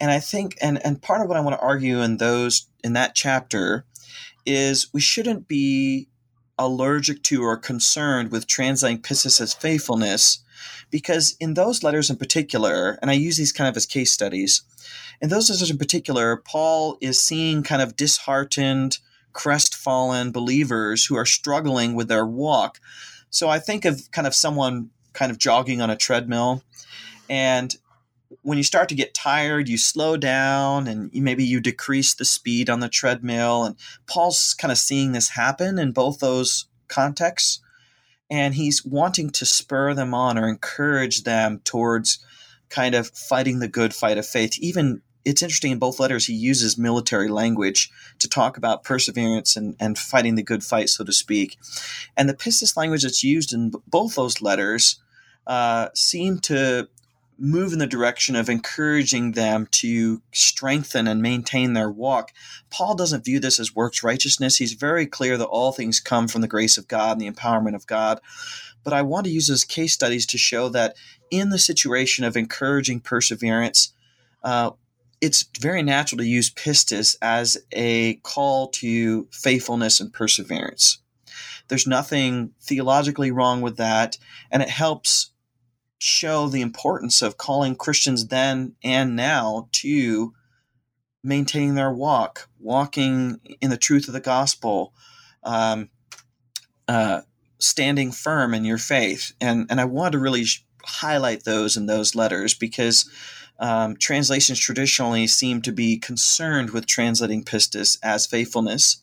And 0.00 0.10
I 0.10 0.20
think, 0.20 0.56
and, 0.60 0.84
and 0.84 1.02
part 1.02 1.20
of 1.20 1.28
what 1.28 1.36
I 1.36 1.40
want 1.40 1.56
to 1.56 1.64
argue 1.64 2.00
in 2.00 2.18
those, 2.18 2.68
in 2.84 2.92
that 2.92 3.14
chapter 3.14 3.84
is 4.46 4.92
we 4.92 5.00
shouldn't 5.00 5.48
be 5.48 6.08
allergic 6.58 7.22
to 7.24 7.42
or 7.42 7.56
concerned 7.56 8.30
with 8.30 8.46
translating 8.46 9.00
pistis 9.00 9.40
as 9.40 9.54
faithfulness 9.54 10.42
because 10.90 11.36
in 11.38 11.54
those 11.54 11.82
letters 11.82 12.10
in 12.10 12.16
particular, 12.16 12.98
and 13.00 13.10
I 13.10 13.14
use 13.14 13.36
these 13.36 13.52
kind 13.52 13.68
of 13.68 13.76
as 13.76 13.86
case 13.86 14.12
studies, 14.12 14.62
in 15.20 15.28
those 15.28 15.50
letters 15.50 15.70
in 15.70 15.78
particular, 15.78 16.36
Paul 16.36 16.96
is 17.00 17.20
seeing 17.20 17.62
kind 17.62 17.82
of 17.82 17.96
disheartened, 17.96 18.98
crestfallen 19.32 20.32
believers 20.32 21.04
who 21.04 21.16
are 21.16 21.26
struggling 21.26 21.94
with 21.94 22.08
their 22.08 22.26
walk. 22.26 22.80
So 23.30 23.48
I 23.48 23.58
think 23.58 23.84
of 23.84 24.10
kind 24.10 24.26
of 24.26 24.34
someone 24.34 24.90
kind 25.12 25.30
of 25.30 25.38
jogging 25.38 25.80
on 25.80 25.90
a 25.90 25.96
treadmill 25.96 26.62
and 27.28 27.76
when 28.42 28.58
you 28.58 28.64
start 28.64 28.88
to 28.90 28.94
get 28.94 29.14
tired, 29.14 29.68
you 29.68 29.78
slow 29.78 30.16
down 30.16 30.86
and 30.86 31.10
maybe 31.14 31.44
you 31.44 31.60
decrease 31.60 32.14
the 32.14 32.24
speed 32.24 32.68
on 32.68 32.80
the 32.80 32.88
treadmill. 32.88 33.64
And 33.64 33.76
Paul's 34.06 34.54
kind 34.54 34.72
of 34.72 34.78
seeing 34.78 35.12
this 35.12 35.30
happen 35.30 35.78
in 35.78 35.92
both 35.92 36.18
those 36.18 36.66
contexts. 36.88 37.60
And 38.30 38.54
he's 38.54 38.84
wanting 38.84 39.30
to 39.30 39.46
spur 39.46 39.94
them 39.94 40.12
on 40.12 40.36
or 40.36 40.48
encourage 40.48 41.22
them 41.22 41.60
towards 41.64 42.18
kind 42.68 42.94
of 42.94 43.08
fighting 43.08 43.60
the 43.60 43.68
good 43.68 43.94
fight 43.94 44.18
of 44.18 44.26
faith. 44.26 44.58
Even 44.58 45.00
it's 45.24 45.42
interesting 45.42 45.72
in 45.72 45.78
both 45.78 45.98
letters, 46.00 46.26
he 46.26 46.34
uses 46.34 46.78
military 46.78 47.28
language 47.28 47.90
to 48.18 48.28
talk 48.28 48.56
about 48.56 48.84
perseverance 48.84 49.56
and, 49.56 49.76
and 49.80 49.98
fighting 49.98 50.34
the 50.34 50.42
good 50.42 50.62
fight, 50.62 50.88
so 50.88 51.04
to 51.04 51.12
speak. 51.12 51.58
And 52.16 52.28
the 52.28 52.34
pistis 52.34 52.76
language 52.76 53.02
that's 53.02 53.24
used 53.24 53.52
in 53.52 53.72
both 53.86 54.14
those 54.14 54.40
letters 54.42 55.00
uh, 55.46 55.88
seem 55.94 56.38
to 56.40 56.88
move 57.38 57.72
in 57.72 57.78
the 57.78 57.86
direction 57.86 58.34
of 58.34 58.48
encouraging 58.48 59.32
them 59.32 59.68
to 59.70 60.20
strengthen 60.32 61.06
and 61.06 61.22
maintain 61.22 61.72
their 61.72 61.90
walk. 61.90 62.32
Paul 62.70 62.94
doesn't 62.96 63.24
view 63.24 63.38
this 63.38 63.60
as 63.60 63.74
works 63.74 64.02
righteousness. 64.02 64.56
He's 64.56 64.72
very 64.72 65.06
clear 65.06 65.36
that 65.38 65.46
all 65.46 65.72
things 65.72 66.00
come 66.00 66.26
from 66.26 66.40
the 66.40 66.48
grace 66.48 66.76
of 66.76 66.88
God 66.88 67.12
and 67.12 67.20
the 67.20 67.30
empowerment 67.30 67.74
of 67.74 67.86
God. 67.86 68.20
But 68.82 68.92
I 68.92 69.02
want 69.02 69.26
to 69.26 69.32
use 69.32 69.46
those 69.46 69.64
case 69.64 69.92
studies 69.92 70.26
to 70.26 70.38
show 70.38 70.68
that 70.70 70.96
in 71.30 71.50
the 71.50 71.58
situation 71.58 72.24
of 72.24 72.36
encouraging 72.36 73.00
perseverance, 73.00 73.92
uh, 74.42 74.70
it's 75.20 75.48
very 75.60 75.82
natural 75.82 76.18
to 76.18 76.24
use 76.24 76.50
pistis 76.50 77.16
as 77.20 77.58
a 77.72 78.14
call 78.16 78.68
to 78.68 79.28
faithfulness 79.30 80.00
and 80.00 80.12
perseverance. 80.12 80.98
There's 81.68 81.86
nothing 81.86 82.52
theologically 82.62 83.30
wrong 83.30 83.60
with 83.60 83.76
that, 83.76 84.16
and 84.50 84.62
it 84.62 84.70
helps 84.70 85.30
show 85.98 86.48
the 86.48 86.60
importance 86.60 87.22
of 87.22 87.36
calling 87.36 87.74
Christians 87.74 88.28
then 88.28 88.74
and 88.82 89.16
now 89.16 89.68
to 89.72 90.32
maintaining 91.22 91.74
their 91.74 91.92
walk, 91.92 92.48
walking 92.60 93.40
in 93.60 93.70
the 93.70 93.76
truth 93.76 94.06
of 94.06 94.14
the 94.14 94.20
gospel, 94.20 94.94
um, 95.42 95.90
uh, 96.86 97.22
standing 97.58 98.12
firm 98.12 98.54
in 98.54 98.64
your 98.64 98.78
faith. 98.78 99.32
And, 99.40 99.66
and 99.68 99.80
I 99.80 99.84
want 99.84 100.12
to 100.12 100.18
really 100.18 100.44
sh- 100.44 100.64
highlight 100.84 101.44
those 101.44 101.76
in 101.76 101.86
those 101.86 102.14
letters 102.14 102.54
because 102.54 103.10
um, 103.58 103.96
translations 103.96 104.60
traditionally 104.60 105.26
seem 105.26 105.60
to 105.62 105.72
be 105.72 105.98
concerned 105.98 106.70
with 106.70 106.86
translating 106.86 107.42
pistis 107.42 107.98
as 108.02 108.26
faithfulness 108.26 109.02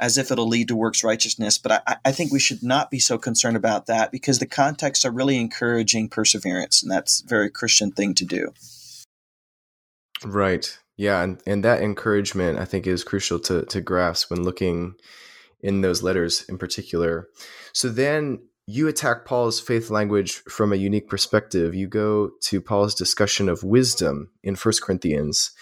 as 0.00 0.18
if 0.18 0.30
it'll 0.30 0.48
lead 0.48 0.68
to 0.68 0.76
works 0.76 1.02
righteousness. 1.02 1.58
But 1.58 1.82
I, 1.86 1.96
I, 2.04 2.12
think 2.12 2.32
we 2.32 2.38
should 2.38 2.62
not 2.62 2.90
be 2.90 2.98
so 2.98 3.18
concerned 3.18 3.56
about 3.56 3.86
that 3.86 4.12
because 4.12 4.38
the 4.38 4.46
contexts 4.46 5.04
are 5.04 5.10
really 5.10 5.38
encouraging 5.38 6.08
perseverance, 6.08 6.82
and 6.82 6.90
that's 6.90 7.22
a 7.22 7.26
very 7.26 7.50
Christian 7.50 7.90
thing 7.90 8.14
to 8.14 8.24
do. 8.24 8.52
Right. 10.24 10.78
Yeah, 10.96 11.22
and, 11.22 11.40
and 11.46 11.64
that 11.64 11.80
encouragement 11.80 12.58
I 12.58 12.64
think 12.64 12.86
is 12.86 13.04
crucial 13.04 13.38
to 13.40 13.64
to 13.66 13.80
grasp 13.80 14.30
when 14.30 14.42
looking 14.42 14.94
in 15.60 15.80
those 15.80 16.02
letters 16.02 16.44
in 16.48 16.58
particular. 16.58 17.28
So 17.72 17.88
then 17.88 18.40
you 18.66 18.86
attack 18.86 19.24
Paul's 19.24 19.60
faith 19.60 19.90
language 19.90 20.34
from 20.48 20.72
a 20.72 20.76
unique 20.76 21.08
perspective. 21.08 21.74
You 21.74 21.86
go 21.86 22.32
to 22.42 22.60
Paul's 22.60 22.94
discussion 22.94 23.48
of 23.48 23.64
wisdom 23.64 24.30
in 24.42 24.56
First 24.56 24.82
Corinthians. 24.82 25.52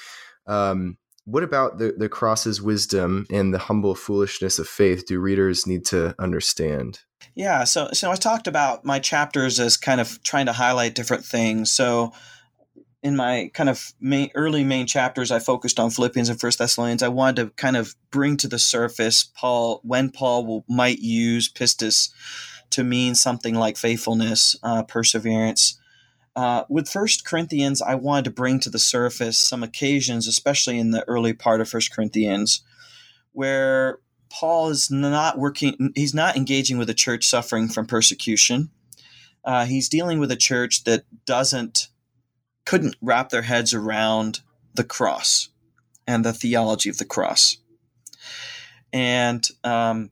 Um, 0.47 0.99
what 1.27 1.43
about 1.43 1.79
the, 1.79 1.93
the 1.97 2.09
cross's 2.09 2.63
wisdom 2.63 3.27
and 3.31 3.53
the 3.53 3.59
humble 3.59 3.95
foolishness 3.95 4.59
of 4.59 4.69
faith 4.69 5.07
do 5.07 5.19
readers 5.19 5.67
need 5.67 5.85
to 5.87 6.15
understand? 6.21 7.01
Yeah, 7.35 7.65
so 7.65 7.91
so 7.93 8.11
I 8.11 8.17
talked 8.17 8.47
about 8.47 8.85
my 8.85 8.99
chapters 8.99 9.61
as 9.61 9.77
kind 9.77 10.01
of 10.01 10.23
trying 10.23 10.47
to 10.47 10.53
highlight 10.53 10.95
different 10.95 11.25
things. 11.25 11.71
So 11.71 12.13
in 13.03 13.17
my 13.17 13.51
kind 13.55 13.69
of 13.69 13.93
main, 14.01 14.31
early 14.35 14.65
main 14.65 14.87
chapters, 14.87 15.31
I 15.31 15.41
focused 15.41 15.79
on 15.81 15.91
Philippians 15.91 16.29
and 16.29 16.41
First 16.41 16.59
Thessalonians. 16.59 17.03
I 17.03 17.09
wanted 17.09 17.43
to 17.43 17.51
kind 17.55 17.77
of 17.77 17.95
bring 18.11 18.37
to 18.39 18.49
the 18.49 18.59
surface 18.59 19.25
Paul 19.25 19.81
when 19.83 20.11
Paul 20.11 20.47
will, 20.47 20.65
might 20.69 21.01
use 21.01 21.53
pistis 21.53 22.11
to 22.71 22.85
mean 22.85 23.15
something 23.15 23.55
like 23.55 23.77
faithfulness, 23.77 24.57
uh, 24.63 24.85
perseverance, 24.85 25.79
uh, 26.37 26.65
with 26.69 26.89
First 26.89 27.25
Corinthians, 27.25 27.81
I 27.81 27.95
wanted 27.95 28.27
to 28.27 28.31
bring 28.31 28.61
to 28.61 28.71
the 28.71 28.79
surface 28.79 29.39
some 29.39 29.63
occasions, 29.63 30.29
especially 30.29 30.79
in 30.79 30.91
the 30.91 31.03
early 31.09 31.33
part 31.33 31.63
of 31.63 31.69
First 31.69 31.93
Corinthians, 31.93 32.63
where 33.33 34.01
Paul 34.29 34.69
is 34.69 34.91
not 34.91 35.39
working, 35.39 35.93
he's 35.95 36.15
not 36.15 36.37
engaging 36.37 36.77
with 36.77 36.91
a 36.91 36.95
church 36.95 37.27
suffering 37.27 37.69
from 37.69 37.87
persecution. 37.87 38.71
Uh, 39.45 39.65
he's 39.65 39.89
dealing 39.89 40.19
with 40.19 40.31
a 40.31 40.37
church 40.37 40.85
that 40.85 41.05
doesn't, 41.25 41.89
couldn't 42.67 42.97
wrap 43.01 43.31
their 43.31 43.43
heads 43.43 43.73
around 43.73 44.41
the 44.75 44.85
cross 44.85 45.49
and 46.07 46.23
the 46.23 46.35
theology 46.35 46.91
of 46.91 46.99
the 46.99 47.05
cross. 47.07 47.57
And 48.93 49.47
um, 49.65 50.11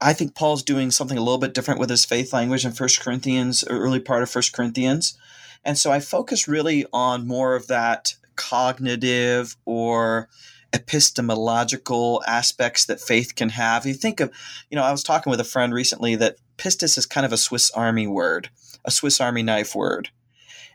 I 0.00 0.12
think 0.12 0.34
Paul's 0.34 0.62
doing 0.62 0.90
something 0.90 1.18
a 1.18 1.22
little 1.22 1.38
bit 1.38 1.54
different 1.54 1.80
with 1.80 1.90
his 1.90 2.04
faith 2.04 2.32
language 2.32 2.64
in 2.64 2.72
First 2.72 3.00
Corinthians, 3.00 3.64
early 3.68 4.00
part 4.00 4.22
of 4.22 4.30
First 4.30 4.52
Corinthians. 4.52 5.18
And 5.64 5.76
so 5.76 5.90
I 5.90 6.00
focus 6.00 6.46
really 6.46 6.86
on 6.92 7.26
more 7.26 7.56
of 7.56 7.66
that 7.66 8.14
cognitive 8.36 9.56
or 9.64 10.28
epistemological 10.72 12.22
aspects 12.26 12.84
that 12.84 13.00
faith 13.00 13.34
can 13.34 13.48
have. 13.48 13.86
You 13.86 13.94
think 13.94 14.20
of, 14.20 14.30
you 14.70 14.76
know, 14.76 14.84
I 14.84 14.92
was 14.92 15.02
talking 15.02 15.30
with 15.30 15.40
a 15.40 15.44
friend 15.44 15.74
recently 15.74 16.14
that 16.16 16.36
pistis 16.58 16.96
is 16.96 17.06
kind 17.06 17.26
of 17.26 17.32
a 17.32 17.38
Swiss 17.38 17.70
Army 17.72 18.06
word, 18.06 18.50
a 18.84 18.90
Swiss 18.90 19.20
Army 19.20 19.42
knife 19.42 19.74
word. 19.74 20.10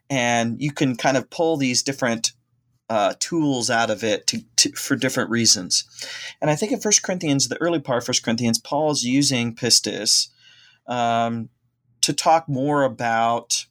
And 0.10 0.62
you 0.62 0.72
can 0.72 0.98
kind 0.98 1.16
of 1.16 1.30
pull 1.30 1.56
these 1.56 1.82
different 1.82 2.34
uh, 2.94 3.16
tools 3.18 3.72
out 3.72 3.90
of 3.90 4.04
it 4.04 4.28
to, 4.28 4.44
to, 4.56 4.72
for 4.74 4.96
different 4.96 5.32
reasons. 5.32 5.84
And 6.40 6.52
I 6.52 6.56
think 6.56 6.72
in 6.72 6.80
First 6.80 7.02
Corinthians, 7.02 7.48
the 7.48 7.60
early 7.60 7.80
part 7.80 7.98
of 7.98 8.06
First 8.06 8.24
Corinthians, 8.24 8.60
Paul's 8.60 9.02
using 9.02 9.56
pistis 9.56 10.28
um, 10.86 11.50
to 12.02 12.14
talk 12.14 12.48
more 12.48 12.84
about 12.84 13.66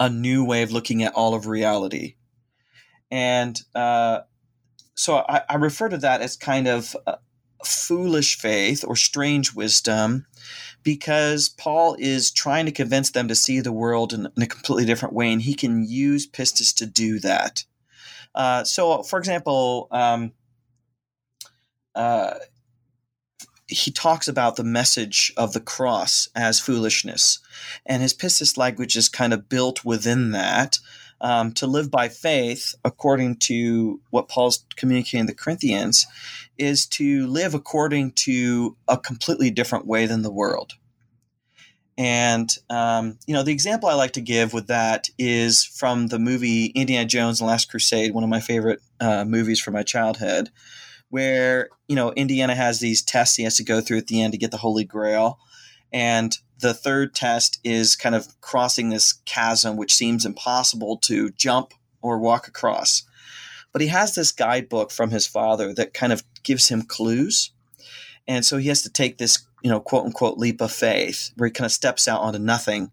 a 0.00 0.10
new 0.10 0.44
way 0.44 0.64
of 0.64 0.72
looking 0.72 1.04
at 1.04 1.14
all 1.14 1.32
of 1.32 1.46
reality. 1.46 2.16
And 3.08 3.56
uh, 3.72 4.22
so 4.96 5.24
I, 5.28 5.42
I, 5.48 5.54
refer 5.54 5.88
to 5.88 5.98
that 5.98 6.20
as 6.20 6.36
kind 6.36 6.66
of 6.66 6.96
foolish 7.64 8.36
faith 8.36 8.84
or 8.84 8.96
strange 8.96 9.54
wisdom 9.54 10.26
because 10.82 11.50
Paul 11.50 11.94
is 12.00 12.32
trying 12.32 12.66
to 12.66 12.72
convince 12.72 13.10
them 13.10 13.28
to 13.28 13.36
see 13.36 13.60
the 13.60 13.70
world 13.70 14.12
in, 14.12 14.26
in 14.36 14.42
a 14.42 14.48
completely 14.48 14.86
different 14.86 15.14
way, 15.14 15.32
and 15.32 15.40
he 15.40 15.54
can 15.54 15.88
use 15.88 16.26
pistis 16.28 16.74
to 16.78 16.86
do 16.86 17.20
that. 17.20 17.64
Uh, 18.34 18.64
so, 18.64 19.02
for 19.02 19.18
example, 19.18 19.88
um, 19.90 20.32
uh, 21.94 22.34
he 23.66 23.90
talks 23.90 24.28
about 24.28 24.56
the 24.56 24.64
message 24.64 25.32
of 25.36 25.52
the 25.52 25.60
cross 25.60 26.28
as 26.34 26.60
foolishness, 26.60 27.38
and 27.86 28.02
his 28.02 28.14
pistis 28.14 28.56
language 28.56 28.96
is 28.96 29.08
kind 29.08 29.32
of 29.32 29.48
built 29.48 29.84
within 29.84 30.32
that. 30.32 30.78
Um, 31.20 31.52
to 31.54 31.66
live 31.66 31.90
by 31.90 32.08
faith, 32.10 32.74
according 32.84 33.36
to 33.36 34.00
what 34.10 34.28
Paul's 34.28 34.66
communicating 34.76 35.26
to 35.26 35.32
the 35.32 35.38
Corinthians, 35.38 36.06
is 36.58 36.86
to 36.86 37.26
live 37.26 37.54
according 37.54 38.12
to 38.12 38.76
a 38.88 38.98
completely 38.98 39.50
different 39.50 39.86
way 39.86 40.04
than 40.06 40.22
the 40.22 40.32
world. 40.32 40.74
And 41.96 42.52
um, 42.70 43.18
you 43.26 43.34
know, 43.34 43.42
the 43.42 43.52
example 43.52 43.88
I 43.88 43.94
like 43.94 44.12
to 44.12 44.20
give 44.20 44.52
with 44.52 44.66
that 44.66 45.08
is 45.18 45.64
from 45.64 46.08
the 46.08 46.18
movie 46.18 46.66
Indiana 46.66 47.06
Jones 47.06 47.40
and 47.40 47.46
the 47.46 47.50
Last 47.52 47.70
Crusade, 47.70 48.12
one 48.12 48.24
of 48.24 48.30
my 48.30 48.40
favorite 48.40 48.80
uh, 49.00 49.24
movies 49.24 49.60
from 49.60 49.74
my 49.74 49.82
childhood, 49.84 50.50
where 51.10 51.68
you 51.86 51.94
know 51.94 52.12
Indiana 52.12 52.54
has 52.54 52.80
these 52.80 53.02
tests 53.02 53.36
he 53.36 53.44
has 53.44 53.56
to 53.56 53.64
go 53.64 53.80
through 53.80 53.98
at 53.98 54.08
the 54.08 54.20
end 54.20 54.32
to 54.32 54.38
get 54.38 54.50
the 54.50 54.56
Holy 54.56 54.84
Grail, 54.84 55.38
and 55.92 56.36
the 56.58 56.74
third 56.74 57.14
test 57.14 57.60
is 57.62 57.94
kind 57.94 58.14
of 58.14 58.40
crossing 58.40 58.88
this 58.88 59.12
chasm 59.24 59.76
which 59.76 59.94
seems 59.94 60.24
impossible 60.24 60.96
to 60.98 61.30
jump 61.30 61.74
or 62.02 62.18
walk 62.18 62.48
across. 62.48 63.02
but 63.72 63.82
he 63.82 63.88
has 63.88 64.14
this 64.14 64.30
guidebook 64.30 64.92
from 64.92 65.10
his 65.10 65.26
father 65.26 65.74
that 65.74 65.92
kind 65.92 66.12
of 66.12 66.22
gives 66.44 66.68
him 66.68 66.82
clues. 66.82 67.50
And 68.26 68.46
so 68.46 68.56
he 68.58 68.68
has 68.68 68.82
to 68.82 68.90
take 68.90 69.18
this, 69.18 69.46
you 69.64 69.70
know, 69.70 69.80
quote 69.80 70.04
unquote 70.04 70.36
leap 70.36 70.60
of 70.60 70.70
faith 70.70 71.30
where 71.36 71.48
he 71.48 71.52
kind 71.52 71.64
of 71.64 71.72
steps 71.72 72.06
out 72.06 72.20
onto 72.20 72.38
nothing, 72.38 72.92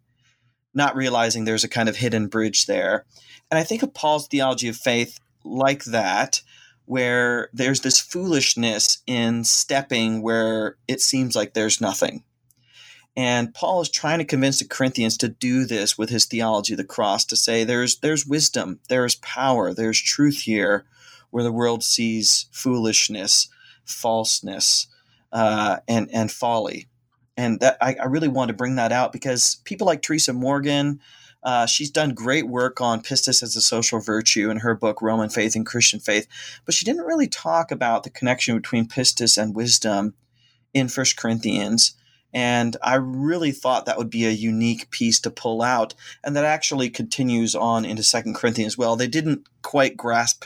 not 0.74 0.96
realizing 0.96 1.44
there's 1.44 1.66
a 1.66 1.70
kind 1.70 1.90
of 1.90 1.98
hidden 1.98 2.28
bridge 2.28 2.66
there. 2.66 3.06
And 3.52 3.60
I 3.60 3.64
think 3.64 3.84
of 3.84 3.94
Paul's 3.94 4.28
theology 4.28 4.70
of 4.70 4.78
faith 4.78 5.20
like 5.44 5.84
that, 5.84 6.42
where 6.86 7.50
there's 7.52 7.82
this 7.82 8.00
foolishness 8.00 9.00
in 9.06 9.44
stepping 9.44 10.22
where 10.22 10.78
it 10.88 11.02
seems 11.02 11.36
like 11.36 11.54
there's 11.54 11.82
nothing. 11.82 12.24
And 13.18 13.54
Paul 13.54 13.82
is 13.82 13.90
trying 13.90 14.20
to 14.20 14.26
convince 14.26 14.60
the 14.60 14.66
Corinthians 14.66 15.18
to 15.18 15.28
do 15.28 15.66
this 15.66 15.98
with 15.98 16.10
his 16.10 16.24
theology 16.24 16.74
of 16.74 16.78
the 16.78 16.86
cross, 16.86 17.26
to 17.26 17.36
say 17.36 17.66
there's 17.66 18.00
there's 18.00 18.26
wisdom, 18.26 18.80
there's 18.88 19.16
power, 19.16 19.74
there's 19.74 20.02
truth 20.02 20.44
here, 20.44 20.86
where 21.32 21.44
the 21.44 21.52
world 21.52 21.84
sees 21.84 22.46
foolishness, 22.54 23.50
falseness, 23.84 24.88
uh, 25.32 25.78
and 25.88 26.10
and 26.12 26.32
folly. 26.32 26.88
And 27.38 27.60
that 27.62 27.78
I, 27.82 27.96
I, 27.96 28.06
really 28.06 28.28
want 28.28 28.50
to 28.50 28.54
bring 28.54 28.76
that 28.76 28.92
out 28.92 29.14
because 29.14 29.56
people 29.64 29.88
like 29.88 30.02
Teresa 30.02 30.34
Morgan, 30.34 31.00
uh, 31.44 31.66
she's 31.66 31.90
done 31.90 32.14
great 32.14 32.48
work 32.48 32.82
on 32.82 33.02
pistis 33.02 33.42
as 33.42 33.56
a 33.56 33.62
social 33.62 34.00
virtue 34.00 34.50
in 34.50 34.58
her 34.58 34.76
book 34.76 35.02
Roman 35.02 35.30
Faith 35.30 35.56
and 35.56 35.66
Christian 35.66 36.00
Faith, 36.00 36.28
but 36.66 36.76
she 36.76 36.86
didn't 36.86 37.06
really 37.06 37.28
talk 37.28 37.72
about 37.72 38.04
the 38.04 38.10
connection 38.10 38.56
between 38.58 38.88
pistis 38.88 39.42
and 39.42 39.56
wisdom 39.56 40.14
in 40.74 40.90
First 40.90 41.18
Corinthians. 41.18 41.96
And 42.34 42.78
I 42.82 42.96
really 42.96 43.52
thought 43.52 43.86
that 43.86 43.98
would 43.98 44.10
be 44.10 44.26
a 44.26 44.32
unique 44.32 44.90
piece 44.90 45.20
to 45.22 45.32
pull 45.32 45.62
out, 45.62 45.94
and 46.24 46.36
that 46.36 46.46
actually 46.46 46.90
continues 46.90 47.56
on 47.56 47.84
into 47.86 48.04
Second 48.04 48.36
Corinthians. 48.36 48.78
Well, 48.78 48.96
they 48.96 49.08
didn't 49.08 49.48
quite 49.62 49.98
grasp 49.98 50.46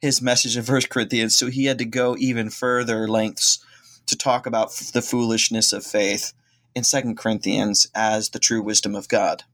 his 0.00 0.22
message 0.22 0.56
in 0.56 0.62
First 0.62 0.88
Corinthians, 0.88 1.36
so 1.36 1.48
he 1.48 1.64
had 1.64 1.78
to 1.78 1.84
go 1.84 2.16
even 2.18 2.50
further 2.50 3.08
lengths 3.08 3.64
to 4.06 4.16
talk 4.16 4.46
about 4.46 4.72
the 4.92 5.02
foolishness 5.02 5.72
of 5.72 5.84
faith 5.84 6.32
in 6.74 6.84
Second 6.84 7.16
Corinthians 7.16 7.88
as 7.94 8.30
the 8.30 8.38
true 8.38 8.62
wisdom 8.62 8.94
of 8.94 9.08
God. 9.08 9.44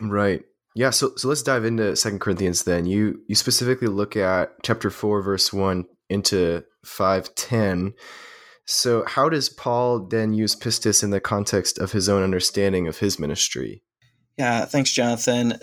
Right. 0.00 0.42
Yeah. 0.74 0.90
So 0.90 1.12
so 1.16 1.28
let's 1.28 1.42
dive 1.42 1.64
into 1.64 1.96
Second 1.96 2.20
Corinthians 2.20 2.64
then. 2.64 2.86
You 2.86 3.20
you 3.26 3.34
specifically 3.34 3.88
look 3.88 4.16
at 4.16 4.52
chapter 4.62 4.90
four, 4.90 5.22
verse 5.22 5.52
one 5.52 5.86
into 6.08 6.64
five 6.84 7.34
ten 7.34 7.94
so, 8.72 9.04
how 9.04 9.28
does 9.28 9.48
Paul 9.48 10.06
then 10.06 10.32
use 10.32 10.54
pistis 10.54 11.02
in 11.02 11.10
the 11.10 11.20
context 11.20 11.76
of 11.80 11.90
his 11.90 12.08
own 12.08 12.22
understanding 12.22 12.86
of 12.86 12.98
his 12.98 13.18
ministry? 13.18 13.82
Yeah, 14.38 14.64
thanks, 14.64 14.92
Jonathan. 14.92 15.58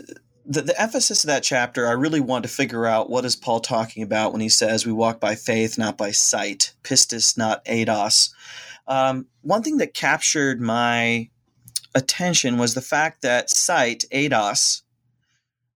The, 0.50 0.62
the 0.62 0.82
emphasis 0.82 1.26
of 1.26 1.28
that 1.28 1.44
chapter, 1.44 1.88
I 1.88 1.92
really 1.92 2.22
want 2.22 2.44
to 2.44 2.50
figure 2.50 2.86
out 2.86 3.10
what 3.10 3.26
is 3.26 3.36
Paul 3.36 3.60
talking 3.60 4.02
about 4.02 4.32
when 4.32 4.40
he 4.40 4.48
says 4.48 4.86
we 4.86 4.94
walk 4.94 5.20
by 5.20 5.36
faith, 5.36 5.78
not 5.78 5.98
by 5.98 6.12
sight. 6.12 6.74
Pistis, 6.84 7.38
not 7.38 7.66
eidos. 7.66 8.30
Um, 8.88 9.28
one 9.42 9.62
thing 9.62 9.78
that 9.78 9.94
captured 9.94 10.62
my 10.62 11.30
attention 11.94 12.58
was 12.58 12.74
the 12.74 12.82
fact 12.82 13.24
that 13.24 13.50
sight, 13.50 14.06
eidos, 14.14 14.84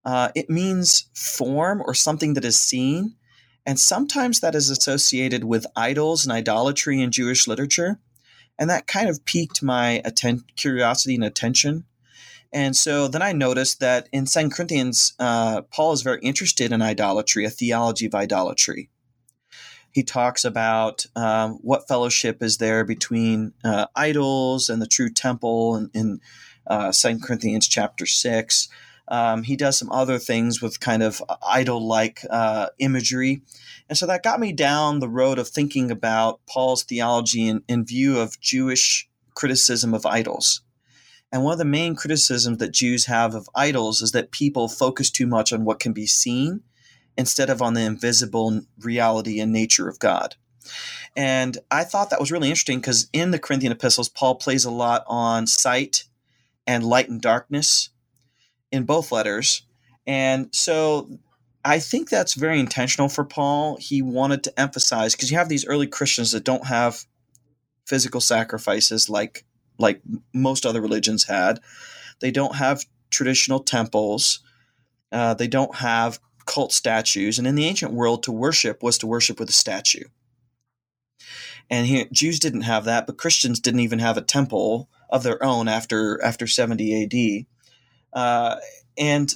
uh, 0.06 0.30
it 0.36 0.50
means 0.50 1.10
form 1.14 1.82
or 1.86 1.94
something 1.94 2.34
that 2.36 2.46
is 2.46 2.58
seen. 2.58 3.16
And 3.66 3.80
sometimes 3.80 4.40
that 4.40 4.56
is 4.56 4.70
associated 4.70 5.44
with 5.44 5.68
idols 5.76 6.24
and 6.24 6.32
idolatry 6.32 7.02
in 7.02 7.12
Jewish 7.12 7.48
literature. 7.48 8.00
And 8.58 8.70
that 8.70 8.88
kind 8.88 9.10
of 9.10 9.26
piqued 9.26 9.62
my 9.62 10.02
atten- 10.06 10.46
curiosity 10.56 11.16
and 11.16 11.24
attention. 11.24 11.86
And 12.54 12.76
so 12.76 13.08
then 13.08 13.22
I 13.22 13.32
noticed 13.32 13.80
that 13.80 14.10
in 14.12 14.26
Second 14.26 14.52
Corinthians, 14.52 15.14
uh, 15.20 15.62
Paul 15.62 15.94
is 15.94 16.02
very 16.02 16.20
interested 16.22 16.72
in 16.72 16.82
idolatry, 16.82 17.46
a 17.46 17.50
theology 17.50 18.08
of 18.08 18.16
idolatry. 18.16 18.90
He 19.92 20.04
talks 20.04 20.46
about 20.46 21.06
um, 21.16 21.60
what 21.62 21.88
fellowship 21.88 22.42
is 22.42 22.58
there 22.58 22.84
between 22.84 23.54
uh, 23.64 23.88
idols 23.96 24.70
and 24.70 24.82
the 24.82 24.88
true 24.88 25.10
temple 25.10 25.76
in, 25.76 25.90
in 25.94 26.22
uh, 26.68 26.92
2 26.92 27.20
Corinthians 27.20 27.68
chapter 27.68 28.06
6. 28.06 28.70
Um, 29.08 29.44
he 29.44 29.58
does 29.58 29.78
some 29.78 29.92
other 29.92 30.18
things 30.18 30.62
with 30.62 30.80
kind 30.80 31.04
of 31.04 31.22
idol 31.46 31.86
like 31.86 32.22
uh, 32.30 32.68
imagery. 32.80 33.42
And 33.90 33.98
so 33.98 34.06
that 34.08 34.24
got 34.24 34.40
me 34.40 34.54
down 34.54 35.00
the 35.00 35.10
road 35.10 35.38
of 35.38 35.50
thinking 35.50 35.92
about 35.92 36.40
Paul's 36.48 36.84
theology 36.84 37.48
in, 37.48 37.64
in 37.68 37.86
view 37.86 38.20
of 38.20 38.40
Jewish 38.40 39.10
criticism 39.36 39.94
of 39.94 40.06
idols. 40.06 40.62
And 41.32 41.44
one 41.44 41.54
of 41.54 41.60
the 41.60 41.66
main 41.66 41.96
criticisms 41.96 42.58
that 42.58 42.74
Jews 42.74 43.06
have 43.06 43.36
of 43.36 43.50
idols 43.56 44.02
is 44.02 44.12
that 44.12 44.32
people 44.32 44.68
focus 44.68 45.10
too 45.10 45.28
much 45.28 45.54
on 45.54 45.64
what 45.64 45.80
can 45.80 45.94
be 45.94 46.06
seen 46.06 46.62
instead 47.18 47.50
of 47.50 47.62
on 47.62 47.74
the 47.74 47.82
invisible 47.82 48.62
reality 48.80 49.40
and 49.40 49.52
nature 49.52 49.88
of 49.88 50.00
God. 50.00 50.36
And 51.16 51.58
I 51.70 51.84
thought 51.84 52.10
that 52.10 52.20
was 52.20 52.32
really 52.32 52.50
interesting 52.50 52.80
because 52.80 53.10
in 53.14 53.32
the 53.32 53.40
Corinthian 53.40 53.72
epistles, 53.72 54.10
Paul 54.10 54.36
plays 54.36 54.66
a 54.66 54.72
lot 54.72 55.04
on 55.08 55.48
sight 55.48 56.06
and 56.68 56.84
light 56.86 57.10
and 57.10 57.22
darkness 57.22 57.90
in 58.72 58.84
both 58.84 59.12
letters. 59.12 59.64
And 60.08 60.50
so 60.54 61.10
I 61.64 61.80
think 61.80 62.10
that's 62.10 62.34
very 62.34 62.60
intentional 62.60 63.10
for 63.10 63.24
Paul. 63.24 63.78
He 63.80 64.02
wanted 64.02 64.44
to 64.46 64.60
emphasize 64.60 65.16
because 65.16 65.32
you 65.32 65.38
have 65.38 65.50
these 65.50 65.66
early 65.66 65.88
Christians 65.88 66.32
that 66.32 66.44
don't 66.44 66.66
have 66.68 67.06
physical 67.86 68.22
sacrifices 68.22 69.10
like 69.10 69.46
like 69.82 70.02
most 70.34 70.66
other 70.66 70.82
religions 70.82 71.26
had. 71.26 71.60
They 72.20 72.32
don't 72.32 72.56
have 72.56 72.86
traditional 73.10 73.60
temples. 73.60 74.40
Uh, 75.12 75.34
they 75.34 75.48
don't 75.48 75.76
have 75.76 76.20
cult 76.46 76.72
statues. 76.72 77.38
And 77.38 77.48
in 77.48 77.56
the 77.56 77.66
ancient 77.66 77.94
world, 77.94 78.24
to 78.24 78.32
worship 78.32 78.82
was 78.82 78.98
to 79.00 79.08
worship 79.08 79.40
with 79.40 79.50
a 79.50 79.54
statue. 79.54 80.06
And 81.70 82.08
Jews 82.12 82.40
didn't 82.40 82.62
have 82.62 82.86
that, 82.86 83.08
but 83.08 83.18
Christians 83.18 83.60
didn't 83.60 83.80
even 83.80 84.00
have 84.00 84.18
a 84.18 84.22
temple 84.22 84.90
of 85.10 85.24
their 85.24 85.42
own 85.44 85.68
after 85.68 86.22
after 86.24 86.46
70 86.46 87.04
AD. 87.04 87.46
Uh, 88.14 88.58
and 88.98 89.34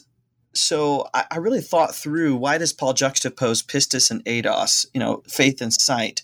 so 0.54 1.08
I, 1.14 1.26
I, 1.32 1.38
really 1.38 1.62
thought 1.62 1.96
through 1.96 2.36
why 2.36 2.58
does 2.58 2.74
Paul 2.74 2.94
juxtapose 2.94 3.66
pistis 3.66 4.12
and 4.12 4.24
eidos, 4.26 4.86
you 4.94 5.00
know, 5.00 5.24
faith 5.28 5.62
and 5.62 5.72
sight, 5.72 6.24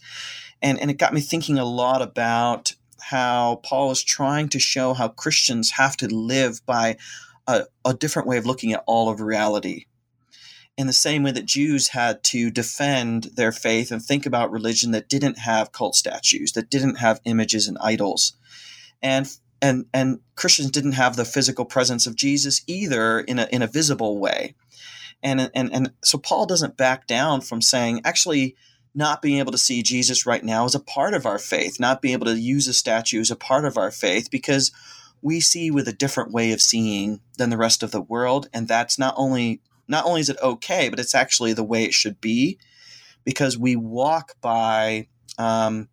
and 0.62 0.80
and 0.80 0.92
it 0.92 0.98
got 0.98 1.14
me 1.14 1.22
thinking 1.22 1.58
a 1.58 1.66
lot 1.66 2.02
about 2.02 2.74
how 3.02 3.62
Paul 3.64 3.92
is 3.92 4.04
trying 4.04 4.50
to 4.50 4.60
show 4.60 4.94
how 4.94 5.10
Christians 5.10 5.72
have 5.72 5.98
to 5.98 6.08
live 6.08 6.66
by 6.66 6.98
a, 7.48 7.66
a 7.86 7.94
different 7.94 8.28
way 8.28 8.38
of 8.38 8.46
looking 8.46 8.74
at 8.74 8.84
all 8.88 9.10
of 9.10 9.22
reality. 9.22 9.86
In 10.78 10.88
the 10.88 10.94
same 10.94 11.24
way 11.24 11.32
that 11.32 11.46
Jews 11.46 11.90
had 11.90 12.24
to 12.26 12.50
defend 12.50 13.26
their 13.36 13.52
faith 13.52 13.92
and 13.92 14.02
think 14.02 14.26
about 14.26 14.52
religion 14.52 14.92
that 14.92 15.10
didn't 15.10 15.38
have 15.38 15.74
cult 15.74 15.96
statues, 15.96 16.54
that 16.54 16.70
didn't 16.70 16.96
have 16.96 17.20
images 17.26 17.68
and 17.68 17.78
idols. 17.82 18.34
And 19.02 19.28
and 19.62 19.86
and 19.94 20.20
Christians 20.36 20.72
didn't 20.72 20.94
have 20.94 21.16
the 21.16 21.26
physical 21.26 21.66
presence 21.66 22.08
of 22.08 22.16
Jesus 22.16 22.62
either 22.68 23.20
in 23.20 23.38
a 23.38 23.48
in 23.52 23.62
a 23.62 23.68
visible 23.68 24.18
way. 24.18 24.56
And 25.22 25.52
and 25.54 25.74
and 25.74 25.92
so 26.04 26.18
Paul 26.18 26.46
doesn't 26.46 26.78
back 26.78 27.06
down 27.06 27.42
from 27.42 27.62
saying 27.62 28.02
actually 28.06 28.56
not 28.94 29.22
being 29.22 29.40
able 29.40 29.52
to 29.52 29.58
see 29.58 29.84
Jesus 29.84 30.26
right 30.26 30.44
now 30.44 30.66
is 30.66 30.76
a 30.76 30.80
part 30.80 31.14
of 31.14 31.26
our 31.26 31.40
faith, 31.40 31.80
not 31.80 32.02
being 32.02 32.14
able 32.14 32.26
to 32.26 32.40
use 32.40 32.68
a 32.68 32.74
statue 32.74 33.22
is 33.22 33.32
a 33.32 33.36
part 33.36 33.66
of 33.66 33.78
our 33.78 33.92
faith 33.92 34.30
because 34.30 34.72
we 35.22 35.40
see 35.40 35.72
with 35.72 35.88
a 35.88 35.94
different 35.94 36.32
way 36.32 36.52
of 36.52 36.62
seeing 36.62 37.22
than 37.38 37.50
the 37.50 37.58
rest 37.58 37.84
of 37.84 37.92
the 37.92 38.02
world 38.02 38.50
and 38.54 38.68
that's 38.68 38.98
not 38.98 39.14
only 39.18 39.62
not 39.88 40.06
only 40.06 40.22
is 40.22 40.30
it 40.30 40.38
okay, 40.42 40.88
but 40.88 41.00
it's 41.00 41.14
actually 41.14 41.52
the 41.54 41.64
way 41.64 41.84
it 41.84 41.94
should 41.94 42.22
be 42.22 42.58
because 43.26 43.58
we 43.58 43.76
walk 43.76 44.36
by 44.42 45.08
um, 45.38 45.90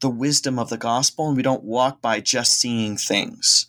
the 0.00 0.08
wisdom 0.08 0.58
of 0.58 0.68
the 0.68 0.78
gospel 0.78 1.26
and 1.28 1.36
we 1.36 1.42
don't 1.42 1.64
walk 1.64 2.00
by 2.00 2.20
just 2.20 2.58
seeing 2.58 2.96
things. 2.96 3.66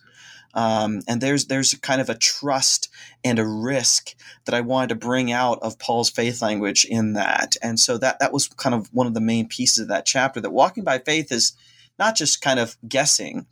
Um, 0.54 1.02
and 1.08 1.20
there's 1.22 1.46
there's 1.46 1.74
kind 1.76 2.02
of 2.02 2.10
a 2.10 2.18
trust 2.18 2.90
and 3.24 3.40
a 3.40 3.46
risk 3.48 4.16
that 4.46 4.54
I 4.56 4.62
wanted 4.62 4.90
to 4.90 4.96
bring 4.96 5.32
out 5.32 5.60
of 5.62 5.80
Paul's 5.80 6.10
faith 6.10 6.42
language 6.42 6.86
in 6.86 7.14
that, 7.14 7.56
and 7.62 7.80
so 7.80 7.98
that 7.98 8.20
that 8.20 8.34
was 8.34 8.48
kind 8.48 8.76
of 8.76 8.94
one 8.94 9.08
of 9.08 9.14
the 9.14 9.22
main 9.22 9.48
pieces 9.48 9.80
of 9.80 9.88
that 9.90 10.06
chapter. 10.06 10.40
That 10.40 10.52
walking 10.52 10.84
by 10.84 11.00
faith 11.00 11.32
is 11.32 11.54
not 11.98 12.16
just 12.16 12.42
kind 12.42 12.60
of 12.60 12.78
guessing, 12.88 13.48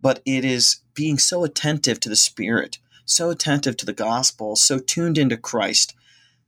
but 0.00 0.20
it 0.26 0.44
is 0.44 0.78
being 0.94 1.18
so 1.18 1.44
attentive 1.44 2.00
to 2.00 2.08
the 2.08 2.16
Spirit, 2.16 2.78
so 3.04 3.30
attentive 3.30 3.76
to 3.78 3.86
the 3.86 3.92
gospel, 3.92 4.56
so 4.56 4.78
tuned 4.78 5.18
into 5.18 5.36
Christ 5.36 5.94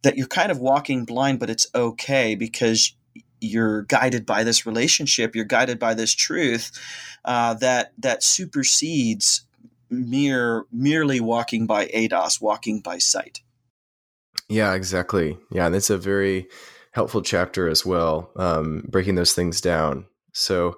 that 0.02 0.16
you're 0.18 0.26
kind 0.26 0.50
of 0.50 0.58
walking 0.58 1.06
blind, 1.06 1.40
but 1.40 1.48
it's 1.48 1.66
okay 1.74 2.34
because 2.34 2.94
you're 3.40 3.82
guided 3.82 4.24
by 4.24 4.42
this 4.42 4.64
relationship 4.64 5.34
you're 5.34 5.44
guided 5.44 5.78
by 5.78 5.92
this 5.92 6.14
truth 6.14 6.70
uh, 7.26 7.54
that 7.54 7.92
that 7.98 8.22
supersedes 8.22 9.43
mere 9.94 10.64
merely 10.72 11.20
walking 11.20 11.66
by 11.66 11.86
eidos, 11.86 12.40
walking 12.40 12.80
by 12.80 12.98
sight 12.98 13.40
yeah 14.48 14.74
exactly 14.74 15.38
yeah 15.50 15.68
that's 15.68 15.90
a 15.90 15.98
very 15.98 16.46
helpful 16.92 17.22
chapter 17.22 17.68
as 17.68 17.84
well 17.84 18.30
um, 18.36 18.84
breaking 18.88 19.14
those 19.14 19.34
things 19.34 19.60
down 19.60 20.06
so 20.32 20.76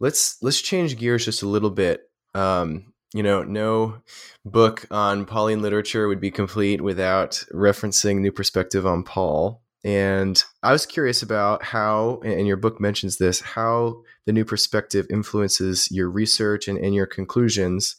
let's 0.00 0.36
let's 0.42 0.60
change 0.60 0.96
gears 0.96 1.24
just 1.24 1.42
a 1.42 1.48
little 1.48 1.70
bit 1.70 2.02
um, 2.34 2.94
you 3.14 3.22
know, 3.22 3.44
no 3.44 4.02
book 4.44 4.86
on 4.90 5.24
Pauline 5.24 5.62
literature 5.62 6.08
would 6.08 6.20
be 6.20 6.32
complete 6.32 6.80
without 6.80 7.44
referencing 7.52 8.18
New 8.18 8.32
Perspective 8.32 8.84
on 8.84 9.04
Paul. 9.04 9.62
And 9.84 10.42
I 10.64 10.72
was 10.72 10.84
curious 10.84 11.22
about 11.22 11.62
how, 11.62 12.20
and 12.24 12.46
your 12.46 12.56
book 12.56 12.80
mentions 12.80 13.18
this, 13.18 13.40
how 13.40 14.02
the 14.26 14.32
new 14.32 14.44
perspective 14.44 15.06
influences 15.10 15.88
your 15.92 16.10
research 16.10 16.66
and, 16.66 16.76
and 16.76 16.92
your 16.92 17.06
conclusions. 17.06 17.94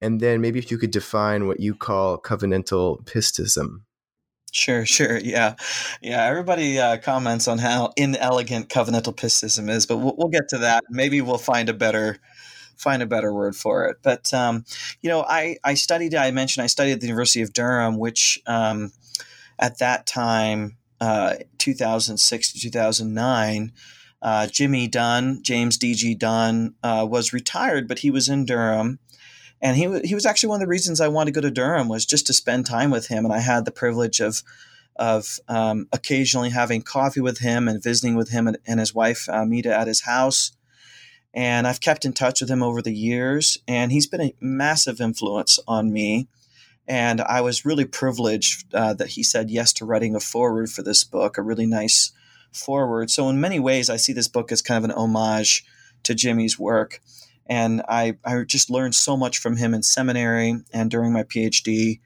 And 0.00 0.20
then 0.20 0.40
maybe 0.40 0.58
if 0.58 0.70
you 0.70 0.78
could 0.78 0.90
define 0.90 1.46
what 1.46 1.60
you 1.60 1.74
call 1.74 2.18
covenantal 2.18 3.04
pistism. 3.06 3.86
Sure, 4.52 4.86
sure. 4.86 5.18
Yeah. 5.18 5.54
Yeah. 6.00 6.24
Everybody 6.24 6.78
uh, 6.78 6.98
comments 6.98 7.48
on 7.48 7.58
how 7.58 7.92
inelegant 7.96 8.68
covenantal 8.68 9.16
pistism 9.16 9.68
is, 9.68 9.86
but 9.86 9.98
we'll, 9.98 10.14
we'll, 10.16 10.28
get 10.28 10.48
to 10.50 10.58
that. 10.58 10.84
Maybe 10.88 11.20
we'll 11.20 11.38
find 11.38 11.68
a 11.68 11.74
better 11.74 12.18
find 12.76 13.02
a 13.02 13.06
better 13.06 13.32
word 13.32 13.56
for 13.56 13.86
it. 13.86 13.98
But 14.02 14.32
um, 14.32 14.64
you 15.02 15.10
know, 15.10 15.22
I 15.22 15.58
I 15.64 15.74
studied. 15.74 16.14
I 16.14 16.30
mentioned 16.30 16.64
I 16.64 16.68
studied 16.68 16.92
at 16.92 17.00
the 17.00 17.06
University 17.06 17.42
of 17.42 17.52
Durham, 17.52 17.98
which 17.98 18.40
um, 18.46 18.92
at 19.58 19.78
that 19.78 20.06
time, 20.06 20.76
uh, 21.00 21.34
2006 21.58 22.52
to 22.52 22.60
2009. 22.60 23.72
Uh, 24.22 24.46
Jimmy 24.46 24.88
Dunn, 24.88 25.40
James 25.42 25.76
D.G. 25.76 26.14
Dunn, 26.14 26.74
uh, 26.82 27.06
was 27.08 27.34
retired, 27.34 27.86
but 27.86 27.98
he 27.98 28.10
was 28.10 28.30
in 28.30 28.46
Durham, 28.46 28.98
and 29.60 29.76
he 29.76 30.00
he 30.00 30.14
was 30.14 30.26
actually 30.26 30.50
one 30.50 30.56
of 30.56 30.66
the 30.66 30.70
reasons 30.70 31.00
I 31.00 31.08
wanted 31.08 31.34
to 31.34 31.40
go 31.40 31.46
to 31.46 31.50
Durham 31.50 31.88
was 31.88 32.06
just 32.06 32.26
to 32.26 32.32
spend 32.32 32.66
time 32.66 32.90
with 32.90 33.08
him, 33.08 33.24
and 33.24 33.32
I 33.32 33.40
had 33.40 33.64
the 33.64 33.70
privilege 33.70 34.20
of 34.20 34.42
of 34.96 35.38
um, 35.48 35.88
occasionally 35.92 36.50
having 36.50 36.82
coffee 36.82 37.20
with 37.20 37.38
him 37.38 37.68
and 37.68 37.82
visiting 37.82 38.16
with 38.16 38.30
him 38.30 38.46
and, 38.46 38.58
and 38.66 38.80
his 38.80 38.94
wife 38.94 39.28
uh, 39.28 39.44
Meta 39.44 39.74
at 39.74 39.86
his 39.86 40.02
house 40.02 40.52
and 41.36 41.66
I've 41.66 41.82
kept 41.82 42.06
in 42.06 42.14
touch 42.14 42.40
with 42.40 42.50
him 42.50 42.62
over 42.62 42.80
the 42.80 42.94
years, 42.94 43.58
and 43.68 43.92
he's 43.92 44.06
been 44.06 44.22
a 44.22 44.34
massive 44.40 45.02
influence 45.02 45.58
on 45.68 45.92
me. 45.92 46.28
And 46.88 47.20
I 47.20 47.42
was 47.42 47.66
really 47.66 47.84
privileged 47.84 48.72
uh, 48.72 48.94
that 48.94 49.08
he 49.08 49.22
said 49.22 49.50
yes 49.50 49.74
to 49.74 49.84
writing 49.84 50.16
a 50.16 50.20
foreword 50.20 50.70
for 50.70 50.82
this 50.82 51.04
book, 51.04 51.36
a 51.36 51.42
really 51.42 51.66
nice 51.66 52.12
foreword. 52.52 53.10
So, 53.10 53.28
in 53.28 53.38
many 53.38 53.60
ways, 53.60 53.90
I 53.90 53.96
see 53.96 54.14
this 54.14 54.28
book 54.28 54.50
as 54.50 54.62
kind 54.62 54.82
of 54.82 54.90
an 54.90 54.96
homage 54.96 55.66
to 56.04 56.14
Jimmy's 56.14 56.58
work. 56.58 57.02
And 57.48 57.82
I, 57.88 58.16
I 58.24 58.42
just 58.42 58.70
learned 58.70 58.94
so 58.94 59.16
much 59.16 59.38
from 59.38 59.56
him 59.56 59.74
in 59.74 59.82
seminary 59.82 60.54
and 60.72 60.90
during 60.90 61.12
my 61.12 61.22
PhD 61.22 62.00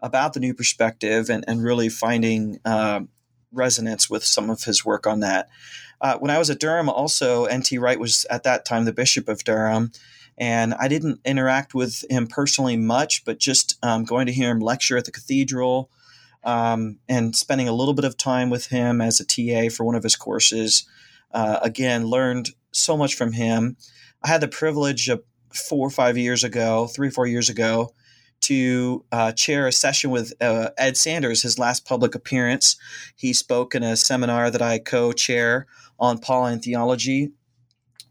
about 0.00 0.32
the 0.32 0.40
new 0.40 0.54
perspective 0.54 1.28
and, 1.28 1.44
and 1.46 1.62
really 1.62 1.88
finding 1.88 2.58
uh, 2.64 3.00
resonance 3.52 4.08
with 4.08 4.24
some 4.24 4.50
of 4.50 4.64
his 4.64 4.84
work 4.84 5.06
on 5.06 5.20
that. 5.20 5.48
Uh, 6.00 6.18
when 6.18 6.30
I 6.30 6.38
was 6.38 6.50
at 6.50 6.60
Durham, 6.60 6.88
also, 6.88 7.46
N.T. 7.46 7.78
Wright 7.78 7.98
was 7.98 8.26
at 8.30 8.42
that 8.42 8.64
time 8.64 8.84
the 8.84 8.92
Bishop 8.92 9.28
of 9.28 9.44
Durham. 9.44 9.92
And 10.38 10.74
I 10.74 10.88
didn't 10.88 11.20
interact 11.24 11.74
with 11.74 12.04
him 12.10 12.26
personally 12.26 12.76
much, 12.76 13.24
but 13.24 13.38
just 13.38 13.78
um, 13.82 14.04
going 14.04 14.26
to 14.26 14.32
hear 14.32 14.50
him 14.50 14.60
lecture 14.60 14.98
at 14.98 15.06
the 15.06 15.10
cathedral 15.10 15.90
um, 16.44 16.98
and 17.08 17.34
spending 17.34 17.68
a 17.68 17.72
little 17.72 17.94
bit 17.94 18.04
of 18.04 18.16
time 18.16 18.50
with 18.50 18.66
him 18.66 19.00
as 19.00 19.18
a 19.18 19.24
TA 19.24 19.74
for 19.74 19.84
one 19.84 19.94
of 19.94 20.02
his 20.02 20.14
courses. 20.14 20.86
Uh, 21.32 21.58
again, 21.62 22.06
learned 22.06 22.50
so 22.70 22.96
much 22.96 23.14
from 23.14 23.32
him. 23.32 23.76
I 24.26 24.30
had 24.30 24.40
the 24.40 24.48
privilege 24.48 25.08
of 25.08 25.22
four 25.50 25.86
or 25.86 25.90
five 25.90 26.18
years 26.18 26.42
ago, 26.42 26.88
three 26.88 27.06
or 27.06 27.10
four 27.12 27.28
years 27.28 27.48
ago, 27.48 27.94
to 28.40 29.04
uh, 29.12 29.30
chair 29.30 29.68
a 29.68 29.72
session 29.72 30.10
with 30.10 30.32
uh, 30.40 30.70
Ed 30.76 30.96
Sanders, 30.96 31.42
his 31.42 31.60
last 31.60 31.86
public 31.86 32.16
appearance. 32.16 32.76
He 33.14 33.32
spoke 33.32 33.76
in 33.76 33.84
a 33.84 33.96
seminar 33.96 34.50
that 34.50 34.60
I 34.60 34.80
co 34.80 35.12
chair 35.12 35.68
on 36.00 36.18
Pauline 36.18 36.58
theology 36.58 37.30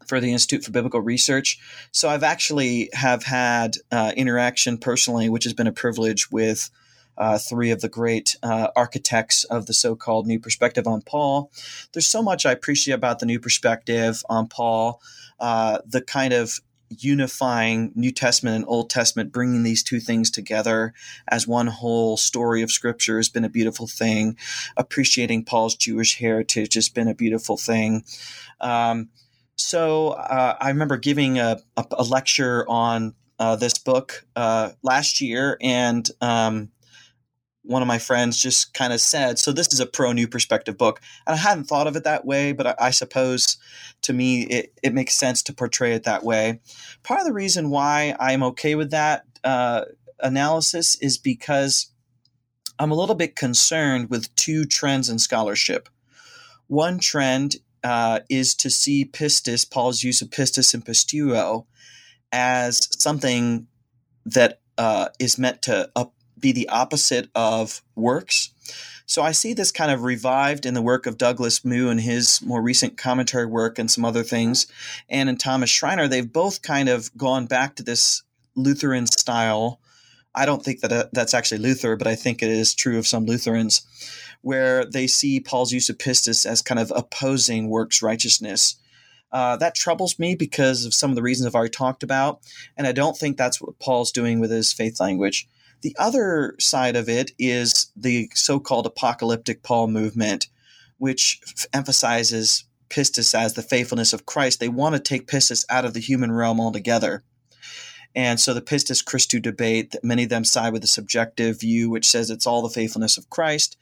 for 0.06 0.18
the 0.18 0.32
Institute 0.32 0.64
for 0.64 0.70
Biblical 0.70 1.02
Research. 1.02 1.58
So 1.92 2.08
I've 2.08 2.22
actually 2.22 2.88
have 2.94 3.22
had 3.22 3.76
uh, 3.92 4.12
interaction 4.16 4.78
personally, 4.78 5.28
which 5.28 5.44
has 5.44 5.52
been 5.52 5.66
a 5.66 5.72
privilege 5.72 6.30
with 6.30 6.70
uh, 7.18 7.38
three 7.38 7.70
of 7.70 7.80
the 7.80 7.88
great 7.88 8.36
uh, 8.42 8.68
architects 8.76 9.44
of 9.44 9.66
the 9.66 9.74
so-called 9.74 10.26
New 10.26 10.40
Perspective 10.40 10.86
on 10.86 11.02
Paul. 11.02 11.50
There's 11.92 12.06
so 12.06 12.22
much 12.22 12.46
I 12.46 12.52
appreciate 12.52 12.94
about 12.94 13.18
the 13.18 13.26
New 13.26 13.40
Perspective 13.40 14.22
on 14.28 14.48
Paul, 14.48 15.00
uh, 15.40 15.78
the 15.86 16.02
kind 16.02 16.32
of 16.32 16.60
unifying 16.88 17.90
New 17.94 18.12
Testament 18.12 18.56
and 18.56 18.64
Old 18.68 18.90
Testament, 18.90 19.32
bringing 19.32 19.64
these 19.64 19.82
two 19.82 19.98
things 19.98 20.30
together 20.30 20.94
as 21.28 21.46
one 21.46 21.66
whole 21.66 22.16
story 22.16 22.62
of 22.62 22.70
Scripture 22.70 23.16
has 23.16 23.28
been 23.28 23.44
a 23.44 23.48
beautiful 23.48 23.86
thing. 23.86 24.36
Appreciating 24.76 25.44
Paul's 25.44 25.74
Jewish 25.74 26.18
heritage 26.18 26.74
has 26.74 26.88
been 26.88 27.08
a 27.08 27.14
beautiful 27.14 27.56
thing. 27.56 28.04
Um, 28.60 29.08
so 29.56 30.10
uh, 30.10 30.56
I 30.60 30.68
remember 30.68 30.96
giving 30.96 31.38
a, 31.38 31.58
a, 31.76 31.84
a 31.90 32.04
lecture 32.04 32.64
on 32.68 33.14
uh, 33.38 33.56
this 33.56 33.78
book 33.78 34.24
uh, 34.36 34.70
last 34.82 35.20
year, 35.20 35.58
and 35.60 36.08
um, 36.20 36.70
one 37.66 37.82
of 37.82 37.88
my 37.88 37.98
friends 37.98 38.38
just 38.38 38.74
kind 38.74 38.92
of 38.92 39.00
said, 39.00 39.38
"So 39.38 39.52
this 39.52 39.72
is 39.72 39.80
a 39.80 39.86
pro 39.86 40.12
new 40.12 40.28
perspective 40.28 40.78
book," 40.78 41.00
and 41.26 41.34
I 41.34 41.38
hadn't 41.38 41.64
thought 41.64 41.86
of 41.86 41.96
it 41.96 42.04
that 42.04 42.24
way, 42.24 42.52
but 42.52 42.66
I, 42.66 42.74
I, 42.78 42.90
suppose 42.90 43.56
to 44.02 44.12
me 44.12 44.42
it, 44.42 44.72
it 44.82 44.94
makes 44.94 45.14
sense 45.14 45.42
to 45.44 45.52
portray 45.52 45.92
it 45.94 46.04
that 46.04 46.22
way. 46.22 46.60
Part 47.02 47.20
of 47.20 47.26
the 47.26 47.32
reason 47.32 47.70
why 47.70 48.16
I'm 48.18 48.42
okay 48.42 48.74
with 48.74 48.90
that 48.90 49.24
uh, 49.44 49.84
analysis 50.20 50.96
is 51.00 51.18
because 51.18 51.90
I'm 52.78 52.90
a 52.90 52.96
little 52.96 53.14
bit 53.14 53.36
concerned 53.36 54.10
with 54.10 54.34
two 54.36 54.64
trends 54.64 55.08
in 55.08 55.18
scholarship. 55.18 55.88
One 56.66 56.98
trend 56.98 57.56
uh, 57.82 58.20
is 58.28 58.54
to 58.56 58.70
see 58.70 59.04
pistis, 59.04 59.68
Paul's 59.68 60.02
use 60.02 60.20
of 60.20 60.30
pistis 60.30 60.74
and 60.74 60.84
pisteuo, 60.84 61.66
as 62.32 62.88
something 63.00 63.66
that 64.24 64.60
uh, 64.76 65.08
is 65.18 65.38
meant 65.38 65.62
to 65.62 65.90
up 65.96 66.12
be 66.46 66.52
the 66.52 66.68
opposite 66.68 67.28
of 67.34 67.82
works. 67.96 68.50
So 69.04 69.22
I 69.22 69.32
see 69.32 69.52
this 69.52 69.72
kind 69.72 69.90
of 69.90 70.04
revived 70.04 70.64
in 70.64 70.74
the 70.74 70.82
work 70.82 71.06
of 71.06 71.18
Douglas 71.18 71.64
Moo 71.64 71.88
and 71.88 72.00
his 72.00 72.40
more 72.40 72.62
recent 72.62 72.96
commentary 72.96 73.46
work 73.46 73.78
and 73.80 73.90
some 73.90 74.04
other 74.04 74.22
things. 74.22 74.68
And 75.08 75.28
in 75.28 75.38
Thomas 75.38 75.70
Schreiner, 75.70 76.06
they've 76.06 76.32
both 76.32 76.62
kind 76.62 76.88
of 76.88 77.16
gone 77.16 77.46
back 77.46 77.74
to 77.76 77.82
this 77.82 78.22
Lutheran 78.54 79.06
style. 79.06 79.80
I 80.36 80.46
don't 80.46 80.64
think 80.64 80.80
that 80.80 80.92
uh, 80.92 81.06
that's 81.12 81.34
actually 81.34 81.58
Luther, 81.58 81.96
but 81.96 82.06
I 82.06 82.14
think 82.14 82.42
it 82.42 82.50
is 82.50 82.74
true 82.74 82.98
of 82.98 83.08
some 83.08 83.26
Lutherans, 83.26 83.84
where 84.42 84.84
they 84.84 85.08
see 85.08 85.40
Paul's 85.40 85.72
use 85.72 85.88
of 85.88 85.98
pistis 85.98 86.46
as 86.46 86.62
kind 86.62 86.78
of 86.78 86.92
opposing 86.94 87.68
works 87.68 88.02
righteousness. 88.02 88.76
Uh, 89.32 89.56
that 89.56 89.74
troubles 89.74 90.18
me 90.18 90.36
because 90.36 90.84
of 90.84 90.94
some 90.94 91.10
of 91.10 91.16
the 91.16 91.22
reasons 91.22 91.46
I've 91.46 91.56
already 91.56 91.70
talked 91.70 92.04
about, 92.04 92.40
and 92.76 92.86
I 92.86 92.92
don't 92.92 93.16
think 93.16 93.36
that's 93.36 93.60
what 93.60 93.78
Paul's 93.80 94.12
doing 94.12 94.38
with 94.38 94.50
his 94.52 94.72
faith 94.72 95.00
language. 95.00 95.48
The 95.86 95.94
other 96.00 96.56
side 96.58 96.96
of 96.96 97.08
it 97.08 97.30
is 97.38 97.92
the 97.94 98.28
so 98.34 98.58
called 98.58 98.86
apocalyptic 98.86 99.62
Paul 99.62 99.86
movement, 99.86 100.48
which 100.98 101.38
f- 101.46 101.66
emphasizes 101.72 102.64
pistis 102.90 103.38
as 103.38 103.54
the 103.54 103.62
faithfulness 103.62 104.12
of 104.12 104.26
Christ. 104.26 104.58
They 104.58 104.68
want 104.68 104.96
to 104.96 105.00
take 105.00 105.28
pistis 105.28 105.64
out 105.70 105.84
of 105.84 105.94
the 105.94 106.00
human 106.00 106.32
realm 106.32 106.60
altogether. 106.60 107.22
And 108.16 108.40
so 108.40 108.52
the 108.52 108.62
pistis 108.62 109.04
Christu 109.04 109.40
debate, 109.40 109.94
many 110.02 110.24
of 110.24 110.28
them 110.28 110.44
side 110.44 110.72
with 110.72 110.82
the 110.82 110.88
subjective 110.88 111.60
view, 111.60 111.88
which 111.88 112.10
says 112.10 112.30
it's 112.30 112.48
all 112.48 112.62
the 112.62 112.68
faithfulness 112.68 113.16
of 113.16 113.30
Christ. 113.30 113.76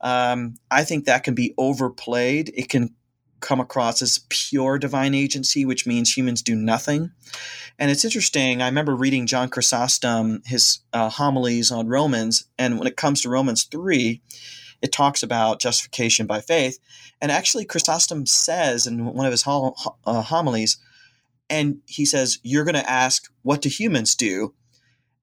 Um, 0.00 0.54
I 0.70 0.84
think 0.84 1.04
that 1.06 1.24
can 1.24 1.34
be 1.34 1.52
overplayed. 1.58 2.52
It 2.54 2.68
can 2.68 2.94
come 3.40 3.60
across 3.60 4.02
as 4.02 4.24
pure 4.28 4.78
divine 4.78 5.14
agency, 5.14 5.64
which 5.64 5.86
means 5.86 6.16
humans 6.16 6.42
do 6.42 6.54
nothing. 6.54 7.10
And 7.78 7.90
it's 7.90 8.04
interesting. 8.04 8.60
I 8.60 8.66
remember 8.66 8.94
reading 8.94 9.26
John 9.26 9.48
Chrysostom, 9.48 10.42
his 10.44 10.80
uh, 10.92 11.08
homilies 11.08 11.70
on 11.70 11.88
Romans, 11.88 12.44
and 12.58 12.78
when 12.78 12.86
it 12.86 12.96
comes 12.96 13.22
to 13.22 13.30
Romans 13.30 13.64
3, 13.64 14.20
it 14.82 14.92
talks 14.92 15.22
about 15.22 15.60
justification 15.60 16.26
by 16.26 16.40
faith. 16.40 16.78
And 17.20 17.30
actually, 17.30 17.64
Chrysostom 17.64 18.26
says 18.26 18.86
in 18.86 19.04
one 19.04 19.26
of 19.26 19.32
his 19.32 19.46
uh, 19.46 20.22
homilies, 20.22 20.78
and 21.48 21.80
he 21.86 22.04
says, 22.04 22.38
You're 22.42 22.64
going 22.64 22.74
to 22.74 22.90
ask, 22.90 23.30
what 23.42 23.60
do 23.60 23.68
humans 23.68 24.14
do 24.14 24.54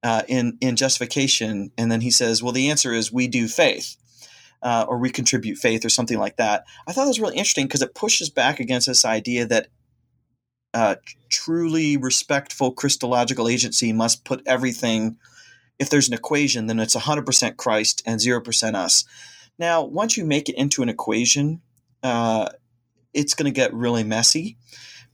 uh, 0.02 0.22
in, 0.28 0.58
in 0.60 0.76
justification? 0.76 1.72
And 1.78 1.90
then 1.90 2.02
he 2.02 2.10
says, 2.10 2.42
Well, 2.42 2.52
the 2.52 2.70
answer 2.70 2.92
is, 2.92 3.12
we 3.12 3.26
do 3.26 3.48
faith 3.48 3.96
uh, 4.62 4.86
or 4.88 4.98
we 4.98 5.10
contribute 5.10 5.56
faith 5.56 5.84
or 5.84 5.88
something 5.88 6.18
like 6.18 6.36
that. 6.36 6.64
I 6.86 6.92
thought 6.92 7.04
that 7.04 7.08
was 7.08 7.20
really 7.20 7.36
interesting 7.36 7.66
because 7.66 7.82
it 7.82 7.94
pushes 7.94 8.30
back 8.30 8.60
against 8.60 8.86
this 8.86 9.04
idea 9.04 9.46
that 9.46 9.68
uh, 10.74 10.96
truly 11.28 11.96
respectful 11.96 12.72
Christological 12.72 13.48
agency 13.48 13.92
must 13.92 14.24
put 14.24 14.42
everything. 14.46 15.16
If 15.78 15.90
there's 15.90 16.08
an 16.08 16.14
equation, 16.14 16.66
then 16.66 16.78
it's 16.80 16.96
100% 16.96 17.56
Christ 17.56 18.02
and 18.04 18.20
0% 18.20 18.74
us. 18.74 19.04
Now, 19.58 19.82
once 19.84 20.16
you 20.16 20.24
make 20.24 20.48
it 20.48 20.56
into 20.56 20.82
an 20.82 20.88
equation, 20.88 21.62
uh, 22.02 22.48
it's 23.14 23.34
going 23.34 23.52
to 23.52 23.56
get 23.56 23.74
really 23.74 24.04
messy 24.04 24.56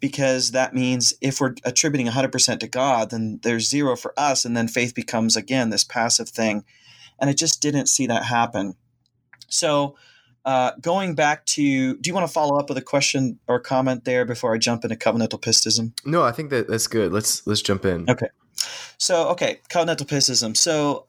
because 0.00 0.50
that 0.50 0.74
means 0.74 1.14
if 1.20 1.40
we're 1.40 1.54
attributing 1.64 2.08
100% 2.08 2.58
to 2.60 2.68
God, 2.68 3.10
then 3.10 3.40
there's 3.42 3.68
zero 3.68 3.96
for 3.96 4.12
us, 4.18 4.44
and 4.44 4.54
then 4.54 4.68
faith 4.68 4.94
becomes, 4.94 5.36
again, 5.36 5.70
this 5.70 5.84
passive 5.84 6.28
thing. 6.28 6.64
And 7.18 7.30
I 7.30 7.32
just 7.32 7.62
didn't 7.62 7.86
see 7.86 8.06
that 8.08 8.24
happen. 8.24 8.74
So, 9.54 9.96
uh, 10.44 10.72
going 10.80 11.14
back 11.14 11.46
to, 11.46 11.96
do 11.96 12.08
you 12.08 12.14
want 12.14 12.26
to 12.26 12.32
follow 12.32 12.58
up 12.58 12.68
with 12.68 12.76
a 12.76 12.82
question 12.82 13.38
or 13.48 13.58
comment 13.58 14.04
there 14.04 14.26
before 14.26 14.54
I 14.54 14.58
jump 14.58 14.84
into 14.84 14.96
covenantal 14.96 15.40
pistism? 15.40 15.94
No, 16.04 16.22
I 16.22 16.32
think 16.32 16.50
that 16.50 16.68
that's 16.68 16.86
good. 16.86 17.12
Let's 17.12 17.46
let's 17.46 17.62
jump 17.62 17.84
in. 17.84 18.08
Okay. 18.10 18.28
So, 18.98 19.28
okay, 19.30 19.60
covenantal 19.70 20.06
pistism. 20.06 20.54
So, 20.54 21.06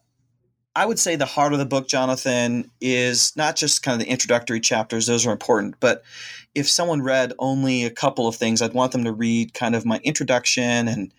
I 0.76 0.86
would 0.86 1.00
say 1.00 1.16
the 1.16 1.26
heart 1.26 1.54
of 1.54 1.60
the 1.60 1.66
book, 1.66 1.88
Jonathan, 1.88 2.70
is 2.82 3.36
not 3.38 3.56
just 3.56 3.82
kind 3.82 4.00
of 4.00 4.06
the 4.06 4.12
introductory 4.12 4.60
chapters, 4.60 5.08
those 5.08 5.26
are 5.26 5.32
important, 5.32 5.76
but 5.80 6.04
if 6.54 6.70
someone 6.70 7.02
read 7.02 7.32
only 7.40 7.86
a 7.86 7.90
couple 7.90 8.28
of 8.28 8.36
things, 8.36 8.62
I'd 8.62 8.74
want 8.74 8.92
them 8.92 9.06
to 9.06 9.14
read 9.14 9.54
kind 9.54 9.74
of 9.74 9.86
my 9.86 10.00
introduction 10.04 10.88
and 10.90 11.14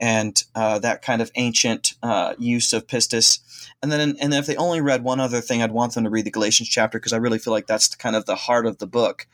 and 0.00 0.42
uh, 0.54 0.78
that 0.78 1.02
kind 1.02 1.20
of 1.20 1.30
ancient 1.34 1.94
uh, 2.02 2.34
use 2.38 2.72
of 2.72 2.86
pistis. 2.86 3.40
And 3.82 3.90
then, 3.90 4.16
and 4.20 4.32
then 4.32 4.40
if 4.40 4.46
they 4.46 4.56
only 4.56 4.80
read 4.80 5.04
one 5.04 5.20
other 5.20 5.40
thing, 5.40 5.62
I'd 5.62 5.72
want 5.72 5.94
them 5.94 6.04
to 6.04 6.10
read 6.10 6.24
the 6.24 6.30
Galatians 6.30 6.68
chapter 6.68 6.98
because 6.98 7.12
I 7.12 7.18
really 7.18 7.38
feel 7.38 7.52
like 7.52 7.66
that's 7.66 7.94
kind 7.94 8.16
of 8.16 8.26
the 8.26 8.36
heart 8.36 8.66
of 8.66 8.78
the 8.78 8.86
book. 8.86 9.26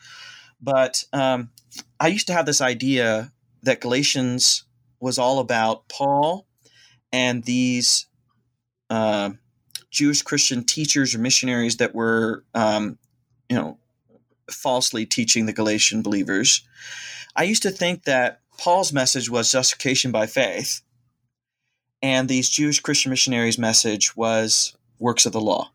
But 0.61 1.05
um, 1.13 1.51
I 2.01 2.09
used 2.09 2.27
to 2.29 2.33
have 2.33 2.47
this 2.47 2.61
idea 2.61 3.33
that 3.63 3.81
Galatians 3.81 4.65
was 5.01 5.19
all 5.19 5.39
about 5.39 5.89
Paul 5.89 6.47
and 7.13 7.45
these 7.45 8.07
uh, 8.91 9.31
Jewish 9.91 10.23
Christian 10.23 10.65
teachers 10.65 11.15
or 11.15 11.19
missionaries 11.19 11.77
that 11.77 11.95
were, 11.95 12.45
um, 12.55 12.99
you 13.49 13.57
know, 13.57 13.79
falsely 14.51 15.07
teaching 15.07 15.47
the 15.47 15.53
Galatian 15.53 16.03
believers. 16.03 16.67
I 17.37 17.45
used 17.45 17.63
to 17.63 17.71
think 17.71 18.05
that 18.05 18.41
Paul's 18.59 18.93
message 18.93 19.29
was 19.29 19.53
justification 19.53 20.11
by 20.11 20.27
faith, 20.27 20.83
and 22.03 22.29
these 22.29 22.49
Jewish 22.49 22.81
Christian 22.81 23.11
missionaries' 23.11 23.59
message 23.59 24.17
was 24.17 24.77
works 24.99 25.27
of 25.27 25.33
the 25.33 25.41
law. 25.41 25.71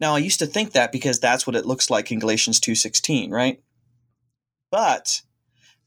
Now, 0.00 0.14
I 0.14 0.18
used 0.18 0.38
to 0.40 0.46
think 0.46 0.72
that 0.72 0.92
because 0.92 1.20
that's 1.20 1.46
what 1.46 1.56
it 1.56 1.66
looks 1.66 1.90
like 1.90 2.10
in 2.10 2.18
Galatians 2.18 2.60
2:16, 2.60 3.30
right? 3.30 3.62
But 4.70 5.22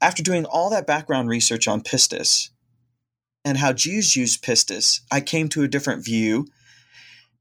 after 0.02 0.24
doing 0.24 0.46
all 0.46 0.70
that 0.70 0.88
background 0.88 1.30
research 1.30 1.68
on 1.68 1.82
pistis 1.82 2.50
and 3.44 3.58
how 3.58 3.74
Jews 3.74 4.16
use 4.16 4.38
pistis, 4.38 5.02
I 5.12 5.22
came 5.22 5.50
to 5.50 5.64
a 5.64 5.68
different 5.68 6.06
view, 6.06 6.48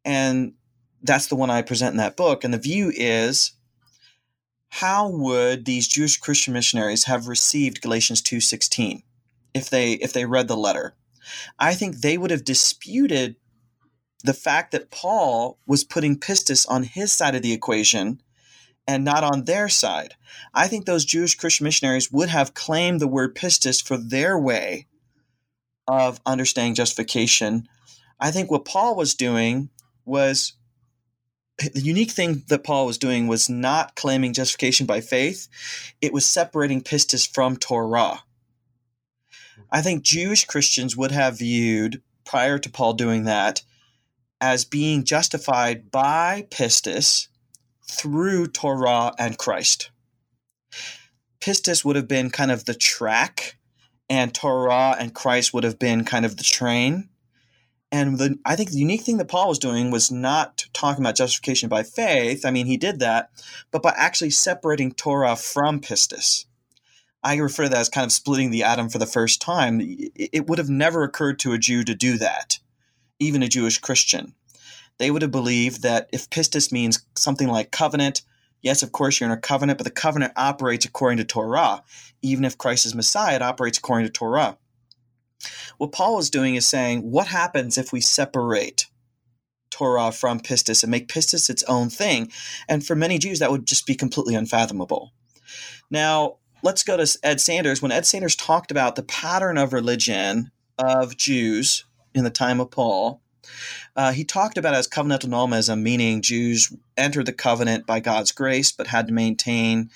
and 0.04 0.54
that's 1.02 1.26
the 1.26 1.36
one 1.36 1.50
I 1.50 1.62
present 1.62 1.92
in 1.92 1.98
that 1.98 2.16
book. 2.16 2.44
And 2.44 2.52
the 2.52 2.58
view 2.58 2.92
is 2.94 3.52
how 4.80 5.08
would 5.08 5.64
these 5.64 5.88
Jewish 5.88 6.18
Christian 6.18 6.52
missionaries 6.52 7.04
have 7.04 7.28
received 7.28 7.80
Galatians 7.80 8.20
2:16 8.20 9.02
if 9.54 9.70
they 9.70 9.92
if 9.94 10.12
they 10.12 10.26
read 10.26 10.48
the 10.48 10.56
letter? 10.56 10.94
I 11.58 11.74
think 11.74 11.96
they 11.96 12.18
would 12.18 12.30
have 12.30 12.44
disputed 12.44 13.36
the 14.22 14.34
fact 14.34 14.72
that 14.72 14.90
Paul 14.90 15.58
was 15.66 15.82
putting 15.82 16.18
pistis 16.18 16.66
on 16.68 16.82
his 16.82 17.10
side 17.10 17.34
of 17.34 17.40
the 17.40 17.54
equation 17.54 18.20
and 18.86 19.02
not 19.02 19.24
on 19.24 19.44
their 19.44 19.70
side. 19.70 20.14
I 20.52 20.68
think 20.68 20.84
those 20.84 21.06
Jewish 21.06 21.36
Christian 21.36 21.64
missionaries 21.64 22.12
would 22.12 22.28
have 22.28 22.52
claimed 22.52 23.00
the 23.00 23.08
word 23.08 23.34
pistis 23.34 23.82
for 23.82 23.96
their 23.96 24.38
way 24.38 24.88
of 25.88 26.20
understanding 26.26 26.74
justification. 26.74 27.66
I 28.20 28.30
think 28.30 28.50
what 28.50 28.66
Paul 28.66 28.94
was 28.94 29.14
doing 29.14 29.70
was 30.04 30.52
the 31.58 31.80
unique 31.80 32.10
thing 32.10 32.42
that 32.48 32.64
Paul 32.64 32.86
was 32.86 32.98
doing 32.98 33.26
was 33.26 33.48
not 33.48 33.94
claiming 33.94 34.32
justification 34.32 34.86
by 34.86 35.00
faith, 35.00 35.48
it 36.00 36.12
was 36.12 36.26
separating 36.26 36.82
pistis 36.82 37.28
from 37.32 37.56
Torah. 37.56 38.22
I 39.70 39.80
think 39.82 40.02
Jewish 40.02 40.44
Christians 40.44 40.96
would 40.96 41.12
have 41.12 41.38
viewed, 41.38 42.02
prior 42.24 42.58
to 42.58 42.70
Paul 42.70 42.92
doing 42.92 43.24
that, 43.24 43.62
as 44.40 44.64
being 44.64 45.04
justified 45.04 45.90
by 45.90 46.46
pistis 46.50 47.28
through 47.82 48.48
Torah 48.48 49.12
and 49.18 49.38
Christ. 49.38 49.90
Pistis 51.40 51.84
would 51.84 51.96
have 51.96 52.08
been 52.08 52.30
kind 52.30 52.50
of 52.50 52.64
the 52.64 52.74
track, 52.74 53.56
and 54.10 54.34
Torah 54.34 54.96
and 54.98 55.14
Christ 55.14 55.54
would 55.54 55.64
have 55.64 55.78
been 55.78 56.04
kind 56.04 56.26
of 56.26 56.36
the 56.36 56.44
train. 56.44 57.08
And 57.92 58.18
the, 58.18 58.38
I 58.44 58.56
think 58.56 58.70
the 58.70 58.78
unique 58.78 59.02
thing 59.02 59.18
that 59.18 59.28
Paul 59.28 59.48
was 59.48 59.58
doing 59.58 59.90
was 59.90 60.10
not 60.10 60.66
talking 60.72 61.04
about 61.04 61.16
justification 61.16 61.68
by 61.68 61.84
faith. 61.84 62.44
I 62.44 62.50
mean, 62.50 62.66
he 62.66 62.76
did 62.76 62.98
that, 62.98 63.30
but 63.70 63.82
by 63.82 63.94
actually 63.96 64.30
separating 64.30 64.92
Torah 64.92 65.36
from 65.36 65.80
pistis. 65.80 66.46
I 67.22 67.36
refer 67.36 67.64
to 67.64 67.68
that 67.70 67.80
as 67.80 67.88
kind 67.88 68.04
of 68.04 68.12
splitting 68.12 68.50
the 68.50 68.64
atom 68.64 68.88
for 68.88 68.98
the 68.98 69.06
first 69.06 69.40
time. 69.40 69.80
It 69.80 70.46
would 70.46 70.58
have 70.58 70.68
never 70.68 71.02
occurred 71.02 71.38
to 71.40 71.52
a 71.52 71.58
Jew 71.58 71.84
to 71.84 71.94
do 71.94 72.18
that, 72.18 72.58
even 73.18 73.42
a 73.42 73.48
Jewish 73.48 73.78
Christian. 73.78 74.34
They 74.98 75.10
would 75.10 75.22
have 75.22 75.30
believed 75.30 75.82
that 75.82 76.08
if 76.12 76.30
pistis 76.30 76.72
means 76.72 77.04
something 77.16 77.48
like 77.48 77.70
covenant, 77.70 78.22
yes, 78.62 78.82
of 78.82 78.92
course 78.92 79.20
you're 79.20 79.28
in 79.28 79.36
a 79.36 79.40
covenant, 79.40 79.78
but 79.78 79.84
the 79.84 79.90
covenant 79.90 80.32
operates 80.36 80.84
according 80.84 81.18
to 81.18 81.24
Torah. 81.24 81.82
Even 82.22 82.44
if 82.44 82.58
Christ 82.58 82.86
is 82.86 82.94
Messiah, 82.94 83.36
it 83.36 83.42
operates 83.42 83.78
according 83.78 84.06
to 84.06 84.12
Torah. 84.12 84.56
What 85.78 85.92
Paul 85.92 86.18
is 86.18 86.30
doing 86.30 86.54
is 86.54 86.66
saying, 86.66 87.02
what 87.10 87.26
happens 87.28 87.76
if 87.76 87.92
we 87.92 88.00
separate 88.00 88.86
Torah 89.70 90.12
from 90.12 90.40
pistis 90.40 90.82
and 90.82 90.90
make 90.90 91.08
pistis 91.08 91.50
its 91.50 91.62
own 91.64 91.90
thing? 91.90 92.30
And 92.68 92.84
for 92.84 92.96
many 92.96 93.18
Jews, 93.18 93.38
that 93.40 93.50
would 93.50 93.66
just 93.66 93.86
be 93.86 93.94
completely 93.94 94.34
unfathomable. 94.34 95.12
Now, 95.90 96.36
let's 96.62 96.82
go 96.82 96.96
to 96.96 97.18
Ed 97.22 97.40
Sanders. 97.40 97.82
When 97.82 97.92
Ed 97.92 98.06
Sanders 98.06 98.36
talked 98.36 98.70
about 98.70 98.96
the 98.96 99.02
pattern 99.02 99.58
of 99.58 99.72
religion 99.72 100.50
of 100.78 101.16
Jews 101.16 101.84
in 102.14 102.24
the 102.24 102.30
time 102.30 102.60
of 102.60 102.70
Paul, 102.70 103.20
uh, 103.94 104.12
he 104.12 104.24
talked 104.24 104.58
about 104.58 104.74
as 104.74 104.88
covenantal 104.88 105.28
nomism, 105.28 105.82
meaning 105.82 106.22
Jews 106.22 106.74
entered 106.96 107.26
the 107.26 107.32
covenant 107.32 107.86
by 107.86 108.00
God's 108.00 108.32
grace, 108.32 108.72
but 108.72 108.88
had 108.88 109.06
to 109.06 109.12
maintain 109.12 109.90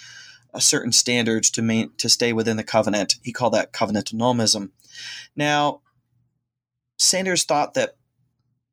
a 0.55 0.61
certain 0.61 0.93
standards 0.93 1.51
to 1.53 1.63
main, 1.63 1.93
to 1.97 2.09
stay 2.09 2.33
within 2.33 2.57
the 2.57 2.65
covenant. 2.65 3.17
He 3.23 3.33
called 3.33 3.55
that 3.55 3.73
covenantal 3.73 4.15
nomism. 4.15 4.71
Now, 5.37 5.83
Sanders 6.99 7.45
thought 7.45 7.75
that 7.75 7.97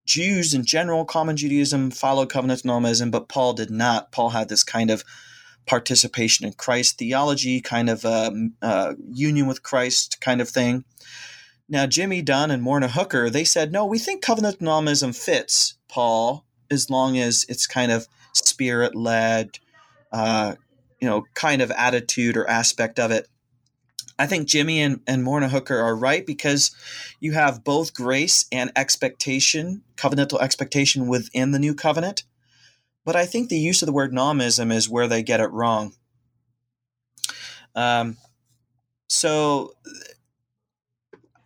Jews 0.05 0.53
in 0.53 0.65
general, 0.65 1.05
common 1.05 1.37
Judaism, 1.37 1.91
followed 1.91 2.29
covenant 2.29 2.63
nomism, 2.63 3.11
but 3.11 3.27
Paul 3.27 3.53
did 3.53 3.69
not. 3.69 4.11
Paul 4.11 4.29
had 4.29 4.49
this 4.49 4.63
kind 4.63 4.89
of 4.89 5.03
participation 5.65 6.45
in 6.45 6.53
Christ 6.53 6.97
theology, 6.97 7.61
kind 7.61 7.89
of 7.89 8.05
a, 8.05 8.27
um, 8.27 8.53
uh, 8.61 8.93
union 9.11 9.47
with 9.47 9.63
Christ 9.63 10.21
kind 10.21 10.39
of 10.39 10.49
thing. 10.49 10.85
Now, 11.69 11.85
Jimmy 11.85 12.21
Dunn 12.21 12.51
and 12.51 12.63
Morna 12.63 12.87
Hooker, 12.87 13.29
they 13.29 13.43
said, 13.43 13.73
no, 13.73 13.85
we 13.85 13.99
think 13.99 14.21
covenant 14.21 14.59
nomism 14.59 15.13
fits 15.13 15.75
Paul 15.89 16.45
as 16.71 16.89
long 16.89 17.17
as 17.17 17.45
it's 17.49 17.67
kind 17.67 17.91
of 17.91 18.07
spirit 18.33 18.95
led, 18.95 19.59
uh, 20.13 20.55
you 21.01 21.07
know, 21.07 21.25
kind 21.33 21.61
of 21.61 21.71
attitude 21.71 22.37
or 22.37 22.49
aspect 22.49 22.99
of 22.99 23.11
it. 23.11 23.27
I 24.19 24.25
think 24.25 24.47
Jimmy 24.47 24.81
and, 24.81 25.01
and 25.05 25.23
Morna 25.23 25.49
Hooker 25.49 25.77
are 25.77 25.95
right 25.95 26.25
because 26.25 26.75
you 27.19 27.33
have 27.33 27.63
both 27.63 27.93
grace 27.93 28.45
and 28.51 28.71
expectation, 28.75 29.83
covenantal 29.95 30.41
expectation 30.41 31.07
within 31.07 31.51
the 31.51 31.59
new 31.59 31.75
covenant. 31.75 32.23
But 33.05 33.15
I 33.15 33.25
think 33.25 33.49
the 33.49 33.59
use 33.59 33.81
of 33.81 33.85
the 33.85 33.93
word 33.93 34.11
nomism 34.11 34.73
is 34.73 34.89
where 34.89 35.07
they 35.07 35.23
get 35.23 35.39
it 35.39 35.51
wrong. 35.51 35.93
Um, 37.75 38.17
so 39.07 39.73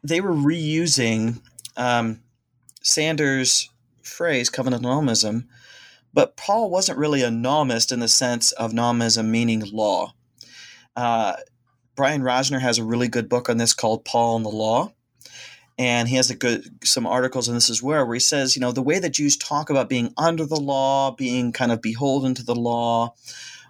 they 0.03 0.22
were 0.22 0.34
reusing 0.34 1.41
um, 1.76 2.22
Sanders' 2.82 3.69
phrase, 4.01 4.49
covenant 4.49 4.84
nomism, 4.84 5.47
but 6.13 6.36
Paul 6.38 6.69
wasn't 6.69 6.97
really 6.97 7.22
a 7.22 7.30
nomist 7.30 7.91
in 7.91 7.99
the 7.99 8.07
sense 8.07 8.51
of 8.53 8.72
nomism 8.72 9.28
meaning 9.28 9.61
law. 9.72 10.13
Uh, 10.95 11.36
Brian 11.96 12.22
Rosner 12.22 12.62
has 12.62 12.78
a 12.78 12.84
really 12.84 13.08
good 13.08 13.30
book 13.30 13.50
on 13.50 13.58
this 13.58 13.74
called 13.74 14.06
Paul 14.06 14.38
and 14.38 14.46
the 14.46 14.50
Law. 14.50 14.94
And 15.78 16.08
he 16.08 16.16
has 16.18 16.30
a 16.30 16.36
good 16.36 16.86
some 16.86 17.08
articles 17.08 17.48
in 17.48 17.56
this 17.56 17.70
as 17.70 17.82
well, 17.82 18.06
where 18.06 18.14
he 18.14 18.20
says, 18.20 18.56
you 18.56 18.60
know, 18.60 18.72
the 18.72 18.84
way 18.84 19.00
that 19.00 19.14
Jews 19.14 19.36
talk 19.36 19.70
about 19.70 19.89
being 19.89 20.14
under 20.18 20.46
the 20.46 20.60
law, 20.60 21.12
being 21.12 21.52
kind 21.52 21.72
of 21.72 21.82
beholden 21.82 22.36
to 22.36 22.44
the 22.44 22.56
law, 22.56 23.16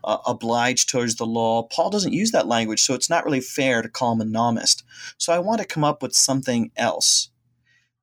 uh, 0.03 0.17
obliged 0.26 0.89
towards 0.89 1.15
the 1.15 1.26
law, 1.26 1.63
Paul 1.63 1.89
doesn't 1.89 2.13
use 2.13 2.32
that 2.32 2.47
language, 2.47 2.82
so 2.82 2.93
it's 2.93 3.09
not 3.09 3.24
really 3.24 3.39
fair 3.39 3.82
to 3.82 3.89
call 3.89 4.13
him 4.13 4.22
a 4.22 4.26
nomist. 4.26 4.84
So 5.17 5.32
I 5.32 5.39
want 5.39 5.61
to 5.61 5.67
come 5.67 5.84
up 5.84 6.01
with 6.01 6.13
something 6.13 6.72
else. 6.76 7.30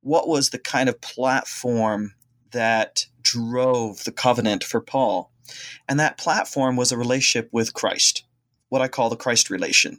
What 0.00 0.28
was 0.28 0.50
the 0.50 0.58
kind 0.58 0.88
of 0.88 1.00
platform 1.00 2.14
that 2.52 3.06
drove 3.20 4.04
the 4.04 4.12
covenant 4.12 4.64
for 4.64 4.80
Paul? 4.80 5.32
And 5.88 5.98
that 5.98 6.18
platform 6.18 6.76
was 6.76 6.92
a 6.92 6.98
relationship 6.98 7.48
with 7.52 7.74
Christ, 7.74 8.24
what 8.68 8.80
I 8.80 8.88
call 8.88 9.10
the 9.10 9.16
Christ 9.16 9.50
relation. 9.50 9.98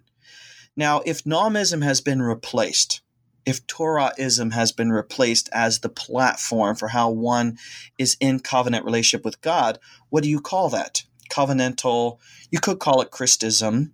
Now, 0.79 1.01
if 1.05 1.25
nomism 1.25 1.83
has 1.83 1.99
been 1.99 2.21
replaced, 2.21 3.01
if 3.45 3.67
Torahism 3.67 4.53
has 4.53 4.71
been 4.71 4.93
replaced 4.93 5.49
as 5.51 5.79
the 5.79 5.89
platform 5.89 6.77
for 6.77 6.87
how 6.87 7.09
one 7.09 7.57
is 7.97 8.15
in 8.21 8.39
covenant 8.39 8.85
relationship 8.85 9.25
with 9.25 9.41
God, 9.41 9.77
what 10.07 10.23
do 10.23 10.29
you 10.29 10.39
call 10.39 10.69
that? 10.69 11.03
Covenantal. 11.29 12.19
You 12.49 12.61
could 12.61 12.79
call 12.79 13.01
it 13.01 13.11
Christism. 13.11 13.91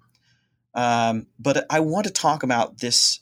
Um, 0.75 1.25
but 1.39 1.65
I 1.71 1.79
want 1.79 2.05
to 2.05 2.13
talk 2.13 2.43
about 2.43 2.77
this 2.77 3.19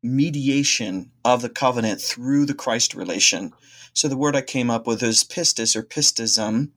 mediation 0.00 1.10
of 1.24 1.42
the 1.42 1.48
covenant 1.48 2.00
through 2.00 2.46
the 2.46 2.54
Christ 2.54 2.94
relation. 2.94 3.52
So 3.94 4.06
the 4.06 4.16
word 4.16 4.36
I 4.36 4.42
came 4.42 4.70
up 4.70 4.86
with 4.86 5.02
is 5.02 5.24
pistis 5.24 5.74
or 5.74 5.82
pistism, 5.82 6.72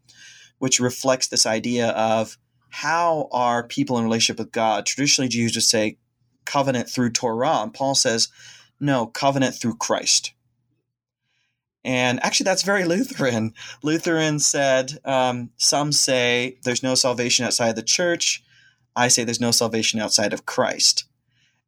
which 0.57 0.79
reflects 0.79 1.27
this 1.27 1.45
idea 1.45 1.89
of 1.89 2.35
how 2.75 3.29
are 3.31 3.65
people 3.65 3.97
in 3.97 4.03
relationship 4.03 4.37
with 4.37 4.51
God? 4.51 4.85
Traditionally, 4.85 5.29
Jews 5.29 5.55
would 5.55 5.63
say 5.63 5.97
covenant 6.43 6.89
through 6.89 7.11
Torah. 7.11 7.61
And 7.61 7.73
Paul 7.73 7.95
says, 7.95 8.27
No, 8.81 9.07
covenant 9.07 9.55
through 9.55 9.77
Christ. 9.77 10.33
And 11.85 12.21
actually, 12.21 12.43
that's 12.43 12.63
very 12.63 12.83
Lutheran. 12.85 13.53
Lutheran 13.81 14.39
said, 14.39 14.99
um, 15.05 15.51
some 15.55 15.93
say 15.93 16.57
there's 16.65 16.83
no 16.83 16.95
salvation 16.95 17.45
outside 17.45 17.77
the 17.77 17.81
church. 17.81 18.43
I 18.93 19.07
say 19.07 19.23
there's 19.23 19.39
no 19.39 19.51
salvation 19.51 20.01
outside 20.01 20.33
of 20.33 20.45
Christ. 20.45 21.05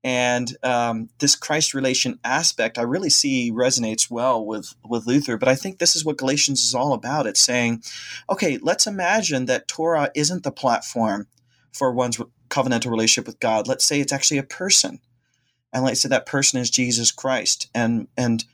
And 0.03 0.55
um, 0.63 1.09
this 1.19 1.35
Christ 1.35 1.73
relation 1.73 2.19
aspect, 2.23 2.77
I 2.77 2.83
really 2.83 3.09
see 3.09 3.51
resonates 3.51 4.09
well 4.09 4.45
with, 4.45 4.73
with 4.87 5.07
Luther. 5.07 5.37
But 5.37 5.49
I 5.49 5.55
think 5.55 5.79
this 5.79 5.95
is 5.95 6.05
what 6.05 6.17
Galatians 6.17 6.61
is 6.61 6.73
all 6.73 6.93
about. 6.93 7.27
It's 7.27 7.41
saying, 7.41 7.83
okay, 8.29 8.57
let's 8.61 8.87
imagine 8.87 9.45
that 9.45 9.67
Torah 9.67 10.11
isn't 10.15 10.43
the 10.43 10.51
platform 10.51 11.27
for 11.73 11.91
one's 11.91 12.19
covenantal 12.49 12.91
relationship 12.91 13.27
with 13.27 13.39
God. 13.39 13.67
Let's 13.67 13.85
say 13.85 13.99
it's 13.99 14.13
actually 14.13 14.37
a 14.37 14.43
person. 14.43 14.99
And 15.73 15.83
let's 15.83 16.01
say 16.01 16.09
that 16.09 16.25
person 16.25 16.59
is 16.59 16.69
Jesus 16.69 17.11
Christ. 17.11 17.69
And, 17.75 18.07
and 18.15 18.45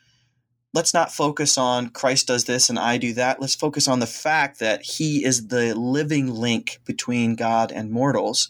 let's 0.74 0.94
not 0.94 1.14
focus 1.14 1.58
on 1.58 1.90
Christ 1.90 2.28
does 2.28 2.46
this 2.46 2.70
and 2.70 2.80
I 2.80 2.98
do 2.98 3.14
that. 3.14 3.40
Let's 3.40 3.56
focus 3.56 3.88
on 3.88 4.00
the 4.00 4.08
fact 4.08 4.60
that 4.60 4.82
he 4.82 5.24
is 5.24 5.48
the 5.48 5.76
living 5.76 6.34
link 6.34 6.80
between 6.86 7.36
God 7.36 7.72
and 7.72 7.92
mortals. 7.92 8.50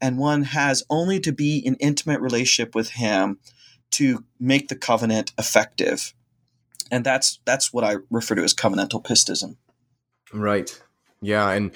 And 0.00 0.18
one 0.18 0.42
has 0.44 0.84
only 0.90 1.20
to 1.20 1.32
be 1.32 1.58
in 1.58 1.76
intimate 1.76 2.20
relationship 2.20 2.74
with 2.74 2.90
him 2.90 3.38
to 3.92 4.24
make 4.38 4.68
the 4.68 4.76
covenant 4.76 5.32
effective. 5.38 6.12
And 6.90 7.04
that's 7.04 7.40
that's 7.44 7.72
what 7.72 7.84
I 7.84 7.96
refer 8.10 8.34
to 8.34 8.42
as 8.42 8.54
covenantal 8.54 9.04
pistism. 9.04 9.56
Right. 10.32 10.78
Yeah, 11.22 11.50
and 11.50 11.72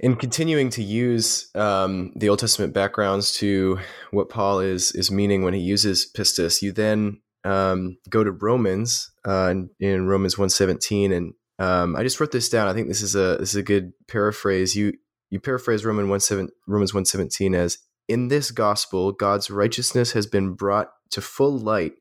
in 0.00 0.16
continuing 0.16 0.70
to 0.70 0.82
use 0.82 1.50
um, 1.54 2.12
the 2.14 2.28
Old 2.28 2.38
Testament 2.38 2.74
backgrounds 2.74 3.32
to 3.38 3.78
what 4.10 4.28
Paul 4.28 4.60
is 4.60 4.92
is 4.92 5.10
meaning 5.10 5.42
when 5.42 5.54
he 5.54 5.60
uses 5.60 6.10
pistis, 6.14 6.62
you 6.62 6.72
then 6.72 7.20
um, 7.44 7.96
go 8.10 8.22
to 8.22 8.30
Romans 8.30 9.10
uh, 9.24 9.54
in, 9.80 10.06
Romans 10.06 10.36
one 10.36 10.50
seventeen, 10.50 11.12
and 11.12 11.32
um, 11.58 11.96
I 11.96 12.02
just 12.02 12.20
wrote 12.20 12.32
this 12.32 12.48
down. 12.48 12.68
I 12.68 12.74
think 12.74 12.88
this 12.88 13.02
is 13.02 13.14
a 13.14 13.38
this 13.38 13.50
is 13.50 13.56
a 13.56 13.62
good 13.62 13.92
paraphrase. 14.06 14.76
You 14.76 14.92
you 15.34 15.40
paraphrase 15.40 15.84
Roman 15.84 16.08
one 16.08 16.20
seven 16.20 16.48
Romans 16.68 16.94
one 16.94 17.04
seventeen 17.04 17.56
as 17.56 17.78
in 18.06 18.28
this 18.28 18.52
gospel, 18.52 19.10
God's 19.10 19.50
righteousness 19.50 20.12
has 20.12 20.26
been 20.26 20.52
brought 20.52 20.90
to 21.10 21.20
full 21.20 21.58
light 21.58 21.94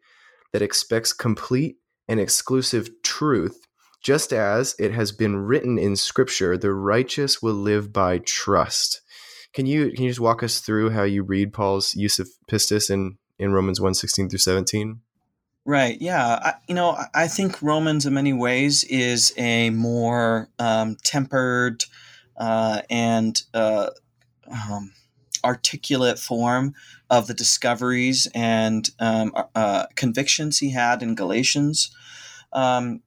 that 0.51 0.61
expects 0.61 1.13
complete 1.13 1.77
and 2.07 2.19
exclusive 2.19 2.89
truth, 3.01 3.65
just 4.03 4.31
as 4.31 4.75
it 4.77 4.91
has 4.91 5.11
been 5.11 5.37
written 5.37 5.79
in 5.79 5.95
Scripture, 5.95 6.57
the 6.57 6.73
righteous 6.73 7.41
will 7.41 7.55
live 7.55 7.91
by 7.91 8.19
trust. 8.19 9.01
Can 9.51 9.65
you 9.65 9.91
can 9.91 10.03
you 10.03 10.11
just 10.11 10.19
walk 10.19 10.43
us 10.43 10.59
through 10.59 10.91
how 10.91 11.03
you 11.03 11.23
read 11.23 11.53
Paul's 11.53 11.95
use 11.95 12.19
of 12.19 12.29
pistis 12.47 12.91
in 12.91 13.17
in 13.39 13.51
Romans 13.51 13.81
one 13.81 13.95
sixteen 13.95 14.29
through 14.29 14.39
seventeen? 14.39 15.01
Right. 15.65 15.99
Yeah. 16.01 16.39
I, 16.43 16.53
you 16.67 16.75
know, 16.75 16.97
I 17.15 17.27
think 17.29 17.61
Romans, 17.61 18.05
in 18.05 18.13
many 18.13 18.33
ways, 18.33 18.83
is 18.83 19.33
a 19.37 19.69
more 19.69 20.49
um, 20.59 20.97
tempered 21.03 21.85
uh, 22.37 22.81
and 22.89 23.43
uh, 23.53 23.89
um, 24.51 24.93
articulate 25.43 26.19
form 26.19 26.73
of 27.09 27.27
the 27.27 27.33
discoveries 27.33 28.27
and 28.33 28.89
um, 28.99 29.31
uh, 29.35 29.43
uh 29.55 29.85
convictions 29.95 30.59
he 30.59 30.71
had 30.71 31.03
in 31.03 31.15
Galatians. 31.15 31.95
Um, 32.53 33.01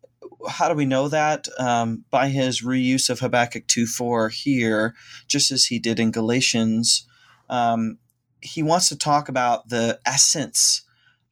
how 0.49 0.69
do 0.69 0.75
we 0.75 0.85
know 0.85 1.09
that? 1.09 1.49
Um, 1.59 2.05
by 2.11 2.29
his 2.29 2.63
reuse 2.63 3.09
of 3.09 3.21
Habakkuk 3.21 3.67
2 3.67 3.87
4 3.87 4.29
here, 4.29 4.95
just 5.27 5.51
as 5.51 5.67
he 5.67 5.79
did 5.79 5.99
in 5.99 6.11
Galatians. 6.11 7.07
Um, 7.49 7.99
he 8.41 8.63
wants 8.63 8.89
to 8.91 8.97
talk 8.97 9.29
about 9.29 9.71
the 9.71 9.99
essence 10.05 10.83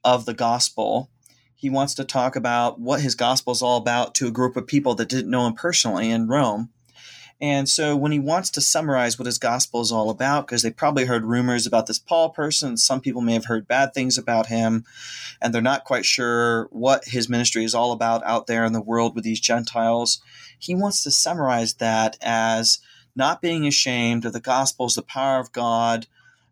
of 0.04 0.26
the 0.26 0.34
gospel 0.34 1.10
he 1.64 1.70
wants 1.70 1.94
to 1.94 2.04
talk 2.04 2.36
about 2.36 2.78
what 2.78 3.00
his 3.00 3.14
gospel 3.14 3.50
is 3.50 3.62
all 3.62 3.78
about 3.78 4.14
to 4.16 4.26
a 4.26 4.30
group 4.30 4.54
of 4.54 4.66
people 4.66 4.94
that 4.96 5.08
didn't 5.08 5.30
know 5.30 5.46
him 5.46 5.54
personally 5.54 6.10
in 6.10 6.28
Rome. 6.28 6.68
And 7.44 7.68
so 7.68 7.94
when 7.94 8.10
he 8.10 8.18
wants 8.18 8.48
to 8.52 8.62
summarize 8.62 9.18
what 9.18 9.26
his 9.26 9.36
gospel 9.36 9.82
is 9.82 9.92
all 9.92 10.08
about, 10.08 10.46
because 10.46 10.62
they 10.62 10.70
probably 10.70 11.04
heard 11.04 11.26
rumors 11.26 11.66
about 11.66 11.86
this 11.86 11.98
Paul 11.98 12.30
person, 12.30 12.78
some 12.78 13.02
people 13.02 13.20
may 13.20 13.34
have 13.34 13.44
heard 13.44 13.68
bad 13.68 13.92
things 13.92 14.16
about 14.16 14.46
him, 14.46 14.86
and 15.42 15.52
they're 15.52 15.60
not 15.60 15.84
quite 15.84 16.06
sure 16.06 16.68
what 16.70 17.04
his 17.04 17.28
ministry 17.28 17.62
is 17.62 17.74
all 17.74 17.92
about 17.92 18.24
out 18.24 18.46
there 18.46 18.64
in 18.64 18.72
the 18.72 18.80
world 18.80 19.14
with 19.14 19.24
these 19.24 19.40
Gentiles, 19.40 20.22
he 20.58 20.74
wants 20.74 21.02
to 21.02 21.10
summarize 21.10 21.74
that 21.74 22.16
as 22.22 22.78
not 23.14 23.42
being 23.42 23.66
ashamed 23.66 24.24
of 24.24 24.32
the 24.32 24.40
gospel 24.40 24.86
is 24.86 24.94
the 24.94 25.02
power 25.02 25.38
of 25.38 25.52
God, 25.52 26.06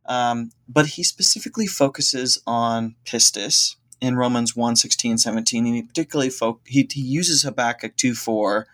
um, 0.05 0.51
but 0.69 0.89
he 0.89 1.03
specifically 1.03 1.67
focuses 1.67 2.39
on 2.47 2.97
pistis, 3.07 3.77
in 4.03 4.17
Romans 4.17 4.55
1 4.55 4.77
16, 4.77 5.17
17. 5.17 5.65
And 5.65 5.75
he 5.75 5.83
particularly 5.83 6.29
fo- 6.29 6.61
he, 6.67 6.87
he 6.91 7.01
uses 7.01 7.45
Habakkuk 7.45 7.97
2 7.97 8.15
4 8.15 8.67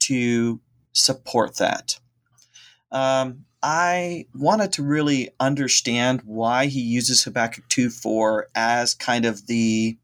to 0.00 0.60
support 0.96 1.56
that. 1.56 1.98
Um, 2.90 3.44
I 3.62 4.26
wanted 4.34 4.72
to 4.72 4.82
really 4.82 5.30
understand 5.40 6.22
why 6.24 6.66
he 6.66 6.80
uses 6.80 7.24
Habakkuk 7.24 7.68
2 7.68 7.90
4 7.90 8.48
as 8.54 8.94
kind 8.94 9.24
of 9.24 9.46
the 9.46 9.98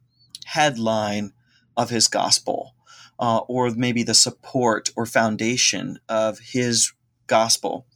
headline 0.45 1.33
of 1.77 1.91
his 1.91 2.09
gospel, 2.09 2.75
uh, 3.19 3.39
or 3.49 3.71
maybe 3.71 4.03
the 4.03 4.15
support 4.15 4.91
or 4.97 5.07
foundation 5.07 5.99
of 6.09 6.39
his 6.39 6.93
gospel. 7.27 7.87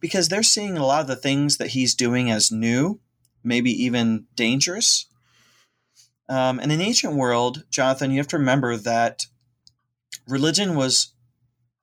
Because 0.00 0.28
they're 0.28 0.42
seeing 0.42 0.76
a 0.76 0.86
lot 0.86 1.02
of 1.02 1.06
the 1.06 1.16
things 1.16 1.58
that 1.58 1.68
he's 1.68 1.94
doing 1.94 2.30
as 2.30 2.50
new, 2.50 2.98
maybe 3.44 3.70
even 3.70 4.26
dangerous, 4.34 5.06
um, 6.28 6.60
in 6.60 6.70
an 6.70 6.80
ancient 6.80 7.14
world, 7.14 7.64
Jonathan, 7.70 8.10
you 8.10 8.18
have 8.18 8.28
to 8.28 8.38
remember 8.38 8.76
that 8.78 9.26
religion 10.26 10.74
was 10.74 11.12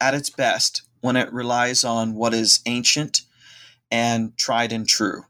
at 0.02 0.14
its 0.14 0.30
best 0.30 0.84
when 1.02 1.16
it 1.16 1.32
relies 1.32 1.84
on 1.84 2.16
what 2.16 2.34
is 2.34 2.60
ancient 2.66 3.22
and 3.92 4.38
tried 4.38 4.72
and 4.72 4.88
true. 4.88 5.24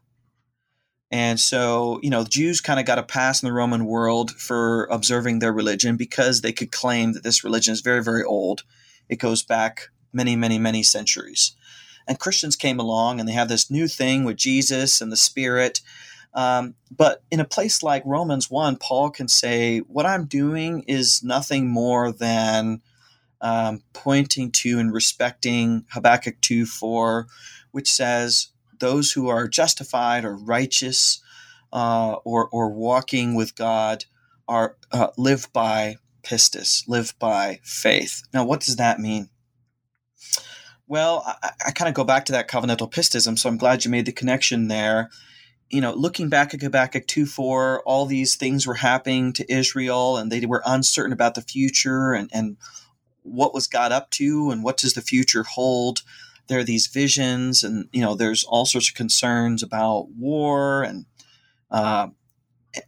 And 1.12 1.40
so, 1.40 1.98
you 2.02 2.10
know, 2.10 2.22
the 2.22 2.30
Jews 2.30 2.60
kind 2.60 2.78
of 2.78 2.86
got 2.86 2.98
a 2.98 3.02
pass 3.02 3.42
in 3.42 3.48
the 3.48 3.52
Roman 3.52 3.84
world 3.84 4.30
for 4.32 4.84
observing 4.86 5.40
their 5.40 5.52
religion 5.52 5.96
because 5.96 6.40
they 6.40 6.52
could 6.52 6.70
claim 6.70 7.12
that 7.12 7.24
this 7.24 7.42
religion 7.42 7.72
is 7.72 7.80
very, 7.80 8.02
very 8.02 8.22
old. 8.22 8.62
It 9.08 9.16
goes 9.16 9.42
back 9.42 9.88
many, 10.12 10.36
many, 10.36 10.58
many 10.58 10.84
centuries. 10.84 11.56
And 12.06 12.20
Christians 12.20 12.54
came 12.54 12.78
along 12.78 13.18
and 13.18 13.28
they 13.28 13.32
have 13.32 13.48
this 13.48 13.70
new 13.70 13.88
thing 13.88 14.24
with 14.24 14.36
Jesus 14.36 15.00
and 15.00 15.10
the 15.10 15.16
Spirit 15.16 15.80
um, 16.34 16.74
but 16.96 17.22
in 17.30 17.40
a 17.40 17.44
place 17.44 17.82
like 17.82 18.02
Romans 18.06 18.50
1, 18.50 18.76
Paul 18.76 19.10
can 19.10 19.28
say, 19.28 19.80
What 19.80 20.06
I'm 20.06 20.26
doing 20.26 20.84
is 20.86 21.22
nothing 21.22 21.68
more 21.68 22.12
than 22.12 22.82
um, 23.40 23.82
pointing 23.92 24.50
to 24.52 24.78
and 24.78 24.92
respecting 24.92 25.84
Habakkuk 25.90 26.40
2 26.40 26.66
4, 26.66 27.26
which 27.72 27.90
says, 27.90 28.48
Those 28.78 29.12
who 29.12 29.28
are 29.28 29.48
justified 29.48 30.24
or 30.24 30.36
righteous 30.36 31.20
uh, 31.72 32.14
or, 32.24 32.48
or 32.48 32.70
walking 32.70 33.34
with 33.34 33.54
God 33.54 34.04
are 34.48 34.76
uh, 34.92 35.08
live 35.16 35.52
by 35.52 35.96
pistis, 36.22 36.84
live 36.88 37.14
by 37.18 37.60
faith. 37.62 38.22
Now, 38.34 38.44
what 38.44 38.60
does 38.60 38.76
that 38.76 39.00
mean? 39.00 39.30
Well, 40.86 41.22
I, 41.26 41.50
I 41.68 41.70
kind 41.70 41.88
of 41.88 41.94
go 41.94 42.04
back 42.04 42.26
to 42.26 42.32
that 42.32 42.48
covenantal 42.48 42.90
pistism, 42.90 43.36
so 43.36 43.48
I'm 43.48 43.58
glad 43.58 43.84
you 43.84 43.90
made 43.90 44.06
the 44.06 44.12
connection 44.12 44.68
there 44.68 45.08
you 45.70 45.80
know, 45.80 45.92
looking 45.94 46.28
back 46.28 46.52
at 46.52 46.62
Habakkuk 46.62 47.06
2 47.06 47.26
4, 47.26 47.82
all 47.84 48.06
these 48.06 48.34
things 48.34 48.66
were 48.66 48.74
happening 48.74 49.32
to 49.34 49.52
Israel 49.52 50.16
and 50.16 50.30
they 50.30 50.44
were 50.44 50.62
uncertain 50.66 51.12
about 51.12 51.34
the 51.34 51.42
future 51.42 52.12
and, 52.12 52.28
and 52.32 52.56
what 53.22 53.54
was 53.54 53.66
God 53.66 53.92
up 53.92 54.10
to 54.12 54.50
and 54.50 54.62
what 54.62 54.76
does 54.76 54.94
the 54.94 55.02
future 55.02 55.42
hold. 55.42 56.02
There 56.48 56.58
are 56.58 56.64
these 56.64 56.86
visions 56.86 57.62
and, 57.62 57.88
you 57.92 58.00
know, 58.00 58.14
there's 58.14 58.44
all 58.44 58.66
sorts 58.66 58.88
of 58.88 58.94
concerns 58.94 59.62
about 59.62 60.08
war 60.10 60.82
and, 60.82 61.06
uh, 61.70 62.08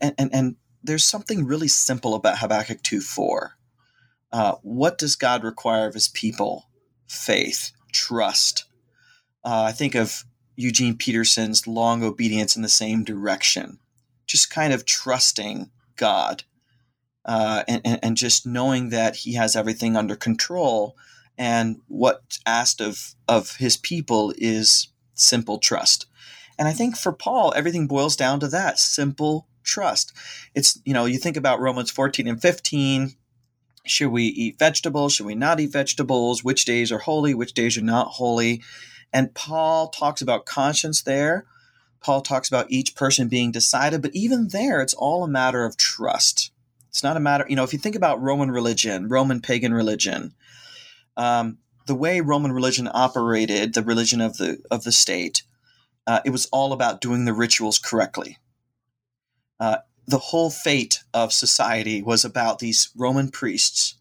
and, 0.00 0.14
and, 0.18 0.34
and 0.34 0.56
there's 0.82 1.04
something 1.04 1.46
really 1.46 1.68
simple 1.68 2.14
about 2.14 2.38
Habakkuk 2.38 2.82
2 2.82 3.00
4. 3.00 3.56
Uh, 4.32 4.54
what 4.62 4.98
does 4.98 5.14
God 5.14 5.44
require 5.44 5.86
of 5.86 5.94
his 5.94 6.08
people? 6.08 6.68
Faith, 7.06 7.72
trust. 7.92 8.64
Uh, 9.44 9.64
I 9.64 9.72
think 9.72 9.94
of 9.94 10.24
Eugene 10.56 10.96
Peterson's 10.96 11.66
long 11.66 12.02
obedience 12.02 12.56
in 12.56 12.62
the 12.62 12.68
same 12.68 13.04
direction, 13.04 13.78
just 14.26 14.50
kind 14.50 14.72
of 14.72 14.86
trusting 14.86 15.70
God 15.96 16.44
uh, 17.24 17.62
and, 17.68 18.00
and, 18.02 18.16
just 18.16 18.46
knowing 18.46 18.88
that 18.90 19.16
He 19.16 19.34
has 19.34 19.54
everything 19.54 19.96
under 19.96 20.16
control. 20.16 20.96
And 21.38 21.80
what's 21.88 22.40
asked 22.46 22.80
of, 22.80 23.14
of 23.28 23.56
His 23.56 23.76
people 23.76 24.34
is 24.36 24.88
simple 25.14 25.58
trust. 25.58 26.06
And 26.58 26.68
I 26.68 26.72
think 26.72 26.96
for 26.96 27.12
Paul, 27.12 27.52
everything 27.56 27.86
boils 27.86 28.16
down 28.16 28.40
to 28.40 28.48
that 28.48 28.78
simple 28.78 29.46
trust. 29.62 30.12
It's, 30.54 30.80
you 30.84 30.92
know, 30.92 31.04
you 31.04 31.18
think 31.18 31.36
about 31.36 31.60
Romans 31.60 31.90
14 31.90 32.26
and 32.26 32.42
15. 32.42 33.14
Should 33.84 34.10
we 34.10 34.24
eat 34.24 34.58
vegetables? 34.58 35.14
Should 35.14 35.26
we 35.26 35.34
not 35.34 35.60
eat 35.60 35.72
vegetables? 35.72 36.44
Which 36.44 36.64
days 36.64 36.92
are 36.92 36.98
holy? 36.98 37.34
Which 37.34 37.54
days 37.54 37.78
are 37.78 37.82
not 37.82 38.08
holy? 38.08 38.62
And 39.12 39.34
Paul 39.34 39.88
talks 39.88 40.22
about 40.22 40.46
conscience 40.46 41.02
there, 41.02 41.46
Paul 42.02 42.20
talks 42.20 42.48
about 42.48 42.70
each 42.70 42.94
person 42.94 43.28
being 43.28 43.52
decided, 43.52 44.02
but 44.02 44.14
even 44.14 44.48
there, 44.48 44.80
it's 44.80 44.94
all 44.94 45.22
a 45.22 45.28
matter 45.28 45.64
of 45.64 45.76
trust. 45.76 46.51
It's 46.93 47.03
not 47.03 47.16
a 47.16 47.20
matter, 47.20 47.47
you 47.49 47.57
know, 47.57 47.64
if 47.64 47.72
you 47.72 47.78
think 47.78 47.97
about 47.97 48.20
Roman 48.20 48.51
religion, 48.51 49.09
Roman 49.09 49.40
pagan 49.40 49.72
religion, 49.72 50.34
um, 51.16 51.57
the 51.86 51.95
way 51.95 52.20
Roman 52.20 52.53
religion 52.53 52.86
operated, 52.93 53.72
the 53.72 53.82
religion 53.82 54.20
of 54.20 54.36
the 54.36 54.59
of 54.70 54.84
the 54.84 54.93
state, 54.93 55.43
uh, 56.07 56.20
it 56.26 56.30
was 56.30 56.47
all 56.53 56.74
about 56.74 57.01
doing 57.01 57.24
the 57.24 57.32
rituals 57.32 57.78
correctly. 57.78 58.36
Uh, 59.59 59.78
the 60.07 60.18
whole 60.18 60.51
fate 60.51 61.03
of 61.14 61.32
society 61.32 62.03
was 62.03 62.26
about 62.26 62.59
these 62.59 62.90
Roman 62.95 63.30
priests 63.30 63.95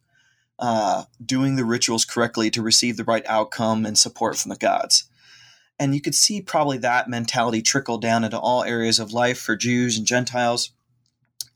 uh, 0.59 1.05
doing 1.25 1.55
the 1.55 1.65
rituals 1.65 2.03
correctly 2.03 2.51
to 2.51 2.61
receive 2.61 2.97
the 2.97 3.05
right 3.05 3.25
outcome 3.25 3.85
and 3.85 3.97
support 3.97 4.37
from 4.37 4.49
the 4.49 4.57
gods. 4.57 5.05
And 5.79 5.95
you 5.95 6.01
could 6.01 6.13
see 6.13 6.41
probably 6.41 6.77
that 6.79 7.09
mentality 7.09 7.61
trickle 7.61 7.97
down 7.97 8.25
into 8.25 8.37
all 8.37 8.63
areas 8.63 8.99
of 8.99 9.13
life 9.13 9.39
for 9.39 9.55
Jews 9.55 9.97
and 9.97 10.05
Gentiles. 10.05 10.71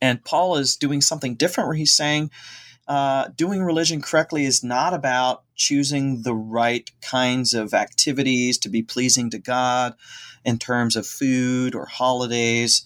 And 0.01 0.23
Paul 0.23 0.57
is 0.57 0.75
doing 0.75 1.01
something 1.01 1.35
different 1.35 1.67
where 1.67 1.77
he's 1.77 1.93
saying, 1.93 2.31
uh, 2.87 3.29
doing 3.35 3.63
religion 3.63 4.01
correctly 4.01 4.45
is 4.45 4.63
not 4.63 4.93
about 4.93 5.43
choosing 5.55 6.21
the 6.21 6.35
right 6.35 6.91
kinds 7.01 7.53
of 7.53 7.73
activities 7.73 8.57
to 8.59 8.69
be 8.69 8.83
pleasing 8.83 9.29
to 9.31 9.39
God 9.39 9.95
in 10.43 10.59
terms 10.59 10.95
of 10.95 11.07
food 11.07 11.73
or 11.73 11.85
holidays. 11.85 12.85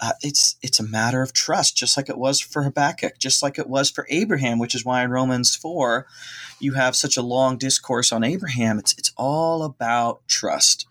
Uh, 0.00 0.12
it's 0.22 0.56
it's 0.62 0.78
a 0.78 0.86
matter 0.86 1.22
of 1.22 1.32
trust, 1.32 1.76
just 1.76 1.96
like 1.96 2.08
it 2.08 2.18
was 2.18 2.40
for 2.40 2.62
Habakkuk, 2.62 3.18
just 3.18 3.42
like 3.42 3.58
it 3.58 3.68
was 3.68 3.90
for 3.90 4.06
Abraham, 4.10 4.58
which 4.58 4.74
is 4.74 4.84
why 4.84 5.02
in 5.02 5.10
Romans 5.10 5.56
four, 5.56 6.06
you 6.60 6.74
have 6.74 6.94
such 6.94 7.16
a 7.16 7.22
long 7.22 7.56
discourse 7.56 8.12
on 8.12 8.22
Abraham. 8.22 8.78
It's 8.78 8.94
it's 8.98 9.12
all 9.16 9.64
about 9.64 10.20
trust. 10.28 10.86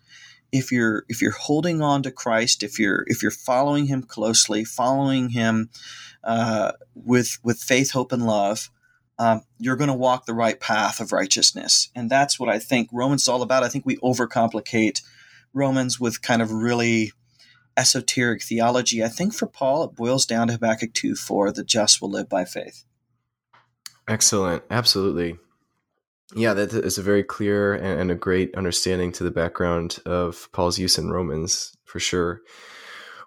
If 0.52 0.72
you're 0.72 1.04
if 1.10 1.22
you're 1.22 1.32
holding 1.32 1.82
on 1.82 2.04
to 2.04 2.12
Christ, 2.12 2.64
if 2.64 2.80
you're 2.80 3.04
if 3.08 3.22
you're 3.22 3.32
following 3.32 3.88
Him 3.88 4.04
closely, 4.04 4.64
following 4.64 5.30
Him 5.30 5.70
uh, 6.24 6.74
with 6.96 7.38
with 7.44 7.60
faith, 7.60 7.92
hope, 7.92 8.12
and 8.12 8.26
love, 8.26 8.70
um, 9.20 9.42
you're 9.60 9.76
going 9.76 9.90
to 9.90 9.94
walk 9.94 10.26
the 10.26 10.34
right 10.34 10.60
path 10.60 11.00
of 11.00 11.12
righteousness, 11.12 11.90
and 11.96 12.10
that's 12.10 12.40
what 12.40 12.50
I 12.50 12.60
think 12.60 12.90
Romans 12.92 13.24
is 13.24 13.28
all 13.28 13.42
about. 13.42 13.64
I 13.64 13.70
think 13.70 13.86
we 13.86 13.98
overcomplicate 13.98 15.02
Romans 15.54 16.00
with 16.00 16.22
kind 16.22 16.42
of 16.42 16.52
really 16.52 17.12
esoteric 17.78 18.42
theology. 18.42 19.04
I 19.04 19.08
think 19.08 19.34
for 19.34 19.48
Paul, 19.48 19.84
it 19.84 19.96
boils 19.96 20.26
down 20.26 20.48
to 20.48 20.54
Habakkuk 20.54 20.94
2 20.94 21.16
4, 21.16 21.52
the 21.52 21.64
just 21.64 22.02
will 22.02 22.10
live 22.10 22.28
by 22.28 22.44
faith. 22.44 22.84
Excellent. 24.08 24.64
Absolutely. 24.70 25.38
Yeah, 26.36 26.54
that 26.54 26.74
is 26.74 26.98
a 26.98 27.04
very 27.04 27.24
clear 27.24 27.74
and 27.74 28.12
a 28.12 28.16
great 28.16 28.54
understanding 28.56 29.12
to 29.14 29.24
the 29.24 29.32
background 29.32 30.00
of 30.06 30.50
Paul's 30.52 30.78
use 30.78 30.98
in 30.98 31.10
Romans, 31.10 31.78
for 31.86 32.00
sure. 32.00 32.42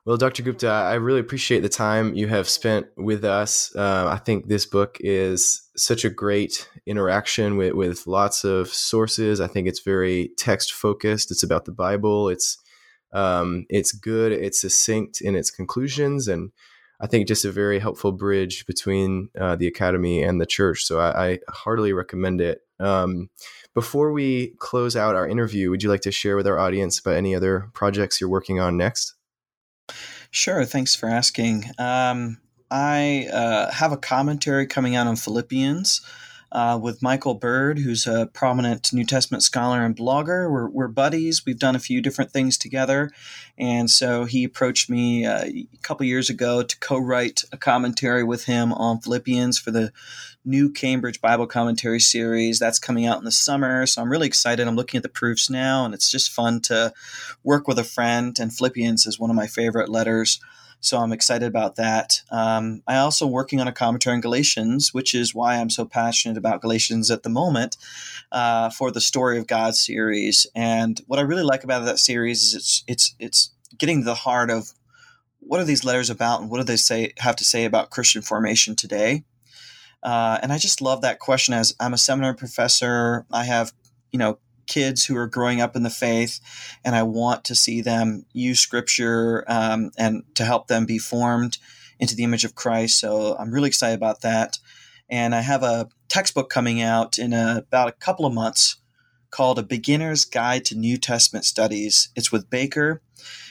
Well, 0.05 0.16
Dr. 0.16 0.42
Gupta, 0.42 0.68
I 0.68 0.94
really 0.94 1.20
appreciate 1.20 1.61
the 1.61 1.68
time 1.68 2.14
you 2.14 2.28
have 2.28 2.48
spent 2.48 2.86
with 2.96 3.22
us. 3.24 3.74
Uh, 3.76 4.09
I 4.11 4.16
think 4.16 4.48
this 4.48 4.64
book 4.66 4.96
is 5.01 5.62
such 5.76 6.05
a 6.05 6.11
great 6.11 6.68
interaction 6.86 7.57
with, 7.57 7.74
with 7.74 8.07
lots 8.07 8.44
of 8.44 8.68
sources. 8.68 9.40
I 9.40 9.46
think 9.46 9.68
it's 9.68 9.80
very 9.80 10.30
text 10.38 10.72
focused. 10.72 11.30
It's 11.30 11.42
about 11.42 11.66
the 11.66 11.72
Bible. 11.72 12.28
It's 12.28 12.59
um, 13.12 13.66
it's 13.68 13.92
good. 13.92 14.32
It's 14.32 14.61
succinct 14.61 15.20
in 15.20 15.34
its 15.34 15.51
conclusions, 15.51 16.28
and 16.28 16.53
I 17.01 17.07
think 17.07 17.26
just 17.26 17.44
a 17.44 17.53
very 17.53 17.78
helpful 17.78 18.12
bridge 18.12 18.66
between 18.66 19.30
uh, 19.38 19.57
the 19.57 19.66
academy 19.66 20.22
and 20.22 20.40
the 20.40 20.46
church. 20.46 20.84
So 20.84 21.01
I, 21.01 21.30
I 21.30 21.38
heartily 21.48 21.92
recommend 21.92 22.40
it. 22.40 22.61
Um, 22.78 23.30
before 23.74 24.12
we 24.12 24.55
close 24.59 24.96
out 24.96 25.14
our 25.14 25.26
interview, 25.26 25.70
would 25.70 25.82
you 25.82 25.88
like 25.88 26.03
to 26.03 26.12
share 26.12 26.36
with 26.36 26.46
our 26.46 26.59
audience 26.59 26.98
about 26.98 27.14
any 27.14 27.34
other 27.34 27.70
projects 27.72 28.20
you're 28.20 28.30
working 28.30 28.61
on 28.61 28.76
next? 28.76 29.14
Sure. 30.30 30.64
Thanks 30.64 30.94
for 30.94 31.09
asking. 31.09 31.64
Um, 31.78 32.38
I 32.70 33.28
uh, 33.32 33.70
have 33.72 33.92
a 33.92 33.96
commentary 33.96 34.66
coming 34.66 34.94
out 34.94 35.07
on 35.07 35.16
Philippians 35.16 36.01
uh, 36.53 36.78
with 36.80 37.03
Michael 37.03 37.34
Bird, 37.34 37.78
who's 37.78 38.07
a 38.07 38.26
prominent 38.32 38.92
New 38.92 39.05
Testament 39.05 39.42
scholar 39.42 39.84
and 39.84 39.96
blogger. 39.96 40.51
We're, 40.51 40.68
we're 40.68 40.88
buddies. 40.88 41.46
We've 41.46 41.59
done 41.59 41.76
a 41.76 41.80
few 41.80 42.01
different 42.01 42.32
things 42.32 42.59
together. 42.59 43.11
And 43.59 43.88
so 43.88 44.24
he 44.24 44.44
approached 44.44 44.90
me 44.90 45.26
uh, 45.26 45.44
a 45.44 45.68
couple 45.82 46.07
years 46.07 46.30
ago 46.30 46.62
to 46.62 46.78
co 46.78 46.98
write 46.98 47.44
a 47.53 47.57
commentary 47.57 48.24
with 48.24 48.44
him 48.44 48.72
on 48.72 49.01
Philippians 49.01 49.59
for 49.59 49.70
the 49.70 49.92
new 50.44 50.70
Cambridge 50.70 51.20
Bible 51.20 51.46
Commentary 51.46 52.01
series. 52.01 52.59
That's 52.59 52.78
coming 52.78 53.07
out 53.07 53.18
in 53.18 53.24
the 53.24 53.32
summer. 53.32 53.86
So 53.86 54.03
I'm 54.03 54.11
really 54.11 54.26
excited. 54.26 54.66
I'm 54.66 54.76
looking 54.76 54.98
at 54.98 55.03
the 55.03 55.09
proofs 55.09 55.51
now, 55.51 55.84
and 55.84 55.94
it's 55.94 56.11
just 56.11 56.30
fun 56.30 56.61
to 56.62 56.92
work 57.44 57.68
with 57.68 57.78
a 57.78 57.84
friend. 57.84 58.36
And 58.40 58.53
Philippians 58.53 59.07
is 59.07 59.18
one 59.18 59.30
of 59.30 59.36
my 59.36 59.46
favorite 59.46 59.88
letters. 59.88 60.40
So 60.81 60.99
I'm 60.99 61.12
excited 61.12 61.47
about 61.47 61.76
that. 61.76 62.22
Um, 62.31 62.83
I 62.87 62.97
also 62.97 63.26
working 63.26 63.61
on 63.61 63.68
a 63.68 63.72
commentary 63.72 64.14
on 64.14 64.22
Galatians, 64.22 64.95
which 64.95 65.14
is 65.14 65.35
why 65.35 65.57
I'm 65.57 65.68
so 65.68 65.85
passionate 65.85 66.39
about 66.39 66.62
Galatians 66.62 67.11
at 67.11 67.22
the 67.22 67.28
moment 67.28 67.76
uh, 68.33 68.70
for 68.70 68.91
the 68.91 69.01
Story 69.01 69.39
of 69.39 69.47
God 69.47 69.74
series. 69.74 70.47
And 70.55 71.01
what 71.07 71.18
I 71.18 71.22
really 71.22 71.43
like 71.43 71.64
about 71.64 71.85
that 71.85 71.99
series 71.99 72.43
is 72.43 72.55
it's 72.55 72.85
it's 72.87 73.14
it's 73.18 73.51
getting 73.76 74.01
to 74.01 74.05
the 74.05 74.14
heart 74.14 74.51
of 74.51 74.72
what 75.41 75.61
are 75.61 75.64
these 75.64 75.85
letters 75.85 76.09
about 76.09 76.41
and 76.41 76.51
what 76.51 76.59
do 76.59 76.64
they 76.64 76.76
say 76.76 77.12
have 77.18 77.37
to 77.37 77.45
say 77.45 77.66
about 77.66 77.91
Christian 77.91 78.22
formation 78.22 78.74
today. 78.74 79.24
Uh, 80.03 80.39
and 80.43 80.51
I 80.51 80.57
just 80.57 80.81
love 80.81 81.03
that 81.03 81.18
question. 81.18 81.53
As 81.53 81.74
I'm 81.78 81.93
a 81.93 81.99
seminary 81.99 82.35
professor, 82.35 83.26
I 83.31 83.45
have 83.45 83.72
you 84.12 84.18
know 84.18 84.39
kids 84.70 85.04
who 85.04 85.16
are 85.16 85.26
growing 85.26 85.60
up 85.60 85.76
in 85.76 85.82
the 85.82 85.90
faith, 85.90 86.40
and 86.84 86.96
I 86.96 87.02
want 87.02 87.44
to 87.44 87.54
see 87.54 87.82
them 87.82 88.24
use 88.32 88.60
Scripture 88.60 89.44
um, 89.48 89.90
and 89.98 90.22
to 90.36 90.44
help 90.44 90.68
them 90.68 90.86
be 90.86 90.98
formed 90.98 91.58
into 91.98 92.16
the 92.16 92.24
image 92.24 92.44
of 92.44 92.54
Christ. 92.54 92.98
So 92.98 93.36
I'm 93.36 93.52
really 93.52 93.68
excited 93.68 93.96
about 93.96 94.22
that. 94.22 94.58
And 95.10 95.34
I 95.34 95.42
have 95.42 95.62
a 95.62 95.88
textbook 96.08 96.48
coming 96.48 96.80
out 96.80 97.18
in 97.18 97.32
a, 97.32 97.58
about 97.58 97.88
a 97.88 97.92
couple 97.92 98.24
of 98.24 98.32
months 98.32 98.76
called 99.30 99.58
A 99.58 99.62
Beginner's 99.62 100.24
Guide 100.24 100.64
to 100.66 100.74
New 100.74 100.96
Testament 100.96 101.44
Studies. 101.44 102.08
It's 102.16 102.32
with 102.32 102.48
Baker. 102.48 103.02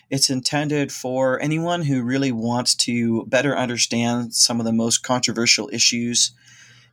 It's 0.10 0.30
intended 0.30 0.92
for 0.92 1.40
anyone 1.40 1.84
who 1.84 2.02
really 2.02 2.32
wants 2.32 2.76
to 2.76 3.26
better 3.26 3.56
understand 3.56 4.34
some 4.34 4.60
of 4.60 4.66
the 4.66 4.74
most 4.74 5.04
controversial 5.04 5.70
issues 5.72 6.32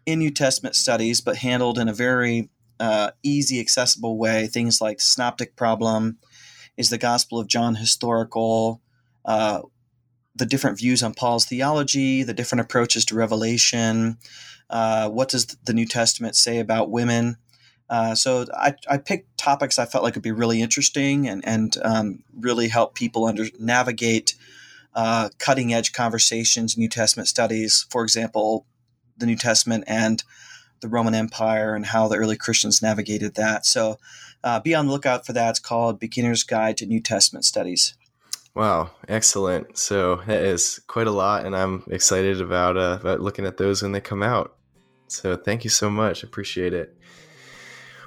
in 0.05 0.19
New 0.19 0.31
Testament 0.31 0.77
studies, 0.77 1.21
but 1.21 1.39
handled 1.39 1.79
in 1.79 1.89
a 1.89 1.95
very 1.95 2.51
uh, 2.81 3.11
easy, 3.23 3.61
accessible 3.61 4.19
way. 4.19 4.47
Things 4.47 4.81
like 4.81 5.01
synoptic 5.01 5.57
problem, 5.57 6.19
is 6.77 6.91
the 6.91 6.99
Gospel 6.99 7.39
of 7.39 7.49
John 7.49 7.77
historical, 7.77 8.81
uh, 9.25 9.63
the 10.35 10.47
different 10.47 10.79
views 10.79 11.03
on 11.03 11.15
Paul's 11.15 11.47
theology, 11.47 12.23
the 12.23 12.35
different 12.35 12.61
approaches 12.61 13.05
to 13.07 13.15
Revelation. 13.15 14.19
Uh, 14.69 15.09
what 15.09 15.29
does 15.29 15.47
the 15.65 15.73
New 15.73 15.87
Testament 15.87 16.37
say 16.37 16.59
about 16.59 16.91
women? 16.91 17.37
Uh, 17.89 18.15
so 18.15 18.47
I, 18.53 18.75
I, 18.91 18.99
picked 18.99 19.39
topics 19.39 19.79
I 19.79 19.87
felt 19.87 20.03
like 20.03 20.15
would 20.15 20.23
be 20.23 20.33
really 20.33 20.61
interesting 20.61 21.29
and, 21.29 21.47
and 21.47 21.77
um, 21.85 22.25
really 22.37 22.67
help 22.67 22.97
people 22.97 23.27
under 23.27 23.45
navigate 23.61 24.35
uh, 24.93 25.29
cutting 25.39 25.73
edge 25.73 25.93
conversations, 25.93 26.77
New 26.77 26.89
Testament 26.89 27.29
studies. 27.29 27.87
For 27.91 28.03
example, 28.03 28.67
the 29.17 29.27
New 29.27 29.37
Testament 29.37 29.85
and 29.87 30.25
the 30.81 30.89
Roman 30.89 31.15
Empire 31.15 31.75
and 31.75 31.87
how 31.87 32.09
the 32.09 32.17
early 32.17 32.37
Christians 32.37 32.83
navigated 32.83 33.35
that. 33.35 33.67
So 33.67 33.99
uh, 34.45 34.61
be 34.61 34.75
on 34.75 34.87
the 34.87 34.93
lookout 34.93 35.27
for 35.27 35.33
that. 35.33 35.51
It's 35.51 35.59
called 35.59 36.01
Beginner's 36.01 36.43
Guide 36.43 36.77
to 36.79 36.87
New 36.87 37.01
Testament 37.01 37.45
Studies. 37.45 37.95
Wow, 38.55 38.91
excellent. 39.07 39.77
So 39.77 40.23
that 40.27 40.43
is 40.43 40.81
quite 40.87 41.07
a 41.07 41.11
lot, 41.11 41.45
and 41.45 41.55
I'm 41.55 41.85
excited 41.91 42.41
about, 42.41 42.77
uh, 42.77 42.99
about 43.01 43.21
looking 43.21 43.45
at 43.45 43.59
those 43.59 43.83
when 43.83 43.93
they 43.93 44.01
come 44.01 44.23
out. 44.23 44.57
So 45.09 45.37
thank 45.37 45.65
you 45.65 45.71
so 45.71 45.91
much. 45.91 46.23
Appreciate 46.23 46.73
it. 46.73 46.97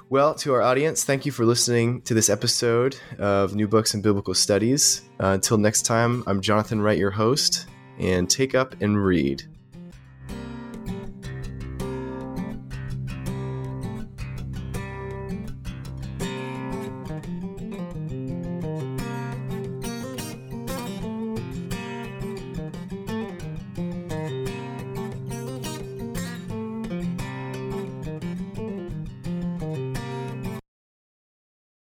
Well, 0.08 0.34
to 0.34 0.52
our 0.54 0.60
audience, 0.60 1.04
thank 1.04 1.24
you 1.24 1.30
for 1.30 1.44
listening 1.44 2.02
to 2.02 2.14
this 2.14 2.28
episode 2.28 2.96
of 3.20 3.54
New 3.54 3.68
Books 3.68 3.94
and 3.94 4.02
Biblical 4.02 4.34
Studies. 4.34 5.02
Uh, 5.20 5.28
until 5.28 5.56
next 5.56 5.82
time, 5.82 6.24
I'm 6.26 6.40
Jonathan 6.40 6.80
Wright, 6.80 6.98
your 6.98 7.12
host, 7.12 7.66
and 8.00 8.28
take 8.28 8.56
up 8.56 8.74
and 8.82 9.02
read. 9.02 9.44